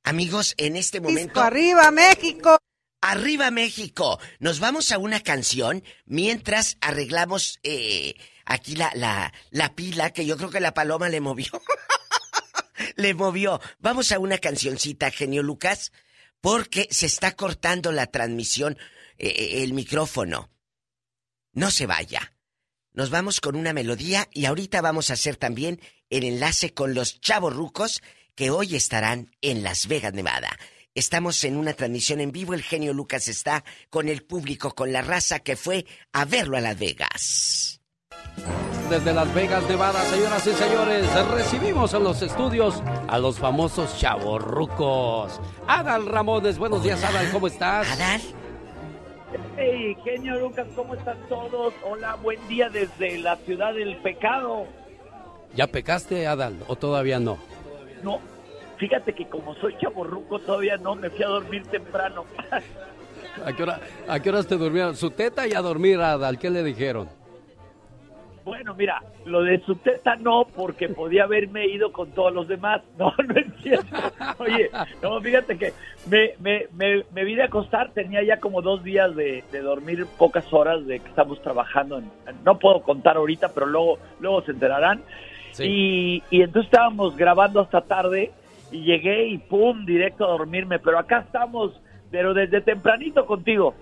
[0.08, 1.42] Amigos, en este momento...
[1.42, 2.58] arriba, México.
[3.02, 4.22] ¡Arriba México!
[4.40, 8.16] Nos vamos a una canción mientras arreglamos eh,
[8.46, 11.52] aquí la, la, la pila que yo creo que la paloma le movió.
[12.96, 13.60] le movió.
[13.80, 15.92] Vamos a una cancioncita, genio Lucas,
[16.40, 18.78] porque se está cortando la transmisión,
[19.18, 20.50] eh, eh, el micrófono.
[21.52, 22.34] No se vaya.
[22.94, 27.20] Nos vamos con una melodía y ahorita vamos a hacer también el enlace con los
[27.20, 28.02] chavos rucos
[28.38, 30.50] que hoy estarán en Las Vegas, Nevada.
[30.94, 32.54] Estamos en una transmisión en vivo.
[32.54, 36.62] El genio Lucas está con el público, con la raza que fue a verlo a
[36.62, 37.82] Las Vegas.
[38.92, 45.42] Desde Las Vegas, Nevada, señoras y señores, recibimos en los estudios a los famosos chavorrucos.
[45.68, 47.92] Adal Ramones, buenos días, Adal, ¿cómo estás?
[47.92, 48.22] Adal.
[49.58, 51.74] Hey, genio Lucas, ¿cómo están todos?
[51.84, 54.68] Hola, buen día desde la ciudad del pecado.
[55.56, 57.40] ¿Ya pecaste, Adal, o todavía no?
[58.04, 58.20] No,
[58.78, 62.26] fíjate que como soy chaborruco todavía no, me fui a dormir temprano.
[63.46, 64.96] ¿A qué, hora, ¿A qué horas te durmieron?
[64.96, 67.10] Su teta y a dormir, Adal, ¿qué le dijeron?
[68.48, 72.82] Bueno, mira, lo de su teta no, porque podía haberme ido con todos los demás.
[72.98, 73.96] No, no es cierto.
[74.40, 74.72] Oye,
[75.04, 75.74] no, fíjate que
[76.10, 80.08] me, me, me, me vine a acostar, tenía ya como dos días de, de dormir
[80.18, 81.98] pocas horas de que estamos trabajando.
[81.98, 82.10] En,
[82.46, 85.04] no puedo contar ahorita, pero luego, luego se enterarán.
[85.60, 88.32] Y, y entonces estábamos grabando hasta tarde
[88.72, 90.80] y llegué y pum, directo a dormirme.
[90.80, 91.80] Pero acá estamos,
[92.12, 93.74] pero desde tempranito contigo.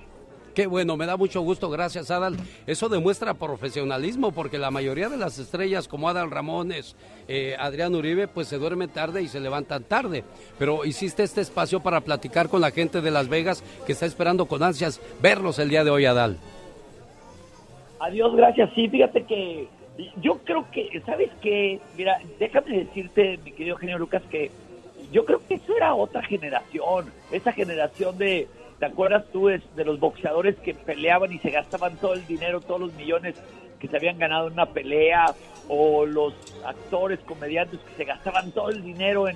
[0.56, 2.38] Qué bueno, me da mucho gusto, gracias Adal.
[2.66, 6.96] Eso demuestra profesionalismo porque la mayoría de las estrellas como Adal Ramones,
[7.28, 10.24] eh, Adrián Uribe, pues se duermen tarde y se levantan tarde.
[10.58, 14.46] Pero hiciste este espacio para platicar con la gente de Las Vegas que está esperando
[14.46, 16.38] con ansias verlos el día de hoy, Adal.
[18.00, 18.70] Adiós, gracias.
[18.76, 19.68] Sí, fíjate que
[20.22, 21.80] yo creo que, ¿sabes qué?
[21.98, 24.52] Mira, déjame decirte, mi querido genio Lucas, que
[25.12, 28.48] yo creo que eso era otra generación, esa generación de,
[28.80, 32.82] ¿te acuerdas tú de, los boxeadores que peleaban y se gastaban todo el dinero, todos
[32.82, 33.36] los millones
[33.80, 35.26] que se habían ganado en una pelea,
[35.68, 36.34] o los
[36.66, 39.36] actores, comediantes que se gastaban todo el dinero en,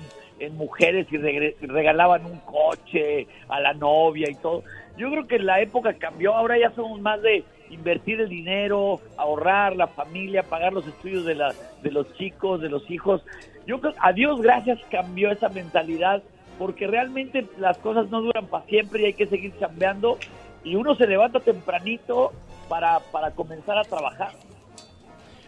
[0.56, 1.18] mujeres y
[1.66, 4.64] regalaban un coche a la novia y todo.
[4.96, 9.76] Yo creo que la época cambió, ahora ya somos más de invertir el dinero, ahorrar
[9.76, 13.22] la familia, pagar los estudios de, la, de los chicos, de los hijos.
[13.66, 16.22] Yo creo, a Dios gracias cambió esa mentalidad,
[16.58, 20.18] porque realmente las cosas no duran para siempre y hay que seguir chambeando,
[20.64, 22.32] y uno se levanta tempranito
[22.68, 24.32] para, para comenzar a trabajar.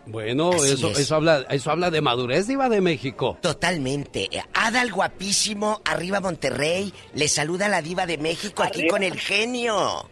[0.06, 0.98] Bueno, eso, es.
[0.98, 3.38] eso, habla, eso habla de madurez, Diva de México.
[3.40, 4.28] Totalmente.
[4.52, 10.10] Adal guapísimo, arriba Monterrey, le saluda la diva de México aquí con el genio.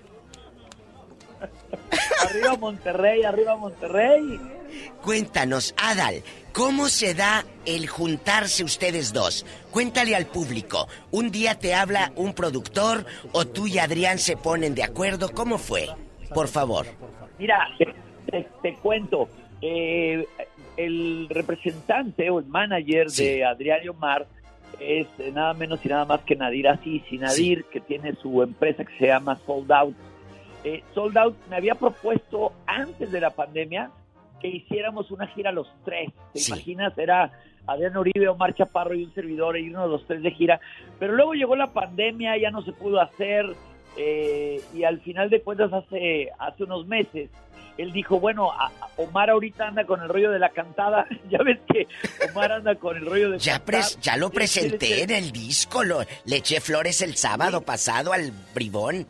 [2.22, 4.38] Arriba Monterrey, arriba Monterrey.
[5.02, 6.22] Cuéntanos, Adal,
[6.52, 9.44] ¿cómo se da el juntarse ustedes dos?
[9.70, 10.86] Cuéntale al público.
[11.10, 15.30] ¿Un día te habla un productor o tú y Adrián se ponen de acuerdo?
[15.32, 15.88] ¿Cómo fue?
[16.34, 16.86] Por favor.
[17.38, 17.66] Mira,
[18.62, 19.28] te, cuento.
[19.62, 20.24] eh,
[20.76, 24.26] el representante o el manager de Adrián y Omar
[24.78, 27.02] es eh, nada menos y nada más que Nadir Asís.
[27.10, 29.96] Y Nadir, que tiene su empresa que se llama Sold Out.
[30.64, 33.90] Eh, Sold Out me había propuesto antes de la pandemia
[34.40, 36.10] que hiciéramos una gira los tres.
[36.32, 36.96] ¿Te imaginas?
[36.96, 37.30] Era
[37.66, 40.60] Adrián Uribe, Omar Chaparro y un servidor e irnos los tres de gira.
[40.98, 43.44] Pero luego llegó la pandemia, ya no se pudo hacer
[43.96, 47.28] eh, y al final de cuentas hace, hace unos meses
[47.78, 51.06] él dijo, bueno, a- a- Omar ahorita anda con el rollo de la cantada.
[51.30, 51.86] ya ves que
[52.30, 53.80] Omar anda con el rollo de Ya, cantar.
[53.80, 58.32] pres- ya lo presenté en el disco, lo, le eché flores el sábado pasado al
[58.54, 59.06] bribón.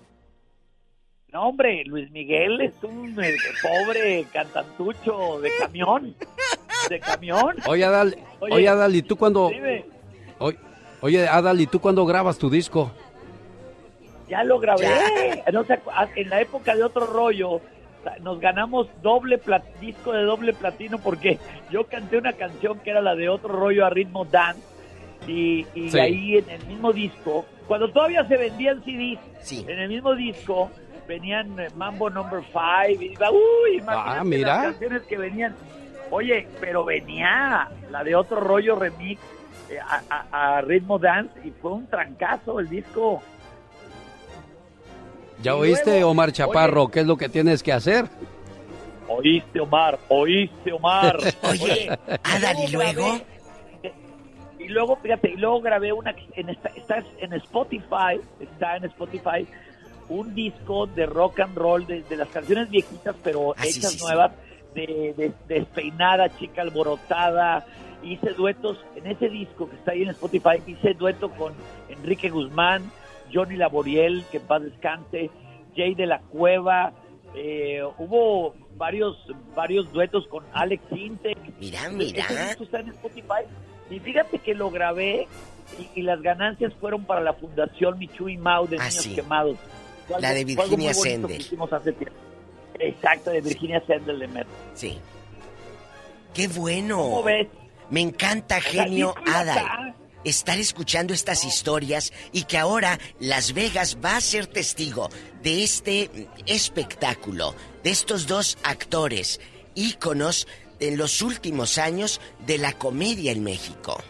[1.32, 6.14] No, hombre, Luis Miguel es un eh, pobre cantantucho de camión.
[6.88, 7.56] De camión.
[7.68, 9.48] Oye, Adal, Oye, oye, Adal, ¿y tú cuándo...
[9.50, 9.84] Dime,
[10.38, 10.58] Oye,
[11.02, 12.90] oye, Adal, ¿y tú cuándo grabas tu disco?
[14.28, 14.86] ya lo grabé.
[15.52, 15.80] No sé,
[16.14, 17.60] en la época de otro rollo,
[18.22, 21.38] nos ganamos doble plat- disco de doble platino porque
[21.72, 24.62] yo canté una canción que era la de otro rollo a ritmo dance.
[25.26, 25.98] Y, y Sí.
[25.98, 29.18] ahí en el mismo disco, cuando todavía se vendían CDs,
[29.68, 30.70] en el mismo disco
[31.14, 34.54] venían eh, Mambo Number 5 y iba, uy, imagínate Ah, mira.
[34.56, 35.56] las canciones que venían.
[36.12, 39.20] Oye, pero venía la de otro rollo remix
[39.68, 43.20] eh, a, a- a ritmo dance y fue un trancazo el disco.
[45.42, 48.06] ¿Ya Y oíste, luego, Omar Chaparro, qué es lo que tienes que hacer?
[49.08, 51.16] Oíste, Omar, oíste, Omar.
[51.42, 51.90] Oye,
[52.22, 53.18] Adal, ¿y luego?
[54.60, 59.48] y luego, fíjate, y luego grabé una, en esta, está en Spotify, está en Spotify,
[60.10, 63.98] un disco de rock and roll, de, de las canciones viejitas, pero Ah, hechas sí,
[63.98, 64.04] sí.
[64.04, 64.32] nuevas,
[64.74, 67.64] de, de- despeinada, chica alborotada.
[68.02, 71.52] Hice duetos en ese disco que está ahí en Spotify, hice dueto con
[71.88, 72.90] Enrique Guzmán,
[73.32, 75.30] Johnny Laboriel, que en paz descanse,
[75.76, 76.92] Jay de la Cueva,
[77.34, 79.16] eh, hubo varios
[79.54, 81.38] varios duetos con Alex Intec.
[81.60, 82.26] Mira, Ese mira.
[82.48, 83.44] disco está en Spotify.
[83.90, 85.28] Y fíjate que lo grabé
[85.94, 89.14] y, y las ganancias fueron para la Fundación Michu y Mau de Ah, Niños sí.
[89.14, 89.56] Quemados.
[90.18, 91.28] La de Virginia tiempo.
[92.78, 94.46] Exacto, de Virginia Sendel de Met.
[94.74, 94.98] Sí.
[96.34, 96.96] ¡Qué bueno!
[96.96, 97.48] ¿Cómo ves?
[97.90, 99.94] Me encanta, genio está.
[100.24, 105.08] estar escuchando estas historias y que ahora Las Vegas va a ser testigo
[105.42, 109.40] de este espectáculo, de estos dos actores,
[109.74, 110.46] íconos
[110.78, 114.00] en los últimos años de la comedia en México.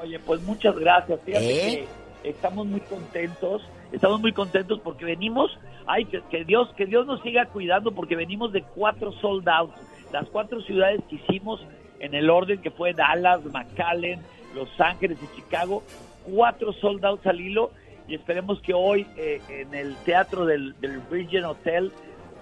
[0.00, 1.20] Oye, pues muchas gracias.
[1.24, 1.88] Fíjate ¿Eh?
[2.22, 3.62] que estamos muy contentos.
[3.92, 5.56] Estamos muy contentos porque venimos,
[5.86, 9.74] ay, que, que Dios, que Dios nos siga cuidando porque venimos de cuatro sold outs.
[10.12, 11.60] Las cuatro ciudades que hicimos
[12.00, 14.20] en el orden que fue Dallas, McAllen,
[14.54, 15.82] Los Ángeles y Chicago,
[16.24, 17.70] cuatro sold outs al hilo
[18.08, 21.92] y esperemos que hoy eh, en el teatro del, del Virgin Hotel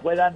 [0.01, 0.33] puedan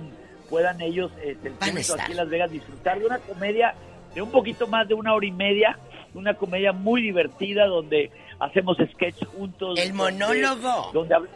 [0.49, 3.73] puedan ellos eh, el público aquí en Las Vegas disfrutar de una comedia
[4.13, 5.77] de un poquito más de una hora y media,
[6.13, 9.79] una comedia muy divertida donde hacemos sketch juntos.
[9.79, 10.91] El donde- monólogo.
[10.93, 11.27] donde hab-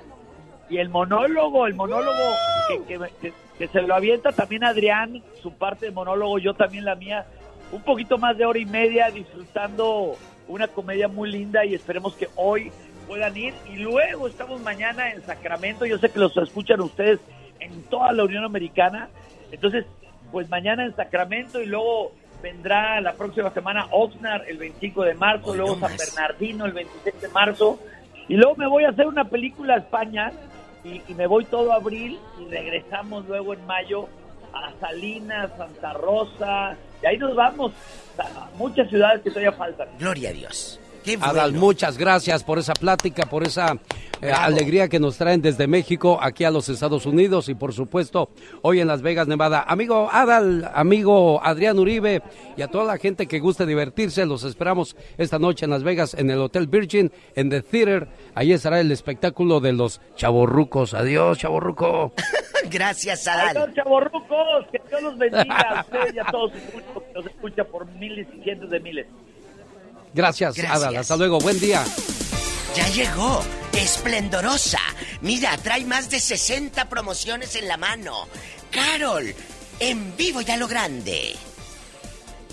[0.69, 2.33] y el monólogo, el monólogo
[2.67, 6.85] que, que- que- que se lo avienta también Adrián, su parte de monólogo, yo también
[6.85, 7.25] la mía,
[7.71, 10.15] un poquito más de hora y media disfrutando
[10.47, 12.71] una comedia muy linda y esperemos que hoy
[13.07, 17.19] puedan ir y luego estamos mañana en Sacramento, yo sé que los escuchan ustedes
[17.59, 19.09] en toda la Unión Americana,
[19.51, 19.85] entonces
[20.31, 22.11] pues mañana en Sacramento y luego
[22.41, 27.27] vendrá la próxima semana Oxnard el 25 de marzo, luego San Bernardino el 26 de
[27.29, 27.79] marzo
[28.27, 30.31] y luego me voy a hacer una película a España
[30.83, 34.07] y, y me voy todo abril y regresamos luego en mayo
[34.53, 37.71] a Salinas, Santa Rosa, y ahí nos vamos
[38.17, 39.87] a muchas ciudades que todavía faltan.
[39.97, 40.79] Gloria a Dios.
[41.03, 43.77] Qué Adal, muchas gracias por esa plática, por esa
[44.21, 48.29] eh, alegría que nos traen desde México aquí a los Estados Unidos y por supuesto
[48.61, 49.63] hoy en Las Vegas, Nevada.
[49.67, 52.21] Amigo Adal, amigo Adrián Uribe
[52.57, 56.13] y a toda la gente que guste divertirse, los esperamos esta noche en Las Vegas
[56.13, 58.07] en el Hotel Virgin, en The Theater.
[58.35, 60.93] Ahí estará el espectáculo de los chavorrucos.
[60.93, 62.11] Adiós, chavorruco.
[62.69, 63.47] Gracias, Adal.
[63.47, 67.25] están, chavorrucos, que Dios los bendiga a ustedes y a todos su público que nos
[67.25, 69.07] escucha por miles y cientos de miles.
[70.13, 70.75] Gracias, Gracias.
[70.81, 70.97] Adal.
[70.97, 71.39] Hasta luego.
[71.39, 71.85] Buen día.
[72.75, 74.79] Ya llegó, esplendorosa.
[75.21, 78.27] Mira, trae más de 60 promociones en la mano.
[78.71, 79.33] Carol,
[79.79, 81.35] en vivo y a lo grande.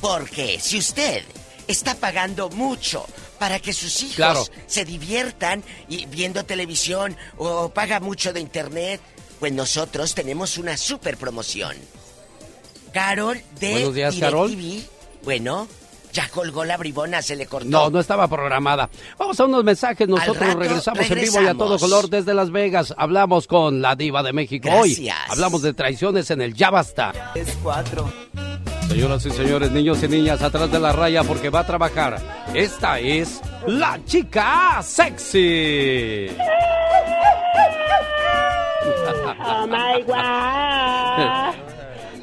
[0.01, 1.23] Porque si usted
[1.67, 3.07] está pagando mucho
[3.39, 4.47] para que sus hijos Claro.
[4.67, 9.01] se diviertan y viendo televisión o paga mucho de internet,
[9.41, 11.77] pues nosotros tenemos una super promoción.
[12.93, 14.57] Carol de Buenos días, Carol.
[14.57, 14.89] DirecTV,
[15.25, 15.69] Bueno,
[16.17, 17.69] ya colgó la bribona, se le cortó.
[17.69, 18.89] No, no estaba programada.
[19.19, 20.09] Vamos a unos mensajes.
[20.09, 22.95] Nosotros rato regresamos, en vivo y a todo color desde Las Vegas.
[22.97, 25.11] Hablamos con la diva de México hoy.
[25.29, 27.33] Hablamos de traiciones en el Ya Basta.
[27.35, 28.11] Es cuatro.
[28.89, 32.19] Señoras y señores, niños y niñas, atrás de la raya porque va a trabajar.
[32.55, 36.29] Esta es la chica sexy.
[39.45, 41.46] Oh my God.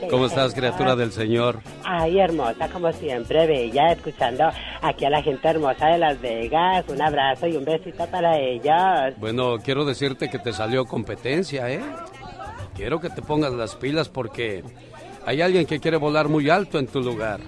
[0.10, 1.60] ¿Cómo estás, criatura del Señor?
[1.84, 4.50] Ay, hermosa, como siempre, bella, escuchando
[4.82, 6.86] aquí a la gente hermosa de Las Vegas.
[6.88, 9.14] Un abrazo y un besito para ellos.
[9.18, 11.82] Bueno, quiero decirte que te salió competencia, ¿eh?
[12.76, 14.64] Quiero que te pongas las pilas porque
[15.26, 17.40] hay alguien que quiere volar muy alto en tu lugar.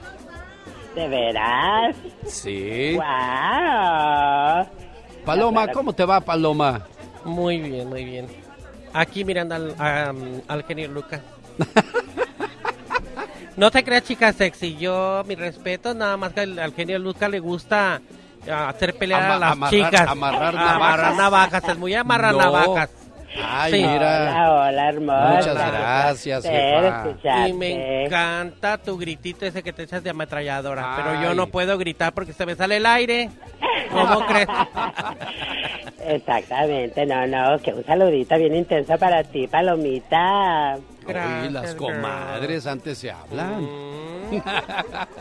[0.95, 1.95] ¿De veras?
[2.25, 2.95] Sí.
[2.95, 4.67] ¡Wow!
[5.25, 6.85] Paloma, ¿cómo te va, Paloma?
[7.25, 8.27] Muy bien, muy bien.
[8.93, 11.21] Aquí mirando al, am, al genio Luca.
[13.57, 14.75] no te creas, chica sexy.
[14.77, 18.01] Yo, mi respeto, nada más que al, al genio Luca le gusta
[18.51, 20.07] ah, hacer pelear a las amarrar- chicas.
[20.07, 21.15] amarrar Amarrar navajas.
[21.17, 21.69] navajas.
[21.69, 22.39] Es muy amarrar No.
[22.39, 22.89] navajas.
[23.51, 23.77] Ay, Sí.
[23.85, 24.29] mira.
[24.31, 25.29] Hola, hola, hermosa.
[25.35, 27.47] Muchas gracias, jefa.
[27.49, 30.93] Y me encanta tu gritito ese que te echas de ametralladora.
[30.95, 33.29] Pero yo no puedo gritar porque se me sale el aire.
[33.91, 34.47] ¿Cómo crees?
[36.07, 40.77] Exactamente, no, no, que un saludito bien intenso para ti, Palomita.
[41.07, 43.61] Uy, las comadres antes se hablan.
[43.63, 44.41] Mm,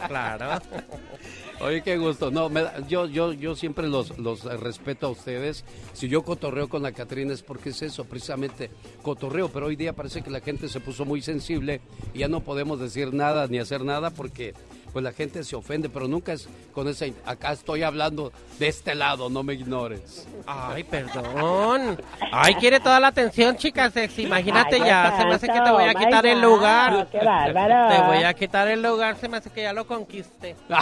[0.08, 0.60] claro.
[1.60, 2.30] Oye, qué gusto.
[2.30, 5.64] No, me da- yo, yo, yo siempre los, los respeto a ustedes.
[5.92, 8.70] Si yo cotorreo con la Catrina es porque es eso, precisamente
[9.02, 9.48] cotorreo.
[9.50, 11.80] Pero hoy día parece que la gente se puso muy sensible
[12.12, 14.52] y ya no podemos decir nada ni hacer nada porque
[14.94, 15.90] pues la gente se ofende.
[15.90, 17.06] Pero nunca es con esa...
[17.06, 20.26] in- Acá estoy hablando de este lado, no me ignores.
[20.46, 22.00] Ay, perdón.
[22.32, 23.92] Ay, quiere toda la atención, chicas.
[24.18, 25.16] Imagínate Ay, ya.
[25.18, 27.08] Se me hace que te voy a my quitar el God, lugar.
[27.10, 27.94] qué bárbaro.
[27.94, 29.16] Te voy a quitar el lugar.
[29.16, 30.54] Se me hace que ya lo conquiste.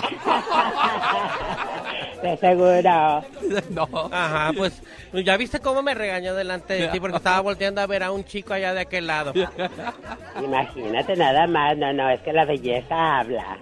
[2.22, 2.82] De seguro.
[3.70, 3.88] No.
[4.12, 4.82] Ajá, pues
[5.12, 8.24] ya viste cómo me regañó delante de ti porque estaba volteando a ver a un
[8.24, 9.32] chico allá de aquel lado.
[10.42, 13.58] Imagínate nada más, no, no, es que la belleza habla.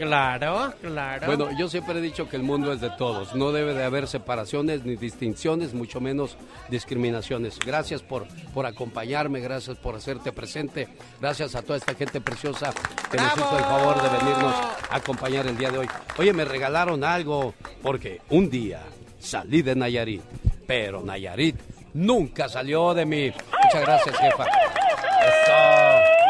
[0.00, 1.26] Claro, claro.
[1.26, 3.34] Bueno, yo siempre he dicho que el mundo es de todos.
[3.34, 6.38] No debe de haber separaciones ni distinciones, mucho menos
[6.70, 7.58] discriminaciones.
[7.58, 10.88] Gracias por, por acompañarme, gracias por hacerte presente,
[11.20, 12.72] gracias a toda esta gente preciosa
[13.10, 14.54] que nos hizo el favor de venirnos
[14.88, 15.88] a acompañar el día de hoy.
[16.16, 17.52] Oye, me regalaron algo
[17.82, 18.80] porque un día
[19.18, 20.22] salí de Nayarit,
[20.66, 21.56] pero Nayarit
[21.92, 23.30] nunca salió de mí.
[23.64, 24.44] Muchas gracias, jefa.
[24.44, 26.29] Eso.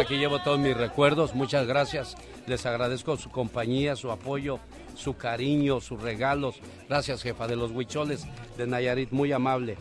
[0.00, 2.16] Aquí llevo todos mis recuerdos, muchas gracias.
[2.46, 4.58] Les agradezco su compañía, su apoyo,
[4.96, 6.56] su cariño, sus regalos.
[6.88, 9.76] Gracias, jefa de los huicholes de Nayarit, muy amable.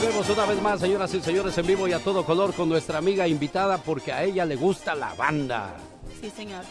[0.00, 2.98] Vemos una vez más, señoras y señores, en vivo y a todo color con nuestra
[2.98, 5.76] amiga invitada porque a ella le gusta la banda.
[6.20, 6.64] Sí, señor.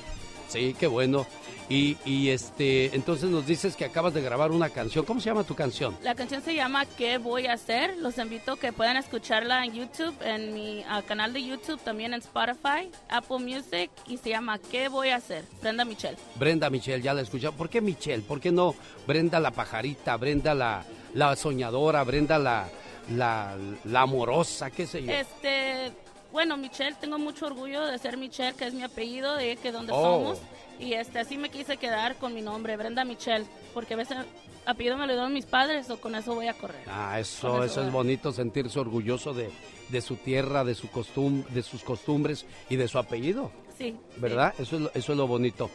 [0.47, 1.25] Sí, qué bueno.
[1.69, 5.03] Y, y este, entonces nos dices que acabas de grabar una canción.
[5.03, 5.97] ¿Cómo se llama tu canción?
[6.01, 7.97] La canción se llama ¿Qué voy a hacer?
[7.97, 12.19] Los invito a que puedan escucharla en YouTube, en mi canal de YouTube, también en
[12.21, 15.43] Spotify, Apple Music y se llama ¿Qué voy a hacer?
[15.61, 16.17] Brenda Michelle.
[16.35, 17.51] Brenda Michelle, ya la escuché.
[17.51, 18.23] ¿Por qué Michelle?
[18.23, 18.73] ¿Por qué no
[19.05, 20.85] Brenda la pajarita, Brenda la,
[21.15, 22.69] la soñadora, Brenda la,
[23.13, 25.11] la, la amorosa, qué sé yo?
[25.11, 25.91] Este,
[26.31, 29.91] bueno, Michelle, tengo mucho orgullo de ser Michelle, que es mi apellido, de que donde
[29.93, 30.01] Oh.
[30.23, 30.39] somos.
[30.79, 34.17] Y este, así me quise quedar con mi nombre, Brenda Michelle, porque a veces
[34.65, 36.83] apellido me lo dieron mis padres o con eso voy a correr.
[36.87, 39.49] Ah, eso, eso, eso es bonito, sentirse orgulloso de,
[39.89, 43.95] de su tierra, de, su costum, de sus costumbres y de su apellido, Sí.
[44.17, 44.53] ¿verdad?
[44.59, 45.69] Eso, es lo, eso es lo bonito.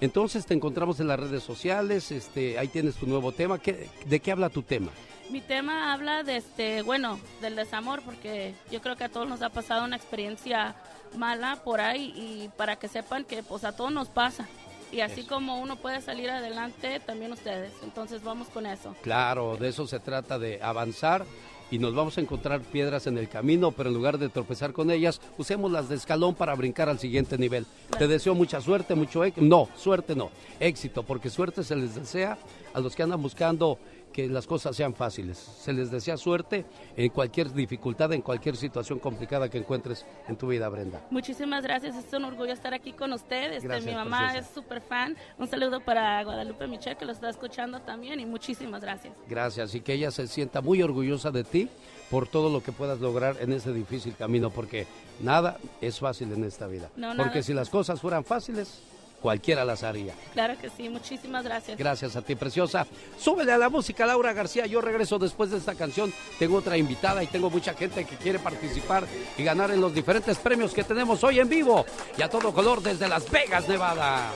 [0.00, 3.58] Entonces te encontramos en las redes sociales, este, ahí tienes tu nuevo tema.
[3.58, 4.90] ¿Qué, ¿De qué habla tu tema?
[5.30, 9.42] Mi tema habla de este, bueno, del desamor, porque yo creo que a todos nos
[9.42, 10.76] ha pasado una experiencia
[11.16, 14.46] mala por ahí y para que sepan que pues a todos nos pasa.
[14.92, 17.72] Y así como uno puede salir adelante, también ustedes.
[17.82, 18.94] Entonces vamos con eso.
[19.02, 21.26] Claro, de eso se trata, de avanzar
[21.70, 24.90] y nos vamos a encontrar piedras en el camino, pero en lugar de tropezar con
[24.90, 27.66] ellas, usémoslas de escalón para brincar al siguiente nivel.
[27.98, 29.44] Te deseo mucha suerte, mucho éxito.
[29.44, 30.30] No, suerte no,
[30.60, 32.38] éxito, porque suerte se les desea
[32.72, 33.78] a los que andan buscando
[34.16, 35.36] que las cosas sean fáciles.
[35.36, 36.64] Se les desea suerte
[36.96, 41.02] en cualquier dificultad, en cualquier situación complicada que encuentres en tu vida, Brenda.
[41.10, 43.56] Muchísimas gracias, es un orgullo estar aquí con ustedes.
[43.56, 44.48] Este, Gracias, mi mamá preciosa.
[44.48, 45.18] es súper fan.
[45.38, 49.12] Un saludo para Guadalupe Michelle que lo está escuchando también y muchísimas gracias.
[49.28, 51.68] Gracias y que ella se sienta muy orgullosa de ti
[52.10, 54.86] por todo lo que puedas lograr en ese difícil camino, porque
[55.20, 56.90] nada es fácil en esta vida.
[56.96, 58.80] No, porque si las cosas fueran fáciles,
[59.26, 60.14] cualquiera las haría.
[60.34, 61.76] Claro que sí, muchísimas gracias.
[61.76, 62.86] Gracias a ti, preciosa.
[63.18, 64.66] Súbele a la música, Laura García.
[64.66, 66.12] Yo regreso después de esta canción.
[66.38, 69.04] Tengo otra invitada y tengo mucha gente que quiere participar
[69.36, 71.84] y ganar en los diferentes premios que tenemos hoy en vivo
[72.16, 74.30] y a todo color desde Las Vegas, Nevada.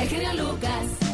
[0.00, 1.05] El genio Lucas.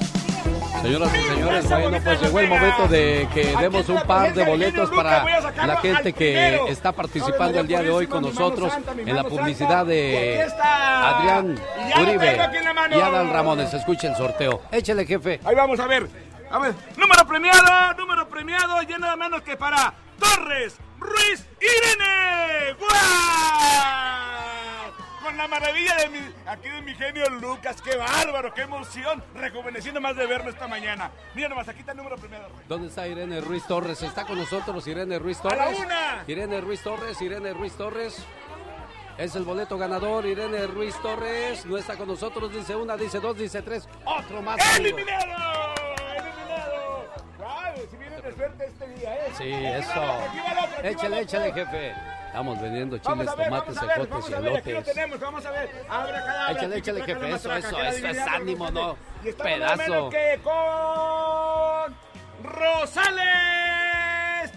[0.80, 4.90] Señoras y señores, bueno, pues llegó el momento de que demos un par de boletos
[4.90, 5.24] para
[5.66, 10.46] la gente que está participando el día de hoy con nosotros en la publicidad de
[10.62, 11.60] Adrián
[12.00, 12.38] Uribe
[12.90, 13.74] y Adal Ramones.
[13.74, 14.62] Escuche el sorteo.
[14.70, 15.40] Échele, jefe.
[15.44, 16.08] Ahí vamos a ver.
[16.50, 22.74] A ver, número premiado, número premiado, y nada menos que para Torres Ruiz Irene.
[22.78, 22.92] ¡Guau!
[25.22, 30.00] Con la maravilla de mi, aquí de mi genio Lucas, qué bárbaro, qué emoción, rejuveneciendo
[30.00, 31.12] más de verlo esta mañana.
[31.34, 32.48] Mira nomás, aquí está el número premiado.
[32.68, 34.02] ¿Dónde está Irene Ruiz Torres?
[34.02, 35.58] ¿Está con nosotros Irene Ruiz ¡A Torres?
[35.58, 36.24] la una!
[36.26, 38.24] Irene Ruiz Torres, Irene Ruiz Torres.
[39.16, 41.64] Es el boleto ganador, Irene Ruiz Torres.
[41.66, 43.88] No está con nosotros, dice una, dice dos, dice tres.
[44.04, 44.58] Otro más.
[44.78, 45.74] ¡Eliminado!
[46.16, 47.04] ¡Eliminado!
[47.38, 47.74] ¡Guau!
[47.90, 49.32] Si vienen de suerte este día, ¿eh?
[49.38, 50.02] Sí, eso.
[50.82, 51.94] Échale, échale, jefe.
[52.32, 54.94] Estamos vendiendo chiles, ver, tomates, ejotes vamos y a ver, aquí lo elotes.
[54.94, 55.68] tenemos, vamos a ver.
[55.86, 58.96] Abre cada Échale, échale, jefe, eso, eso, eso es ánimo, no.
[59.22, 59.76] Y estamos Pedazo.
[59.76, 61.94] menos que con
[62.42, 63.20] Rosales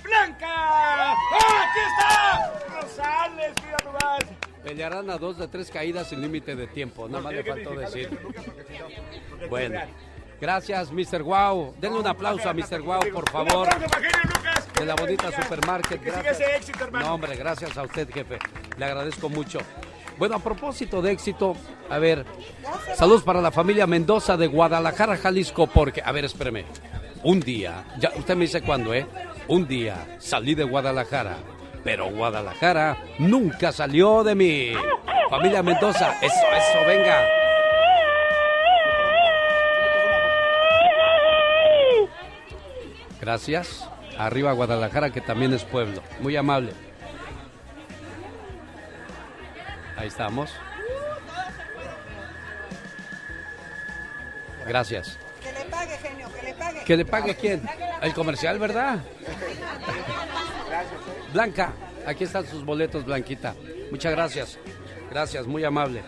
[0.03, 1.11] Blanca.
[1.11, 2.53] ¡Aquí está!
[2.79, 4.23] Rosales, mira nomás.
[4.63, 7.09] Pelearán a dos de tres caídas sin límite de tiempo.
[7.09, 8.17] Nada más le faltó decir.
[9.49, 9.81] Bueno.
[10.39, 11.23] Gracias, Mr.
[11.23, 11.75] Wow.
[11.79, 12.81] Denle un aplauso a Mr.
[12.81, 13.67] Wow, por favor.
[14.77, 16.01] De la bonita supermarket.
[16.03, 16.71] Gracias.
[16.91, 18.37] No, hombre, gracias a usted, jefe.
[18.77, 19.59] Le agradezco mucho.
[20.17, 21.55] Bueno, a propósito de éxito,
[21.89, 22.25] a ver,
[22.95, 26.65] saludos para la familia Mendoza de Guadalajara, Jalisco, porque, a ver, espéreme.
[27.23, 29.05] Un día, ya usted me dice cuándo, ¿eh?
[29.47, 31.37] Un día salí de Guadalajara,
[31.83, 34.73] pero Guadalajara nunca salió de mí.
[35.29, 37.25] Familia Mendoza, eso, eso, venga.
[43.25, 43.89] Gracias.
[44.19, 46.03] Arriba Guadalajara, que también es pueblo.
[46.19, 46.73] Muy amable.
[49.97, 50.53] Ahí estamos.
[54.67, 55.17] Gracias.
[55.41, 56.83] Que le pague, genio, que le pague.
[56.83, 57.67] ¿Que le pague quién?
[58.03, 58.99] El comercial, ¿verdad?
[61.33, 61.73] Blanca,
[62.05, 63.55] aquí están sus boletos, Blanquita.
[63.89, 64.59] Muchas gracias.
[65.09, 66.03] Gracias, muy amable.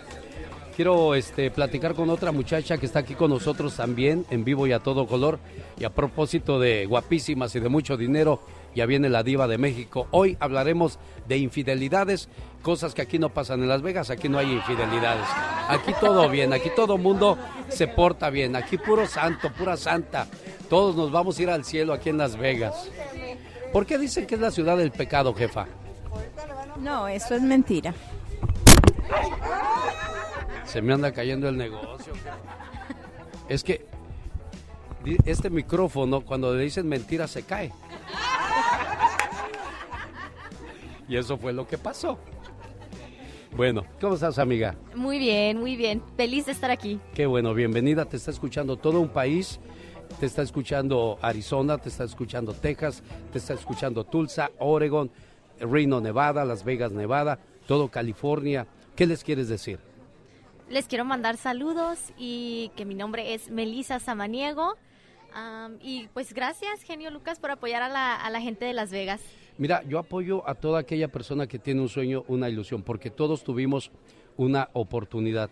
[0.77, 4.73] Quiero este, platicar con otra muchacha que está aquí con nosotros también, en vivo y
[4.73, 5.39] a todo color.
[5.79, 8.41] Y a propósito de guapísimas y de mucho dinero,
[8.75, 10.07] ya viene la diva de México.
[10.11, 12.29] Hoy hablaremos de infidelidades,
[12.61, 15.25] cosas que aquí no pasan en Las Vegas, aquí no hay infidelidades.
[15.67, 17.39] Aquí todo bien, aquí todo mundo
[17.69, 20.27] se porta bien, aquí puro santo, pura santa.
[20.69, 22.87] Todos nos vamos a ir al cielo aquí en Las Vegas.
[23.73, 25.65] ¿Por qué dicen que es la ciudad del pecado, jefa?
[26.79, 27.95] No, eso es mentira.
[30.67, 32.13] Se me anda cayendo el negocio.
[33.47, 33.85] Es que
[35.25, 37.71] este micrófono, cuando le dicen mentira, se cae.
[41.07, 42.19] Y eso fue lo que pasó.
[43.55, 44.75] Bueno, ¿cómo estás, amiga?
[44.93, 46.03] Muy bien, muy bien.
[46.17, 46.99] Feliz de estar aquí.
[47.15, 48.03] Qué bueno, bienvenida.
[48.03, 49.61] Te está escuchando todo un país.
[50.19, 55.11] Te está escuchando Arizona, te está escuchando Texas, te está escuchando Tulsa, Oregon,
[55.59, 58.67] Reno, Nevada, Las Vegas, Nevada, todo California.
[58.95, 59.79] ¿Qué les quieres decir?
[60.69, 64.75] Les quiero mandar saludos y que mi nombre es Melisa Samaniego.
[65.33, 68.91] Am, y pues gracias, Genio Lucas, por apoyar a la, a la gente de Las
[68.91, 69.21] Vegas.
[69.57, 73.43] Mira, yo apoyo a toda aquella persona que tiene un sueño, una ilusión, porque todos
[73.43, 73.91] tuvimos
[74.35, 75.49] una oportunidad.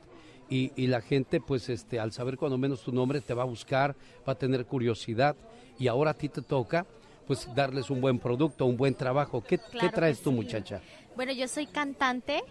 [0.50, 3.48] Y, y la gente, pues, este, al saber cuando menos tu nombre, te va a
[3.48, 3.96] buscar,
[4.28, 5.36] va a tener curiosidad.
[5.80, 6.86] Y ahora a ti te toca,
[7.26, 9.42] pues, darles un buen producto, un buen trabajo.
[9.42, 10.36] ¿Qué, Claro ¿qué traes tú, sí.
[10.36, 10.82] muchacha?
[11.16, 12.44] Bueno, yo soy cantante,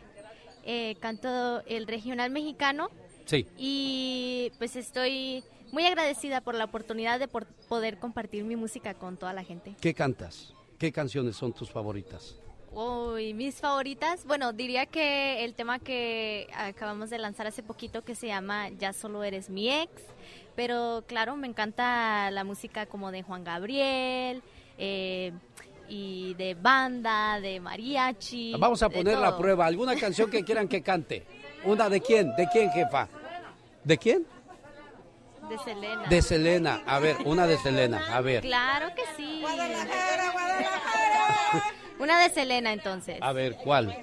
[0.65, 2.89] eh, canto el regional mexicano
[3.27, 3.47] Sí.
[3.57, 5.43] y pues estoy
[5.73, 9.75] muy agradecida por la oportunidad de por- poder compartir mi música con toda la gente.
[9.81, 10.55] ¿Qué cantas?
[10.79, 12.37] ¿Qué canciones son tus favoritas?
[12.73, 14.25] Uy, mis favoritas.
[14.27, 18.93] Bueno, diría que el tema que acabamos de lanzar hace poquito que se llama Ya
[18.93, 19.91] solo eres mi ex.
[20.57, 24.43] Pero claro, me encanta la música como de Juan Gabriel
[24.79, 25.33] eh,
[25.89, 28.55] y de banda, de mariachi.
[28.59, 29.41] Vamos a de ponerla a todo.
[29.41, 29.67] prueba.
[29.67, 31.27] ¿Alguna canción que quieran que cante?
[31.65, 32.35] ¿Una de quién?
[32.37, 33.09] ¿De quién, jefa?
[33.83, 34.27] ¿De quién?
[35.49, 36.03] De Selena.
[36.09, 36.83] De Selena.
[36.87, 38.17] A ver, una de Selena.
[38.17, 38.41] A ver.
[38.43, 39.43] Claro que sí.
[41.99, 43.19] Una de Selena entonces.
[43.21, 43.97] A ver, ¿cuál?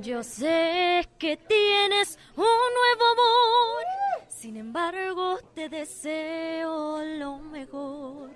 [0.00, 3.84] Yo sé que tienes un nuevo amor,
[4.28, 8.30] sin embargo te deseo lo mejor.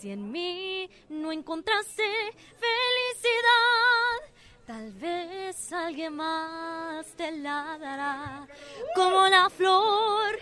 [0.00, 2.02] Si en mí no encontraste
[2.58, 4.32] felicidad,
[4.66, 8.48] tal vez alguien más te la dará.
[8.94, 10.38] Como la flor,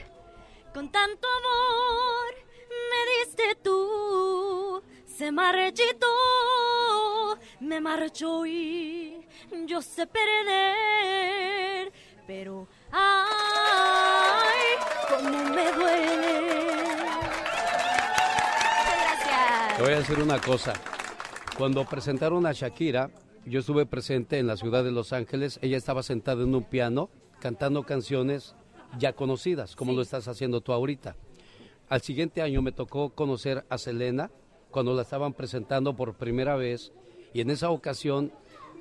[0.72, 2.36] con tanto amor
[2.70, 6.06] me diste tú, se marchitó,
[7.59, 9.26] me marchó y
[9.66, 11.93] yo sé perder,
[12.28, 14.56] pero ay,
[15.09, 17.27] cómo me duele.
[19.78, 20.72] Te voy a decir una cosa.
[21.56, 23.10] Cuando presentaron a Shakira,
[23.46, 25.60] yo estuve presente en la ciudad de Los Ángeles.
[25.62, 28.56] Ella estaba sentada en un piano cantando canciones
[28.98, 31.14] ya conocidas, como lo estás haciendo tú ahorita.
[31.88, 34.32] Al siguiente año me tocó conocer a Selena
[34.72, 36.90] cuando la estaban presentando por primera vez
[37.32, 38.32] y en esa ocasión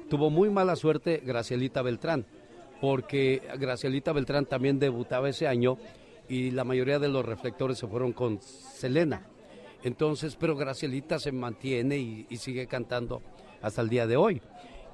[0.09, 2.25] tuvo muy mala suerte Gracielita Beltrán,
[2.81, 5.77] porque Gracielita Beltrán también debutaba ese año
[6.27, 9.27] y la mayoría de los reflectores se fueron con Selena.
[9.83, 13.21] Entonces, pero Gracielita se mantiene y, sigue cantando
[13.61, 14.41] hasta el día de hoy.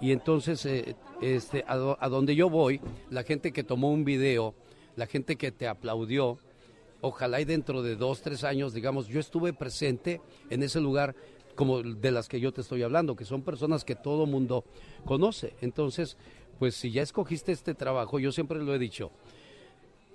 [0.02, 4.54] Y entonces, eh, este, a, a donde yo voy, la gente que tomó un video,
[4.96, 6.38] la gente que te aplaudió,
[7.02, 11.16] ojalá y dentro de dos, tres años, digamos, yo estuve presente en ese lugar
[11.56, 14.64] como de las que yo te estoy hablando, que son personas que todo mundo
[15.06, 15.56] conoce.
[15.62, 16.18] Entonces,
[16.60, 19.12] pues si ya escogiste este trabajo, yo siempre lo he dicho,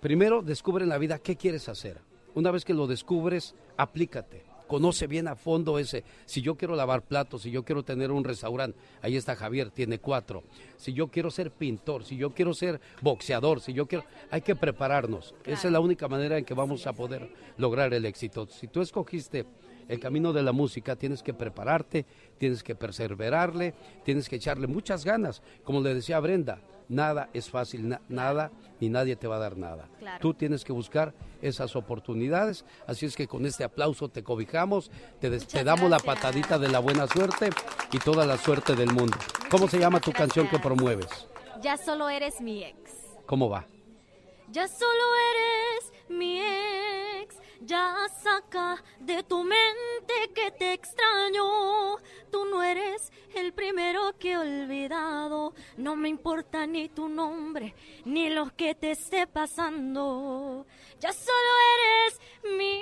[0.00, 2.00] primero descubre en la vida qué quieres hacer.
[2.34, 4.44] Una vez que lo descubres, aplícate.
[4.68, 6.04] Conoce bien a fondo ese.
[6.26, 9.98] Si yo quiero lavar platos, si yo quiero tener un restaurante, ahí está Javier, tiene
[9.98, 10.44] cuatro.
[10.76, 14.04] Si yo quiero ser pintor, si yo quiero ser boxeador, si yo quiero...
[14.30, 15.34] Hay que prepararnos.
[15.44, 18.46] Esa es la única manera en que vamos a poder lograr el éxito.
[18.46, 19.46] Si tú escogiste
[19.88, 22.04] el camino de la música, tienes que prepararte,
[22.36, 23.74] tienes que perseverarle,
[24.04, 25.42] tienes que echarle muchas ganas.
[25.64, 28.50] Como le decía Brenda, nada es fácil, na- nada
[28.80, 29.88] ni nadie te va a dar nada.
[29.98, 30.18] Claro.
[30.20, 31.12] Tú tienes que buscar
[31.42, 34.90] esas oportunidades, así es que con este aplauso te cobijamos,
[35.20, 37.50] te damos la patadita de la buena suerte
[37.92, 39.16] y toda la suerte del mundo.
[39.50, 41.08] ¿Cómo se llama tu canción que promueves?
[41.60, 42.92] Ya solo eres mi ex.
[43.26, 43.66] ¿Cómo va?
[44.50, 44.88] Ya solo
[45.32, 46.87] eres mi ex.
[47.60, 51.96] Ya saca de tu mente que te extraño.
[52.30, 55.54] Tú no eres el primero que he olvidado.
[55.76, 57.74] No me importa ni tu nombre,
[58.04, 60.66] ni lo que te esté pasando.
[61.00, 62.20] Ya solo eres
[62.56, 62.80] mi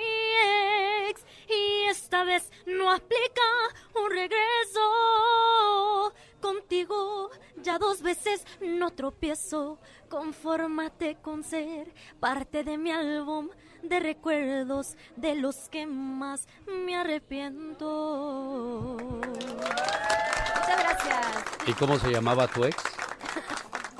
[1.09, 1.25] ex.
[1.49, 3.41] Y esta vez no aplica
[3.95, 4.83] un regreso.
[6.39, 9.79] Contigo ya dos veces no tropiezo.
[10.07, 13.49] Confórmate con ser parte de mi álbum
[13.89, 18.97] de recuerdos de los que más me arrepiento.
[18.99, 21.27] Muchas gracias.
[21.67, 22.77] ¿Y cómo se llamaba tu ex?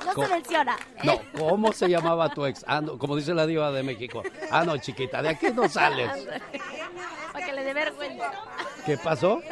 [0.04, 0.26] No ¿Cómo?
[0.26, 0.76] se menciona.
[1.04, 2.64] No, ¿cómo se llamaba tu ex?
[2.66, 4.22] Ah, no, como dice la diva de México.
[4.50, 6.10] Ah, no, chiquita, de aquí no sales.
[7.32, 8.32] Para que le dé vergüenza.
[8.86, 9.42] ¿Qué pasó?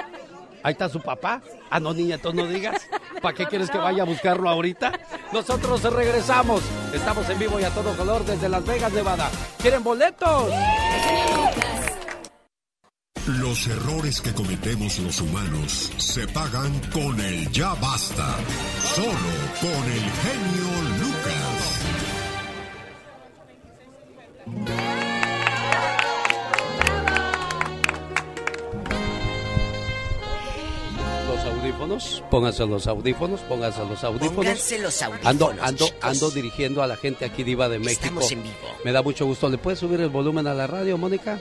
[0.62, 1.42] Ahí está su papá.
[1.70, 2.86] Ah, no, niña, tú no digas.
[3.22, 4.92] ¿Para qué quieres que vaya a buscarlo ahorita?
[5.32, 6.62] Nosotros regresamos.
[6.92, 9.30] Estamos en vivo y a todo color desde Las Vegas, Nevada.
[9.60, 10.52] ¿Quieren boletos?
[13.26, 18.36] Los errores que cometemos los humanos se pagan con el ya basta.
[18.94, 19.10] Solo
[19.60, 20.70] con el genio
[21.00, 21.76] Lucas.
[31.80, 34.34] Audífonos, pónganse los audífonos, pónganse los audífonos.
[34.34, 36.00] Pónganse los audífonos, Ando, ando, chicos.
[36.02, 38.02] ando dirigiendo a la gente aquí diva de México.
[38.04, 38.54] Estamos en vivo.
[38.84, 39.48] Me da mucho gusto.
[39.48, 41.38] ¿Le puedes subir el volumen a la radio, Mónica?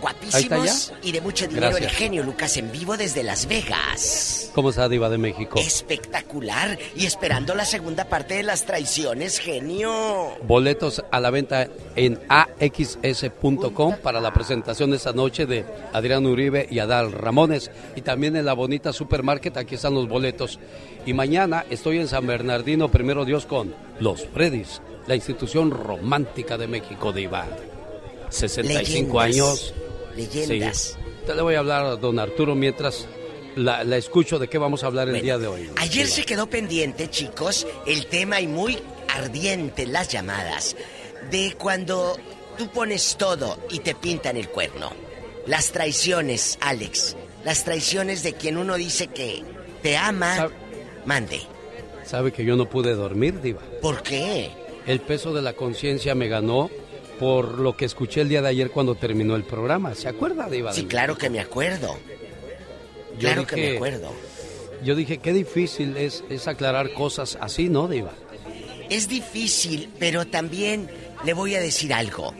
[0.00, 1.90] Guapísimos y de mucho dinero Gracias.
[1.90, 4.50] el genio Lucas en vivo desde Las Vegas.
[4.54, 5.58] ¿Cómo está diva de México?
[5.58, 6.78] Espectacular.
[6.96, 10.36] Y esperando la segunda parte de las traiciones, genio.
[10.42, 16.78] Boletos a la venta en axs.com para la presentación esta noche de Adrián Uribe y
[16.78, 17.70] Adal Ramones.
[17.96, 20.58] Y también en la bonita supermarket, aquí están los boletos.
[21.06, 26.66] Y mañana estoy en San Bernardino, primero Dios, con Los Freddy's, la institución romántica de
[26.66, 27.46] México, Diva.
[28.30, 29.24] 65 Leyendas.
[29.24, 29.74] años.
[30.16, 30.78] Leyendas.
[30.78, 31.26] Sí.
[31.26, 33.06] Te le voy a hablar a don Arturo mientras
[33.56, 35.70] la, la escucho de qué vamos a hablar el día de hoy.
[35.76, 38.78] Ayer se quedó pendiente, chicos, el tema y muy
[39.08, 40.76] ardiente las llamadas
[41.30, 42.16] de cuando
[42.56, 44.90] tú pones todo y te pintan el cuerno.
[45.46, 47.16] Las traiciones, Alex.
[47.44, 49.42] Las traiciones de quien uno dice que
[49.82, 50.50] te ama.
[51.06, 51.40] Mande.
[52.04, 53.60] ¿Sabe que yo no pude dormir, Diva?
[53.80, 54.50] ¿Por qué?
[54.86, 56.70] El peso de la conciencia me ganó
[57.18, 59.94] por lo que escuché el día de ayer cuando terminó el programa.
[59.94, 60.72] ¿Se acuerda, Diva?
[60.72, 61.96] Sí, claro que me acuerdo.
[63.14, 64.12] Yo Claro que dije- me acuerdo.
[64.84, 68.12] Yo dije, qué difícil es, es aclarar cosas así, ¿no, Diva?
[68.90, 70.88] Es difícil, pero también
[71.24, 72.32] le voy a decir algo.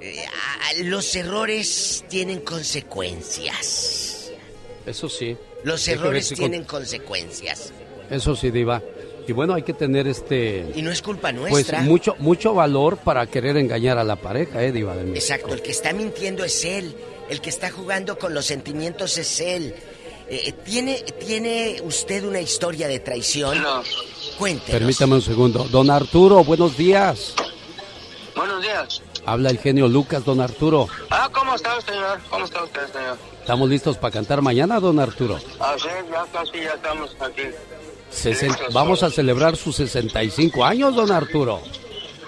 [0.00, 0.24] Eh,
[0.84, 4.30] los errores tienen consecuencias.
[4.86, 5.36] Eso sí.
[5.64, 7.72] Los que errores si con- tienen consecuencias.
[8.10, 8.82] Eso sí, Diva.
[9.26, 10.66] Y bueno, hay que tener este...
[10.74, 11.80] Y no es culpa Pues nuestra.
[11.80, 15.16] mucho, mucho valor para querer engañar a la pareja, ¿eh, Diva de México?
[15.18, 16.94] Exacto, el que está mintiendo es él.
[17.30, 19.74] El que está jugando con los sentimientos es él.
[20.28, 23.62] Eh, ¿tiene, ¿Tiene usted una historia de traición?
[24.38, 24.70] Cuéntenos.
[24.70, 25.64] Permítame un segundo.
[25.70, 27.34] Don Arturo, buenos días.
[28.36, 29.00] Buenos días.
[29.26, 30.86] Habla el genio Lucas, don Arturo.
[31.08, 32.20] Ah, ¿cómo está, señor?
[32.28, 33.16] ¿Cómo está usted, señor?
[33.40, 35.38] ¿Estamos listos para cantar mañana, don Arturo?
[35.60, 37.42] Ah, sí, ya casi ya estamos aquí.
[38.14, 41.60] Sesen- Vamos a celebrar sus 65 años, don Arturo.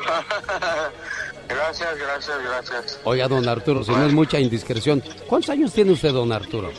[1.48, 3.00] gracias, gracias, gracias.
[3.04, 6.70] Oiga, don Arturo, si no es mucha indiscreción, ¿cuántos años tiene usted, don Arturo?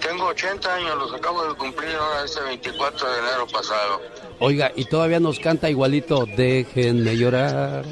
[0.00, 4.00] Tengo 80 años, los acabo de cumplir ahora este 24 de enero pasado.
[4.40, 7.84] Oiga, y todavía nos canta igualito, déjenme llorar.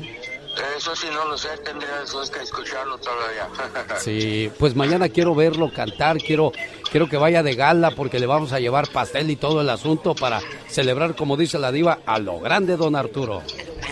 [0.77, 3.49] Eso sí no lo sé, tendría eso es que escucharlo todavía.
[4.01, 6.53] Sí, pues mañana quiero verlo cantar, quiero,
[6.91, 10.15] quiero que vaya de gala porque le vamos a llevar pastel y todo el asunto
[10.15, 13.43] para celebrar, como dice la diva, a lo grande, don Arturo.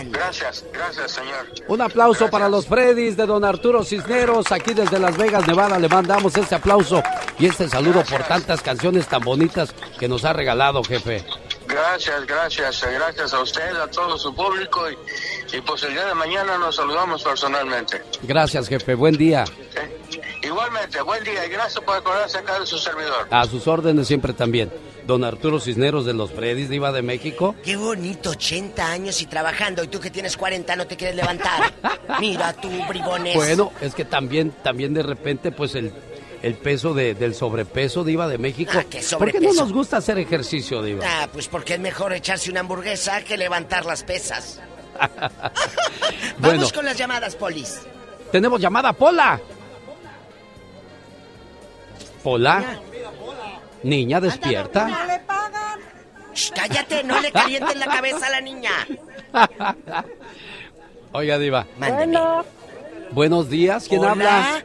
[0.05, 1.47] Gracias, gracias, señor.
[1.67, 5.77] Un aplauso para los Freddys de don Arturo Cisneros, aquí desde Las Vegas, Nevada.
[5.77, 7.03] Le mandamos este aplauso
[7.37, 11.23] y este saludo por tantas canciones tan bonitas que nos ha regalado, jefe.
[11.67, 14.97] Gracias, gracias, gracias a usted, a todo su público y,
[15.53, 18.01] y pues el día de mañana nos saludamos personalmente.
[18.23, 18.95] Gracias, jefe.
[18.95, 19.45] Buen día.
[20.41, 23.27] Igualmente, buen día y gracias por acordarse acá de su servidor.
[23.29, 24.71] A sus órdenes siempre también.
[25.05, 27.55] Don Arturo Cisneros de los Freddys, diva de México.
[27.63, 29.83] Qué bonito, 80 años y trabajando.
[29.83, 31.73] Y tú que tienes 40 no te quieres levantar.
[32.19, 33.35] Mira tú, bribones.
[33.35, 35.91] Bueno, es que también, también de repente, pues el,
[36.43, 38.71] el peso de- del sobrepeso, diva de México.
[38.75, 41.03] Ah, ¿qué ¿Por qué no nos gusta hacer ejercicio, diva?
[41.05, 44.59] Ah, pues porque es mejor echarse una hamburguesa que levantar las pesas.
[46.39, 47.81] Bueno, Vamos con las llamadas, Polis.
[48.31, 49.39] tenemos llamada Pola.
[52.23, 52.79] Pola.
[53.83, 55.05] Niña, despierta.
[55.07, 55.79] le pagan.
[56.33, 58.71] Shh, cállate, no le calientes la cabeza a la niña.
[61.11, 61.65] Oiga, diva.
[61.77, 62.43] Bueno,
[63.11, 64.11] Buenos días, ¿quién Hola.
[64.11, 64.63] habla?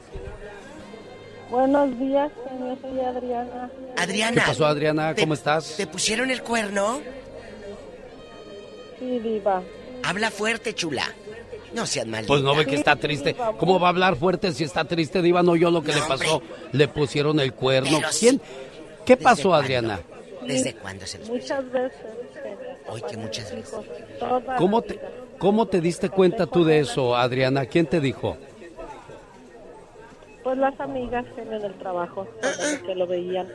[1.51, 3.71] buenos días, señor, soy Adriana.
[3.97, 4.35] Adriana.
[4.43, 5.15] ¿Qué pasó, Adriana?
[5.15, 5.77] ¿Cómo estás?
[5.77, 7.01] ¿Te pusieron el cuerno?
[8.99, 9.63] Sí, diva.
[10.05, 11.05] Habla fuerte, chula.
[11.75, 12.29] No seas maldita.
[12.29, 13.35] Pues no ve que está triste.
[13.59, 15.43] ¿Cómo va a hablar fuerte si está triste, diva?
[15.43, 16.43] No yo lo que le pasó.
[16.73, 17.99] Le pusieron el cuerno.
[17.99, 18.09] Pero.
[18.19, 18.41] ¿Quién?
[19.05, 19.65] ¿Qué ¿Desde pasó, cuándo?
[19.65, 20.01] Adriana?
[20.47, 21.99] ¿Desde cuándo se los Muchas veces.
[22.87, 23.75] Hoy que muchas veces.
[24.21, 25.01] Toda ¿Cómo te.
[25.39, 27.67] ¿Cómo te diste cuenta tú de eso, Adriana?
[27.67, 28.37] ¿Quién te dijo?
[30.45, 32.29] Pues las amigas en el trabajo,
[32.87, 33.49] que lo veían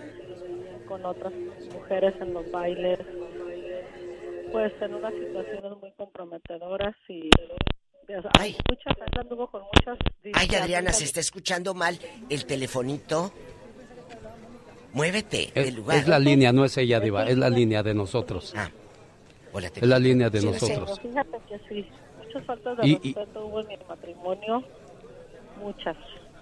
[0.87, 1.31] con otras
[1.73, 2.99] mujeres en los bailes,
[4.51, 7.29] pues en unas situaciones muy comprometedoras y...
[8.39, 8.55] Ay.
[8.67, 8.95] Muchas
[9.51, 9.97] con muchas...
[10.33, 11.97] Ay, Adriana, se está escuchando mal
[12.29, 13.31] el telefonito.
[14.93, 15.97] Muévete Es, del lugar.
[15.97, 17.25] es la línea, no es ella, diva.
[17.25, 18.53] Es la línea de nosotros.
[18.57, 18.69] Ah.
[19.53, 20.99] Hola, te Es la línea de Sí, nosotros.
[21.01, 24.63] pero Fíjate que sí, muchas faltas de Y- y- respeto hubo en mi matrimonio,
[25.61, 25.97] muchas.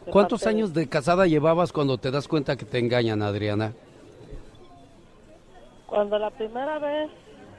[0.09, 3.73] ¿Cuántos parte años de casada llevabas cuando te das cuenta que te engañan, Adriana?
[5.85, 7.09] Cuando la primera vez,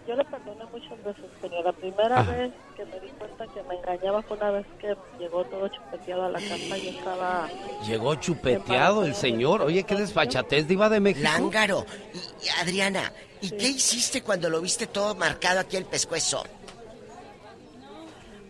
[0.09, 2.33] yo le perdoné muchas veces, pero la primera Ajá.
[2.33, 6.25] vez que me di cuenta que me engañaba fue una vez que llegó todo chupeteado
[6.25, 7.49] a la casa y estaba...
[7.87, 9.61] Llegó chupeteado el señor.
[9.61, 11.25] Oye, qué desfachatez, diva de México.
[11.25, 11.85] Lángaro.
[12.15, 13.13] Y, y, Adriana,
[13.43, 16.43] ¿y qué hiciste cuando lo viste todo marcado aquí el pescuezo?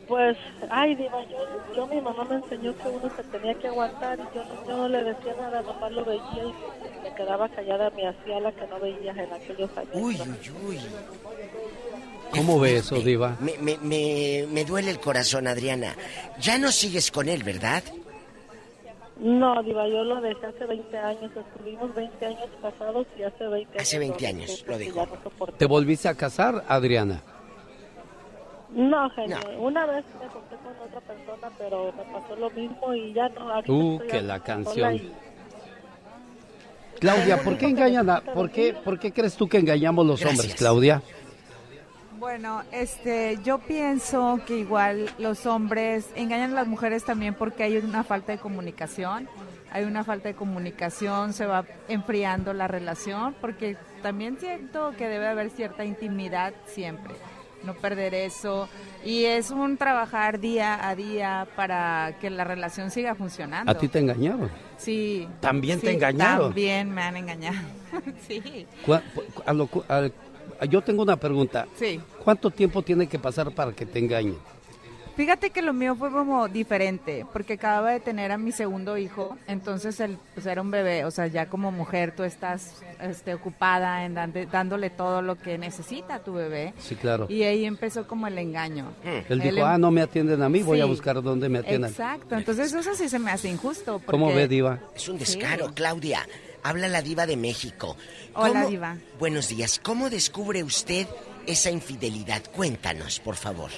[0.08, 0.38] Pues,
[0.70, 1.36] ay, Diva, yo,
[1.76, 4.76] yo mi mamá me enseñó que uno se tenía que aguantar y yo, no- yo
[4.78, 8.66] no le decía nada, nomás lo veía y me quedaba callada, me hacía la que
[8.68, 9.90] no veía en aquellos años.
[9.94, 10.78] Uy, uy, uy.
[12.30, 13.36] ¿Cómo ve eso, diva?
[13.40, 15.94] Me, me, me, me duele el corazón, Adriana.
[16.40, 17.82] Ya no sigues con él, ¿verdad?
[19.20, 23.72] No, Diva, yo lo dejé hace 20 años, estuvimos 20 años casados y hace 20
[23.72, 23.82] años...
[23.82, 25.06] Hace 20 lo años lo porque dejó.
[25.06, 25.46] no.
[25.58, 27.20] ¿Te volviste a casar, Adriana?
[28.70, 33.12] No, genio, una vez me junté con otra persona, pero me pasó lo mismo y
[33.14, 33.46] ya no...
[33.66, 34.94] Uh, estoy que la canción.
[34.94, 35.12] y-
[37.00, 40.54] Claudia, ¿por qué engañan a, por qué, por qué crees tú que engañamos los hombres,
[40.54, 41.00] Claudia?
[42.18, 47.76] Bueno, este, yo pienso que igual los hombres engañan a las mujeres también porque hay
[47.76, 49.28] una falta de comunicación.
[49.70, 55.28] Hay una falta de comunicación, se va enfriando la relación, porque también siento que debe
[55.28, 57.14] haber cierta intimidad siempre,
[57.64, 58.68] no perder eso.
[59.04, 63.70] Y es un trabajar día a día para que la relación siga funcionando.
[63.70, 64.50] ¿A ti te engañaron?
[64.76, 65.28] Sí.
[65.40, 66.48] ¿También te engañaron?
[66.48, 67.56] También me han engañado.
[68.28, 68.66] sí.
[68.86, 69.02] ¿Cuá-
[69.46, 70.12] a lo cu- al-
[70.68, 71.66] yo tengo una pregunta.
[71.76, 72.00] Sí.
[72.24, 74.36] ¿Cuánto tiempo tiene que pasar para que te engañen?
[75.18, 79.36] Fíjate que lo mío fue como diferente, porque acababa de tener a mi segundo hijo,
[79.48, 84.04] entonces él pues era un bebé, o sea, ya como mujer tú estás este, ocupada
[84.04, 86.72] en dande- dándole todo lo que necesita a tu bebé.
[86.78, 87.26] Sí, claro.
[87.28, 88.92] Y ahí empezó como el engaño.
[89.28, 91.90] Él dijo, em- ah, no me atienden a mí, voy a buscar dónde me atiendan.
[91.90, 94.00] Exacto, entonces eso sí se me hace injusto.
[94.06, 94.78] ¿Cómo ve, Diva?
[94.94, 96.24] Es un descaro, Claudia.
[96.62, 97.96] Habla la diva de México.
[98.34, 98.96] Hola, ¿Cómo- diva.
[99.18, 99.80] Buenos días.
[99.82, 101.08] ¿Cómo descubre usted
[101.46, 102.42] esa infidelidad?
[102.54, 103.70] Cuéntanos, por favor.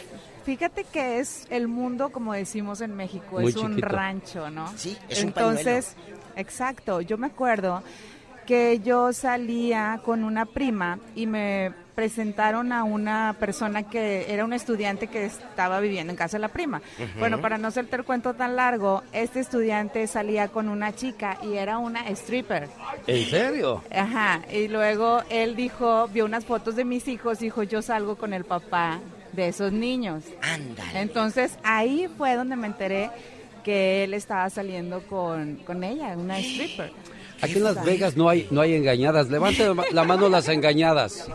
[0.45, 4.73] Fíjate que es el mundo, como decimos en México, Muy es un rancho, ¿no?
[4.77, 5.97] Sí, es un Entonces,
[6.37, 7.83] exacto, yo me acuerdo
[8.47, 14.53] que yo salía con una prima y me presentaron a una persona que era un
[14.53, 16.81] estudiante que estaba viviendo en casa de la prima.
[17.19, 21.55] Bueno, para no hacerte el cuento tan largo, este estudiante salía con una chica y
[21.55, 22.69] era una stripper.
[23.07, 23.85] ¿En serio?
[23.95, 28.33] Ajá, y luego él dijo, vio unas fotos de mis hijos, dijo, yo salgo con
[28.33, 28.99] el papá
[29.33, 30.25] de esos niños.
[30.43, 31.01] Ándale.
[31.01, 33.11] Entonces ahí fue donde me enteré
[33.65, 36.93] que él estaba saliendo con, con ella, una stripper.
[37.43, 39.31] Aquí en Las Vegas no hay, no hay engañadas.
[39.31, 41.29] Levante la mano las engañadas.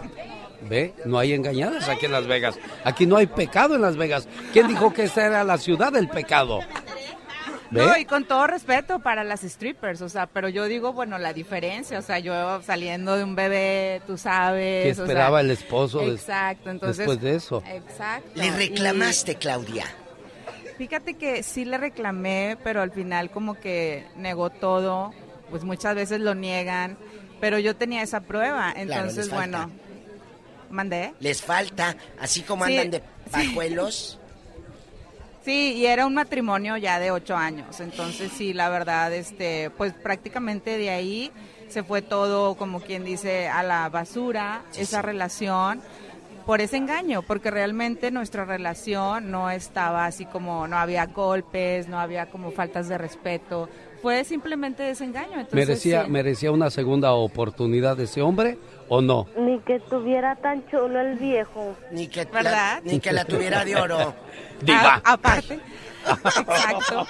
[0.69, 0.93] ¿Ve?
[1.05, 2.57] No hay engañadas aquí en Las Vegas.
[2.83, 4.27] Aquí no hay pecado en Las Vegas.
[4.51, 6.59] ¿Quién dijo que esta era la ciudad del pecado?
[7.71, 7.85] ¿Ve?
[7.85, 11.33] No, y con todo respeto para las strippers, o sea, pero yo digo, bueno, la
[11.33, 14.83] diferencia, o sea, yo saliendo de un bebé, tú sabes.
[14.85, 16.97] ¿Qué o sea, esperaba el esposo Exacto, entonces.
[16.99, 17.63] después de eso?
[17.67, 18.29] Exacto.
[18.35, 19.85] Le y- reclamaste, Claudia.
[20.77, 25.13] Fíjate que sí le reclamé, pero al final como que negó todo,
[25.49, 26.97] pues muchas veces lo niegan,
[27.39, 29.71] pero yo tenía esa prueba, entonces bueno,
[30.69, 31.13] mandé.
[31.19, 34.19] Les falta, así como Sí, andan de pajuelos.
[34.21, 34.24] Sí,
[35.53, 40.77] y era un matrimonio ya de ocho años, entonces sí, la verdad, este, pues prácticamente
[40.77, 41.31] de ahí
[41.67, 45.81] se fue todo, como quien dice, a la basura, esa relación,
[46.45, 51.99] por ese engaño, porque realmente nuestra relación no estaba así como, no había golpes, no
[51.99, 53.67] había como faltas de respeto,
[54.01, 55.39] fue simplemente desengaño.
[55.39, 56.11] Entonces, ¿Merecía, sí.
[56.11, 58.59] ¿Merecía una segunda oportunidad ese hombre
[58.89, 59.27] o no?
[59.37, 61.75] Ni que tuviera tan chulo el viejo.
[61.91, 62.81] Ni que, ¿Verdad?
[62.83, 64.13] ni que la tuviera de oro.
[64.61, 64.95] Diva.
[65.03, 65.59] A- aparte,
[66.05, 67.07] exacto.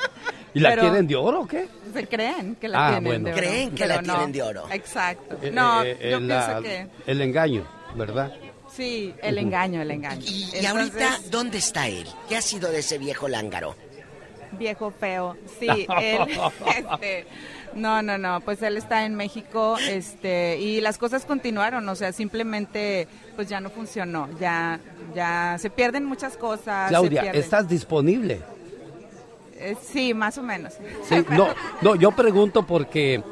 [0.54, 1.68] ¿Y la Pero- quieren de oro o qué?
[1.94, 3.26] Se creen que la Ah, tienen bueno.
[3.26, 3.42] de oro.
[3.42, 4.14] Creen que pero la no.
[4.14, 4.64] tienen de oro.
[4.72, 5.38] Exacto.
[5.42, 8.34] Eh, No, eh, yo el, la- pienso que el engaño, ¿verdad?
[8.72, 10.22] sí, el engaño, el engaño.
[10.26, 12.06] Y Entonces, ahorita, ¿dónde está él?
[12.28, 13.76] ¿Qué ha sido de ese viejo lángaro?
[14.52, 15.36] viejo feo.
[15.60, 15.68] Sí,
[16.02, 16.20] él,
[16.78, 17.28] este,
[17.76, 22.12] no, no, no, pues él está en México, este, y las cosas continuaron, o sea,
[22.12, 24.80] simplemente, pues ya no funcionó, ya,
[25.14, 26.90] ya se pierden muchas cosas.
[26.90, 27.32] Claudia.
[27.32, 28.42] ¿estás disponible?
[29.58, 30.74] Eh, sí, más o menos.
[31.08, 31.48] Sí, no,
[31.82, 33.24] no, yo pregunto porque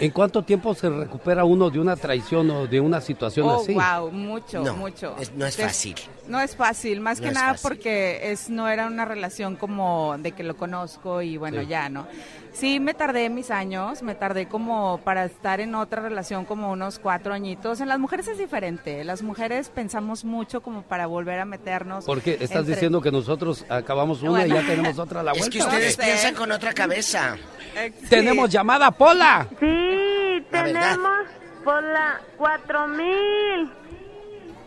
[0.00, 3.72] ¿en cuánto tiempo se recupera uno de una traición o de una situación Oh, así?
[3.74, 5.14] wow, mucho, No, mucho.
[5.20, 5.94] es- no es fácil.
[6.28, 7.68] No es fácil, más No que nada fácil.
[7.68, 11.66] porque es no era una relación como de que lo conozco y bueno, Sí.
[11.68, 12.06] ya, ¿no?
[12.54, 17.00] Sí, me tardé mis años, me tardé como para estar en otra relación como unos
[17.00, 17.80] cuatro añitos.
[17.80, 22.04] En las mujeres es diferente, las mujeres pensamos mucho como para volver a meternos.
[22.04, 25.38] Porque estás entre- diciendo que nosotros acabamos una y ya tenemos otra a la Es
[25.38, 25.52] vuelta.
[25.58, 26.10] que ustedes No sé.
[26.10, 27.36] piensan con otra cabeza.
[27.76, 28.06] Eh, sí.
[28.08, 29.48] Tenemos llamada, Pola.
[29.58, 31.10] Sí, tenemos
[31.64, 33.68] por la 4000.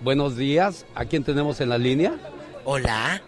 [0.02, 2.14] Buenos días, ¿a quién tenemos en la línea?
[2.66, 3.22] Hola.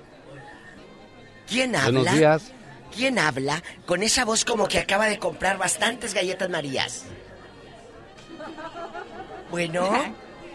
[1.47, 2.01] ¿Quién habla?
[2.01, 2.51] Buenos días.
[2.95, 7.05] ¿Quién habla con esa voz como que acaba de comprar bastantes galletas Marías?
[9.51, 9.89] Bueno,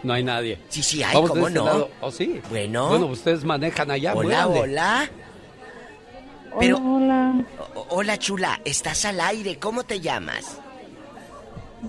[0.03, 0.59] No hay nadie.
[0.69, 1.65] sí, sí hay, Vamos ¿cómo este no?
[1.65, 1.89] lado.
[2.01, 2.41] ¿Oh, sí?
[2.49, 2.87] Bueno.
[2.89, 4.13] Bueno, ustedes manejan allá.
[4.13, 5.09] hola, hola.
[6.57, 7.43] Pero, Hola,
[7.75, 10.59] o- hola chula, estás al aire, ¿cómo te llamas?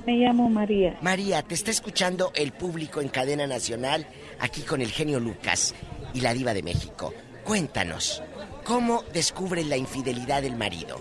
[0.05, 0.99] me llamo María.
[1.01, 4.07] María, te está escuchando el público en cadena nacional,
[4.41, 5.73] aquí con el genio Lucas
[6.13, 7.15] y la diva de México.
[7.45, 8.23] Cuéntanos,
[8.67, 10.97] ¿cómo descubres la infidelidad del marido?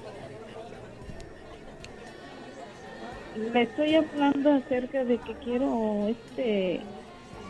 [3.35, 6.79] Le estoy hablando acerca de que quiero este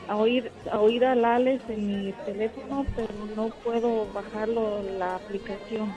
[0.07, 5.93] a oír a oír al Alex en mi teléfono, pero no puedo bajarlo la aplicación.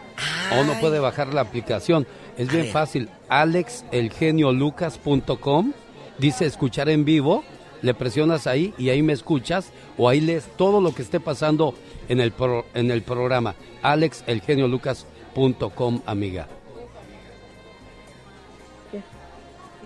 [0.59, 2.05] O no puede bajar la aplicación.
[2.37, 3.09] Es bien fácil.
[3.29, 5.73] alexelgeniolucas.com
[6.19, 7.45] dice escuchar en vivo.
[7.83, 11.75] Le presionas ahí y ahí me escuchas o ahí lees todo lo que esté pasando
[12.09, 13.55] en el, pro- en el programa.
[13.83, 16.49] alexelgeniolucas.com, amiga.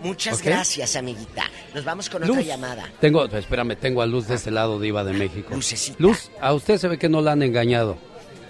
[0.02, 1.44] Muchas gracias, amiguita.
[1.74, 2.30] Nos vamos con Luz.
[2.30, 2.90] otra llamada.
[3.00, 5.54] Tengo, espérame, tengo a Luz de este lado, Diva de México.
[5.54, 5.96] Lucecita.
[6.00, 7.96] Luz, a usted se ve que no la han engañado.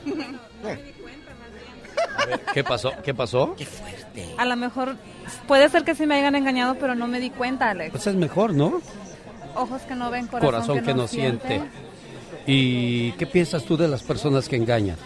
[2.54, 2.92] ¿Qué pasó?
[3.04, 3.54] ¿Qué pasó?
[3.56, 4.26] Qué fuerte.
[4.38, 4.96] A lo mejor
[5.46, 7.90] puede ser que sí me hayan engañado, pero no me di cuenta, Alex.
[7.90, 8.80] Pues es mejor, ¿no?
[9.54, 11.62] Ojos que no ven, corazón, Corazón que no siente.
[12.46, 14.96] ¿Y qué piensas tú de las personas que engañan?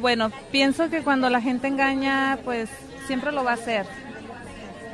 [0.00, 2.68] Bueno, pienso que cuando la gente engaña, pues
[3.06, 3.86] siempre lo va a hacer.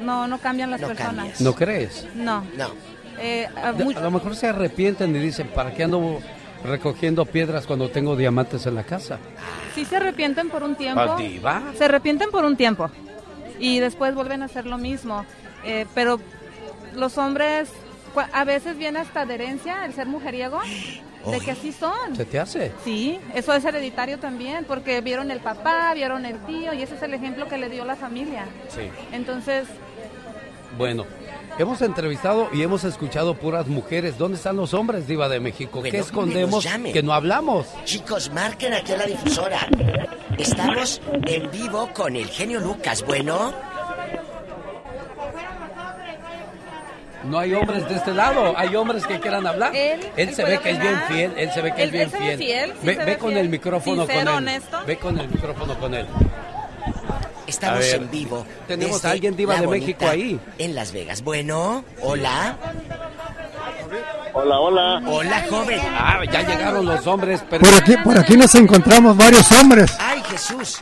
[0.03, 1.15] No, no cambian las No personas.
[1.15, 1.41] cambias.
[1.41, 2.07] ¿No crees?
[2.15, 2.45] No.
[2.57, 2.69] No.
[3.21, 6.21] Eh, a lo mejor se arrepienten y dicen, ¿para qué ando
[6.65, 9.19] recogiendo piedras cuando tengo diamantes en la casa?
[9.75, 11.17] sí se arrepienten por un tiempo.
[11.77, 12.91] Se arrepienten por un tiempo.
[13.59, 15.25] Y después vuelven a hacer lo mismo.
[15.65, 16.21] Eh, pero
[16.95, 17.69] los hombres,
[18.32, 20.60] a veces viene hasta de herencia el ser mujeriego.
[21.30, 22.16] de que así son.
[22.16, 22.72] ¿Se te hace?
[22.85, 27.02] Sí, eso es hereditario también, porque vieron el papá, vieron el tío, y ese es
[27.02, 28.47] el ejemplo que le dio la familia.
[28.68, 28.89] Sí.
[29.12, 29.66] Entonces,
[30.78, 31.05] Bueno,
[31.59, 34.16] hemos entrevistado y hemos escuchado puras mujeres.
[34.16, 35.80] ¿Dónde están los hombres, Diva de México?
[35.80, 37.66] Bueno, ¿Qué que escondemos que no hablamos?
[37.85, 39.66] Chicos, marquen aquí a la difusora.
[40.39, 43.05] Estamos en vivo con el genio Lucas.
[43.05, 43.52] Bueno,
[47.24, 49.74] No hay hombres de este lado, hay hombres que quieran hablar.
[49.74, 52.05] Él, él se ve que es bien fiel, él se ve que Él- es bien
[52.05, 52.39] él se ve fiel.
[52.39, 53.40] fiel, sí ve se ve ve con fiel.
[53.43, 54.36] el micrófono Sincero, con él.
[54.36, 54.78] honesto.
[54.86, 56.07] Ve con el micrófono con él.
[57.47, 58.47] estamos ver, en vivo.
[58.66, 60.39] tenemos a alguien diva de México ahí.
[60.59, 61.23] En Las Vegas.
[61.23, 62.57] Bueno, hola.
[64.40, 65.02] Hola, hola.
[65.05, 65.81] Hola, joven.
[65.85, 67.65] Ah, ya llegaron los hombres, pero...
[67.65, 69.97] Por aquí, por aquí nos encontramos varios hombres.
[69.98, 70.78] Ay, Jesús.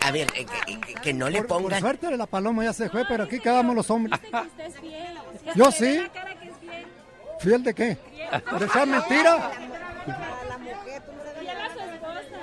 [0.00, 0.44] A ver, eh,
[0.86, 1.80] que, que no le Por pongan.
[1.80, 4.20] suerte la paloma ya se fue, pero aquí quedamos los hombres.
[5.54, 6.02] Yo sí.
[7.40, 7.96] ¿Fiel de qué?
[8.58, 9.50] ¿De esa mentira?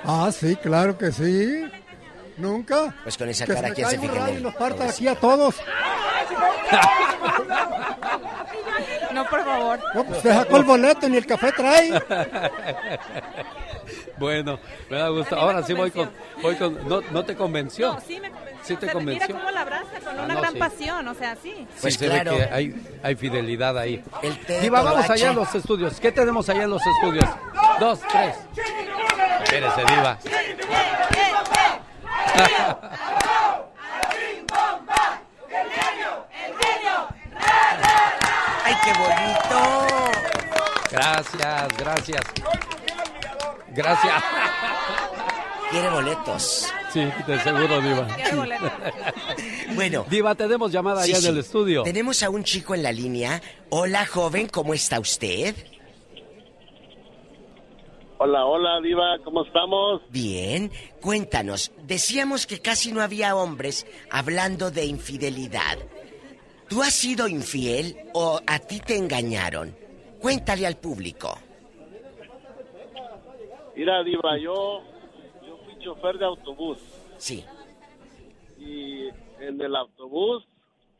[0.03, 1.63] Ah, sí, claro que sí.
[2.37, 2.95] ¿Nunca?
[3.03, 4.39] Pues con esa Que cara, me ¿quién se fija en él?
[4.39, 5.55] y nos parta aquí a todos.
[9.13, 9.79] no, por favor.
[9.95, 12.01] No, pues te sacó el boleto ni el café trae.
[14.17, 15.35] Bueno, me da gusto.
[15.35, 16.11] Ahora sí voy con,
[16.41, 16.87] voy con...
[16.87, 17.93] ¿No, no te convenció?
[17.93, 18.59] No, sí me convenció.
[18.65, 19.27] Sí te O sea, convenció.
[19.27, 20.59] Mira cómo la abraza con Ah, una no, gran sí.
[20.59, 21.53] pasión, o sea, sí.
[21.55, 22.31] Sí, Pues se claro.
[22.33, 24.03] ve que hay, hay fidelidad ahí.
[24.21, 25.99] El Diva, vamos allá a los estudios.
[26.01, 27.25] ¿Qué tenemos allá en los estudios?
[27.79, 28.35] Dos, tres.
[29.43, 30.19] Espérese, Diva.
[37.39, 39.59] ¡Ay, qué bonito!
[40.91, 42.21] Gracias, gracias.
[43.69, 44.23] Gracias.
[45.71, 46.73] Quiere boletos.
[46.91, 48.07] Sí, de seguro, Diva.
[49.75, 50.05] Bueno.
[50.09, 51.27] Diva, tenemos llamada Sí, allá sí.
[51.27, 51.83] en el estudio.
[51.83, 53.41] Tenemos a un chico en la línea.
[53.69, 55.55] Hola, joven, ¿cómo está usted?
[58.17, 60.01] Hola, hola, Diva, ¿cómo estamos?
[60.09, 60.71] Bien.
[60.99, 65.77] Cuéntanos, decíamos que casi no había hombres hablando de infidelidad.
[66.69, 69.75] ¿Tú has sido infiel o a ti te engañaron?
[70.21, 71.35] Cuéntale al público.
[73.75, 74.81] Mira, Diva, yo,
[75.47, 76.77] yo fui chofer de autobús.
[77.17, 77.43] Sí.
[78.59, 79.07] Y
[79.39, 80.45] en el autobús,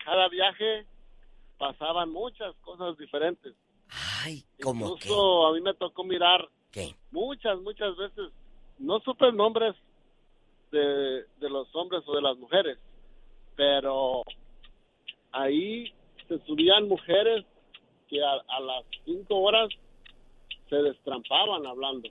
[0.03, 0.87] cada viaje
[1.59, 3.53] pasaban muchas cosas diferentes.
[4.23, 5.07] Ay, ¿cómo qué?
[5.07, 6.95] Incluso a mí me tocó mirar ¿Qué?
[7.11, 8.31] muchas, muchas veces,
[8.79, 9.75] no supe nombres
[10.71, 12.77] de, de los hombres o de las mujeres,
[13.55, 14.23] pero
[15.31, 15.93] ahí
[16.27, 17.45] se subían mujeres
[18.07, 19.69] que a, a las cinco horas
[20.69, 22.09] se destrampaban hablando.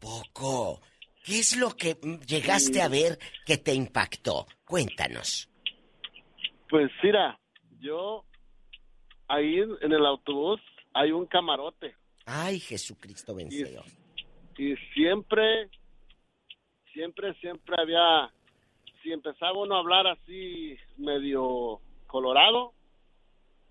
[0.00, 0.80] Poco.
[1.24, 4.46] ¿Qué es lo que mm, llegaste a ver que te impactó?
[4.64, 5.48] Cuéntanos.
[6.68, 7.38] Pues mira,
[7.80, 8.24] yo
[9.28, 10.60] ahí en, el autobús
[10.94, 11.94] hay un camarote
[12.26, 13.84] Ay, Jesucristo venceo.
[14.56, 15.68] y siempre,
[16.92, 18.32] siempre, siempre había,
[19.02, 21.80] si empezaba uno a hablar así medio
[22.10, 22.72] colorado,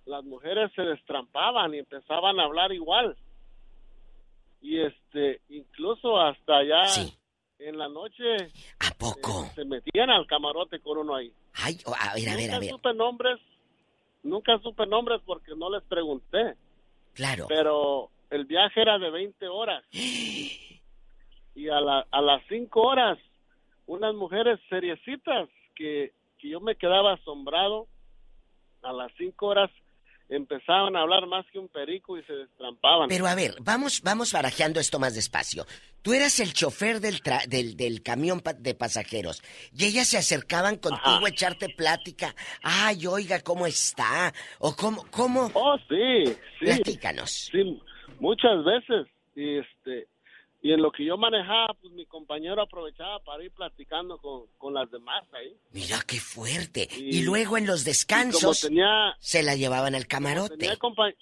[0.06, 3.16] las mujeres se destrampaban y empezaban a hablar igual.
[4.62, 6.82] Y este, incluso hasta allá
[7.60, 8.36] en la noche
[8.80, 9.46] ¿A poco?
[9.56, 11.32] se metían al camarote con uno ahí.
[11.54, 12.70] Ay, a ver, a ver, nunca a ver.
[12.70, 13.40] supe nombres,
[14.24, 16.56] nunca supe nombres porque no les pregunté.
[17.14, 17.46] Claro.
[17.48, 19.84] Pero el viaje era de 20 horas.
[21.56, 23.18] Y a, la- a las 5 horas,
[23.86, 27.88] unas mujeres seriecitas que, que yo me quedaba asombrado,
[28.84, 29.70] a las 5 horas
[30.32, 33.10] empezaban a hablar más que un perico y se destrampaban.
[33.10, 35.66] Pero a ver, vamos, vamos barajeando esto más despacio.
[36.04, 39.42] Tú eras el chofer del, tra- del, del camión pa- de pasajeros
[39.74, 42.36] y ellas se acercaban contigo a echarte plática.
[42.62, 44.32] Ay, oiga, ¿cómo está?
[44.60, 45.50] O cómo, cómo.
[45.56, 46.26] Oh, sí,
[46.60, 46.66] sí.
[46.66, 47.50] Platícanos.
[47.52, 47.82] Sí,
[48.20, 49.08] muchas veces.
[49.36, 50.08] Y este
[50.62, 54.74] y en lo que yo manejaba, pues mi compañero aprovechaba para ir platicando con, con
[54.74, 55.56] las demás ahí.
[55.72, 56.88] Mira qué fuerte.
[56.98, 60.78] Y- Y, luego en los descansos como tenía- se la llevaban al Tenía camarote.
[60.78, 61.16] compa-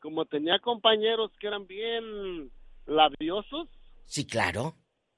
[0.00, 2.50] como tenía compañeros que eran bien
[2.86, 3.68] labiosos,
[4.04, 4.74] Sí, claro.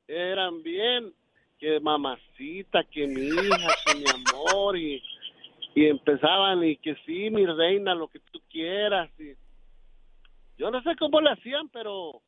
[0.08, 1.12] eran bien
[1.58, 5.02] que mamacita, que mi hija, que mi amor y,
[5.74, 9.10] y empezaban y que sí, mi reina, lo que tú quieras.
[9.20, 9.34] Y
[10.58, 12.22] yo no sé cómo le hacían, pero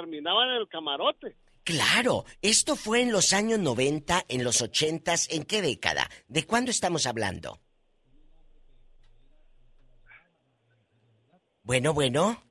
[0.00, 1.36] terminaban en el camarote.
[1.64, 6.08] Claro, esto fue en los años 90, en los 80, ¿en qué década?
[6.28, 7.60] ¿De cuándo estamos hablando?
[11.62, 12.42] Bueno, bueno.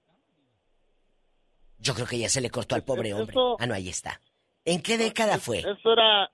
[1.78, 3.36] Yo creo que ya se le cortó al pobre Eso- hombre.
[3.60, 4.20] Ah, no, ahí está.
[4.66, 5.60] ¿En qué década fue?
[5.60, 6.30] Eso era,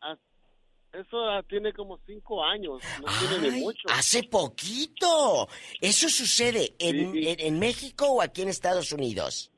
[0.93, 3.07] eso era- tiene como cinco años, no
[3.37, 3.81] tiene ni mucho.
[3.89, 5.49] hace poquito.
[5.81, 7.27] ¿Eso sucede en, Sí.
[7.27, 9.50] en- en México o aquí en Estados Unidos?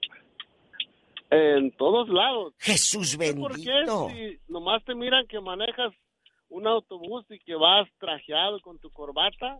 [1.33, 2.53] En todos lados.
[2.59, 4.09] Jesús ¿Por qué bendito.
[4.09, 5.93] si nomás te miran que manejas
[6.49, 9.59] un autobús y que vas trajeado con tu corbata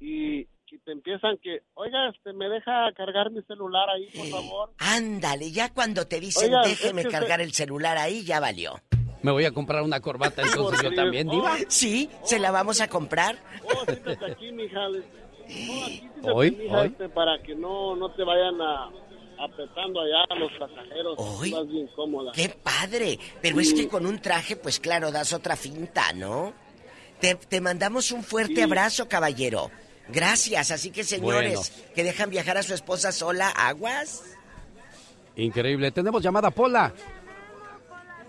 [0.00, 4.70] y, y te empiezan que, oiga, este, ¿me deja cargar mi celular ahí, por favor?
[4.78, 8.40] Ándale, ya cuando te dicen Oiga, déjeme es que cargar se- el celular ahí, ya
[8.40, 8.74] valió.
[9.22, 11.56] Me voy a comprar una corbata entonces yo también, Diva.
[11.68, 13.36] Sí, se la vamos a comprar.
[13.64, 14.88] Oh, siéntate aquí, mija.
[14.88, 14.98] No,
[15.46, 16.86] aquí siéntate, Hoy, mija, hoy.
[16.88, 18.90] este, para que no, no te vayan a
[19.44, 21.14] apretando allá a los pasajeros.
[21.18, 21.50] Hoy.
[21.52, 22.32] Vas bien cómoda.
[22.32, 23.18] ¡Qué padre!
[23.40, 26.52] Pero es que con un traje, pues claro, das otra finta, ¿no?
[27.20, 28.60] Te, te mandamos un fuerte Sí.
[28.62, 29.70] abrazo, caballero.
[30.08, 30.70] Gracias.
[30.70, 34.22] Así que, señores, que dejan viajar a su esposa sola, aguas.
[35.36, 35.90] Increíble.
[35.92, 36.92] Tenemos llamada Pola.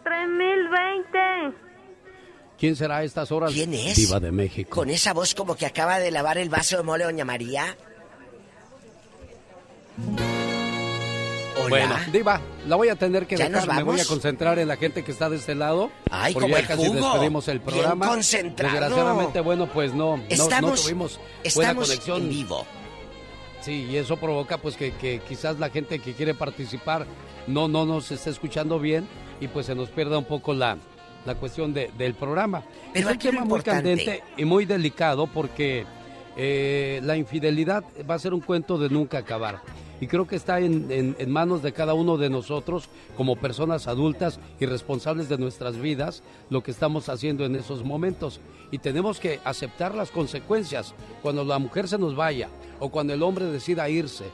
[0.04, 1.58] 3020.
[2.58, 3.52] ¿Quién será a estas horas?
[3.52, 3.96] ¿Quién es?
[3.96, 4.70] Diva de México.
[4.70, 7.76] Con esa voz como que acaba de lavar el vaso de mole, doña María.
[11.66, 11.70] Hola.
[11.70, 13.68] Bueno, Diva, la voy a tener que ¿Ya dejar.
[13.68, 15.92] nos Me voy a concentrar en la gente que está de este lado.
[16.10, 17.10] Ay, porque como ya el casi jugo.
[17.12, 18.08] despedimos el Bien programa.
[18.08, 18.72] concentrado.
[18.80, 22.22] Desgraciadamente, bueno, pues no, no, Estamos- no tuvimos buena estamos conexión.
[22.24, 22.66] en vivo.
[23.62, 27.06] Sí, y eso provoca pues que, que quizás la gente que quiere participar
[27.48, 29.08] no, no nos esté escuchando bien
[29.40, 30.78] y pues se nos pierda un poco la,
[31.26, 32.62] la cuestión de- del programa.
[32.94, 35.86] Pero es un tema muy candente y muy delicado porque
[36.36, 39.62] eh, la infidelidad va a ser un cuento de nunca acabar.
[40.02, 43.88] Y creo que está en, en- en manos de cada uno de nosotros, como personas
[43.88, 48.42] adultas y responsables de nuestras vidas, lo que estamos haciendo en esos momentos.
[48.72, 50.94] Y tenemos que aceptar las consecuencias.
[51.22, 52.50] Cuando la mujer se nos vaya
[52.80, 54.26] o cuando el hombre decida irse,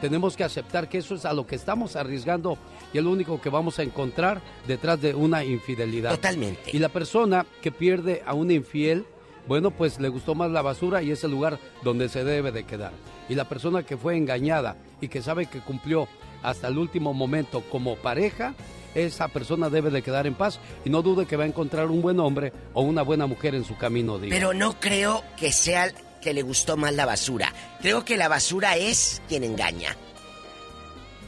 [0.00, 2.58] tenemos que aceptar que eso es a lo que estamos arriesgando
[2.92, 6.10] y es lo único que vamos a encontrar detrás de una infidelidad.
[6.10, 6.70] Totalmente.
[6.72, 9.06] Y la persona que pierde a un infiel,
[9.46, 12.64] bueno, pues le gustó más la basura y es el lugar donde se debe de
[12.64, 12.92] quedar.
[13.28, 16.08] Y la persona que fue engañada y que sabe que cumplió
[16.42, 18.54] hasta el último momento como pareja,
[18.94, 22.02] esa persona debe de quedar en paz y no dude que va a encontrar un
[22.02, 24.18] buen hombre o una buena mujer en su camino.
[24.18, 24.34] Diva.
[24.34, 27.52] Pero no creo que sea que le gustó más la basura.
[27.80, 29.96] Creo que la basura es quien engaña.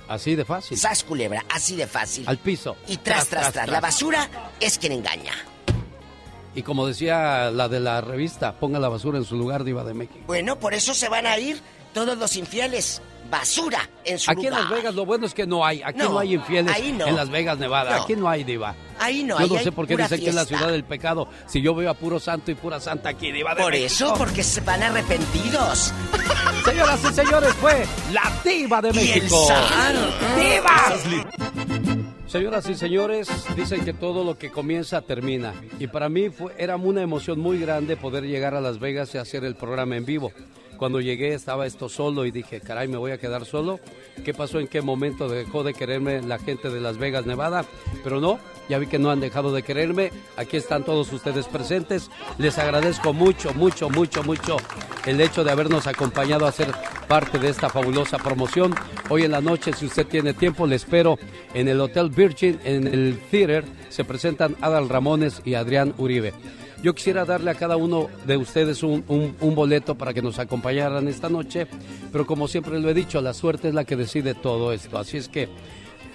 [0.08, 0.78] Así de fácil.
[0.78, 2.24] Sas culebra, así de fácil.
[2.26, 2.76] Al piso.
[2.88, 3.68] Y tras, tras, tras.
[3.68, 4.28] La basura
[4.58, 5.34] es quien engaña.
[6.58, 9.94] Y como decía la de la revista, ponga la basura en su lugar, Diva de
[9.94, 10.18] México.
[10.26, 11.60] Bueno, por eso se van a ir
[11.94, 13.00] todos los infieles.
[13.30, 14.62] Basura en su Aquí en lugar.
[14.64, 15.82] Las Vegas lo bueno es que no hay.
[15.84, 17.06] Aquí no, No, hay infieles ahí no.
[17.06, 17.96] en Las Vegas, Nevada.
[17.96, 18.02] No.
[18.02, 18.74] Aquí no hay, Diva.
[18.98, 21.28] Ahí no, Yo ahí no sé por qué dicen que es la ciudad del pecado.
[21.46, 23.86] Si yo veo a puro santo y pura santa aquí, Diva de Por México.
[23.86, 25.92] eso, porque se van arrepentidos.
[26.64, 29.46] Señoras y señores, fue la Diva de Y el México.
[29.46, 30.08] Sahara.
[30.36, 31.97] ¡Diva!
[32.28, 33.26] Señoras y señores,
[33.56, 35.54] dicen que todo lo que comienza termina.
[35.78, 39.18] Y para mí fue, era una emoción muy grande poder llegar a Las Vegas y
[39.18, 40.30] hacer el programa en vivo.
[40.78, 43.80] Cuando llegué estaba esto solo y dije, caray, me voy a quedar solo.
[44.24, 44.60] ¿Qué pasó?
[44.60, 47.64] ¿En qué momento dejó de quererme la gente de Las Vegas, Nevada?
[48.04, 48.38] Pero no,
[48.68, 50.12] ya vi que no han dejado de quererme.
[50.36, 52.10] Aquí están todos ustedes presentes.
[52.38, 54.56] Les agradezco mucho, mucho, mucho, mucho
[55.04, 56.72] el hecho de habernos acompañado a ser
[57.08, 58.74] parte de esta fabulosa promoción.
[59.08, 61.18] Hoy en la noche, si usted tiene tiempo, le espero
[61.54, 63.64] en el Hotel Virgin, en el Theater.
[63.88, 66.34] Se presentan Adal Ramones y Adrián Uribe.
[66.82, 71.28] Yo quisiera darle a cada uno de ustedes un, boleto para que nos acompañaran esta
[71.28, 71.66] noche,
[72.12, 74.96] pero como siempre lo he dicho, la suerte es la que decide todo esto.
[74.96, 75.48] Así es que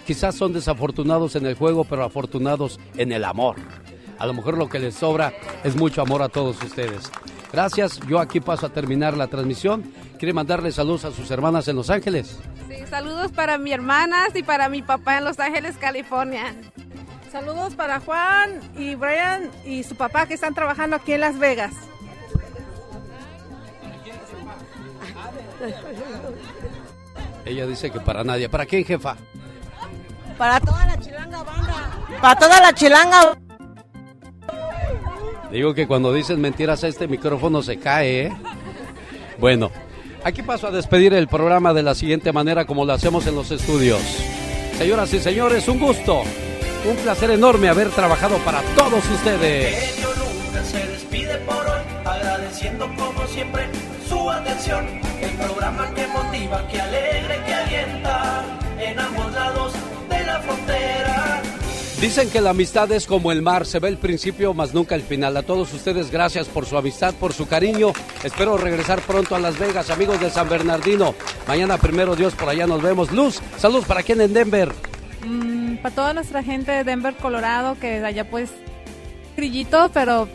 [0.08, 3.58] quizás son desafortunados en el juego, pero afortunados en el amor.
[4.20, 5.34] A lo mejor lo que les sobra
[5.66, 7.12] es mucho amor a todos ustedes.
[7.52, 9.84] Gracias, yo aquí paso a terminar la transmisión.
[10.18, 12.40] ¿Quiere mandarle saludos a sus hermanas en Los Ángeles?
[12.70, 16.56] Sí, saludos para mi hermanas y para mi papá en Los Ángeles, California.
[17.34, 21.74] Saludos para Juan y Brian y su papá que están trabajando aquí en Las Vegas.
[27.44, 28.50] Ella dice que para nadie.
[28.50, 29.16] ¿Para quién, jefa?
[30.38, 31.92] Para toda la chilanga banda.
[32.22, 33.38] Para toda la chilanga.
[35.52, 38.34] Digo que cuando dicen mentiras a este micrófono se cae, ¿eh?
[39.40, 39.72] Bueno,
[40.24, 43.50] aquí paso a despedir el programa de la siguiente manera como lo hacemos en los
[43.50, 44.02] estudios.
[44.78, 46.22] Señoras y señores, un gusto,
[46.86, 49.94] un placer enorme haber trabajado para todos ustedes.
[49.94, 53.68] Genio Lucas se despide por hoy, agradeciendo como siempre
[54.08, 54.86] su atención.
[55.22, 58.44] El programa que motiva, que alegra, que alienta
[58.80, 59.74] en ambos lados
[60.10, 61.42] de la frontera.
[62.02, 65.04] Dicen que la amistad es como el mar, se ve el principio, mas nunca el
[65.04, 65.38] final.
[65.38, 67.94] A todos ustedes, gracias por su amistad, por su cariño.
[68.26, 71.16] Espero regresar pronto a Las Vegas, amigos de San Bernardino.
[71.48, 73.10] Mañana, primero Dios, por allá nos vemos.
[73.14, 74.74] Luz, saludos para quien en Denver.
[75.26, 78.50] Mm, para toda nuestra gente de Denver, Colorado, que de allá pues
[79.36, 80.28] grillito, pero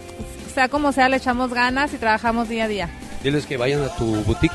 [0.55, 2.91] sea como sea, le echamos ganas y trabajamos día a día.
[3.23, 4.55] Diles que vayan a tu boutique.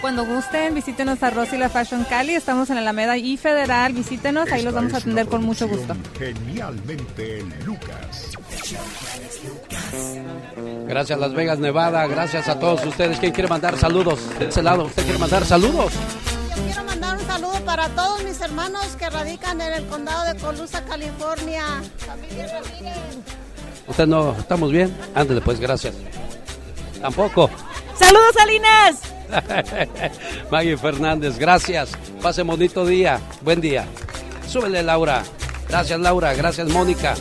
[0.00, 2.34] Cuando gusten, visítenos a Rosy La Fashion Cali.
[2.34, 3.92] Estamos en la Alameda y Federal.
[3.92, 5.96] Visítenos, ahí los vamos a atender con mucho gusto.
[6.18, 8.30] Genialmente Lucas.
[10.86, 12.06] Gracias Las Vegas, Nevada.
[12.06, 13.18] Gracias a todos ustedes.
[13.18, 14.20] ¿Quién quiere mandar saludos?
[14.38, 15.92] De ese lado, ¿usted quiere mandar saludos?
[16.64, 20.84] Quiero mandar un saludo para todos mis hermanos que radican en el condado de Colusa,
[20.84, 21.82] California.
[21.98, 22.96] Familia Ramírez.
[23.86, 24.32] ¿Usted no?
[24.38, 24.96] ¿Estamos bien?
[25.14, 25.94] Ándale, pues, gracias.
[27.00, 27.50] Tampoco.
[27.98, 29.00] ¡Saludos, Salinas!
[30.50, 31.90] Maggie Fernández, gracias.
[32.22, 33.20] Pase bonito día.
[33.42, 33.86] Buen día.
[34.48, 35.22] Súbele, Laura.
[35.68, 36.34] Gracias, Laura.
[36.34, 37.14] Gracias, Mónica.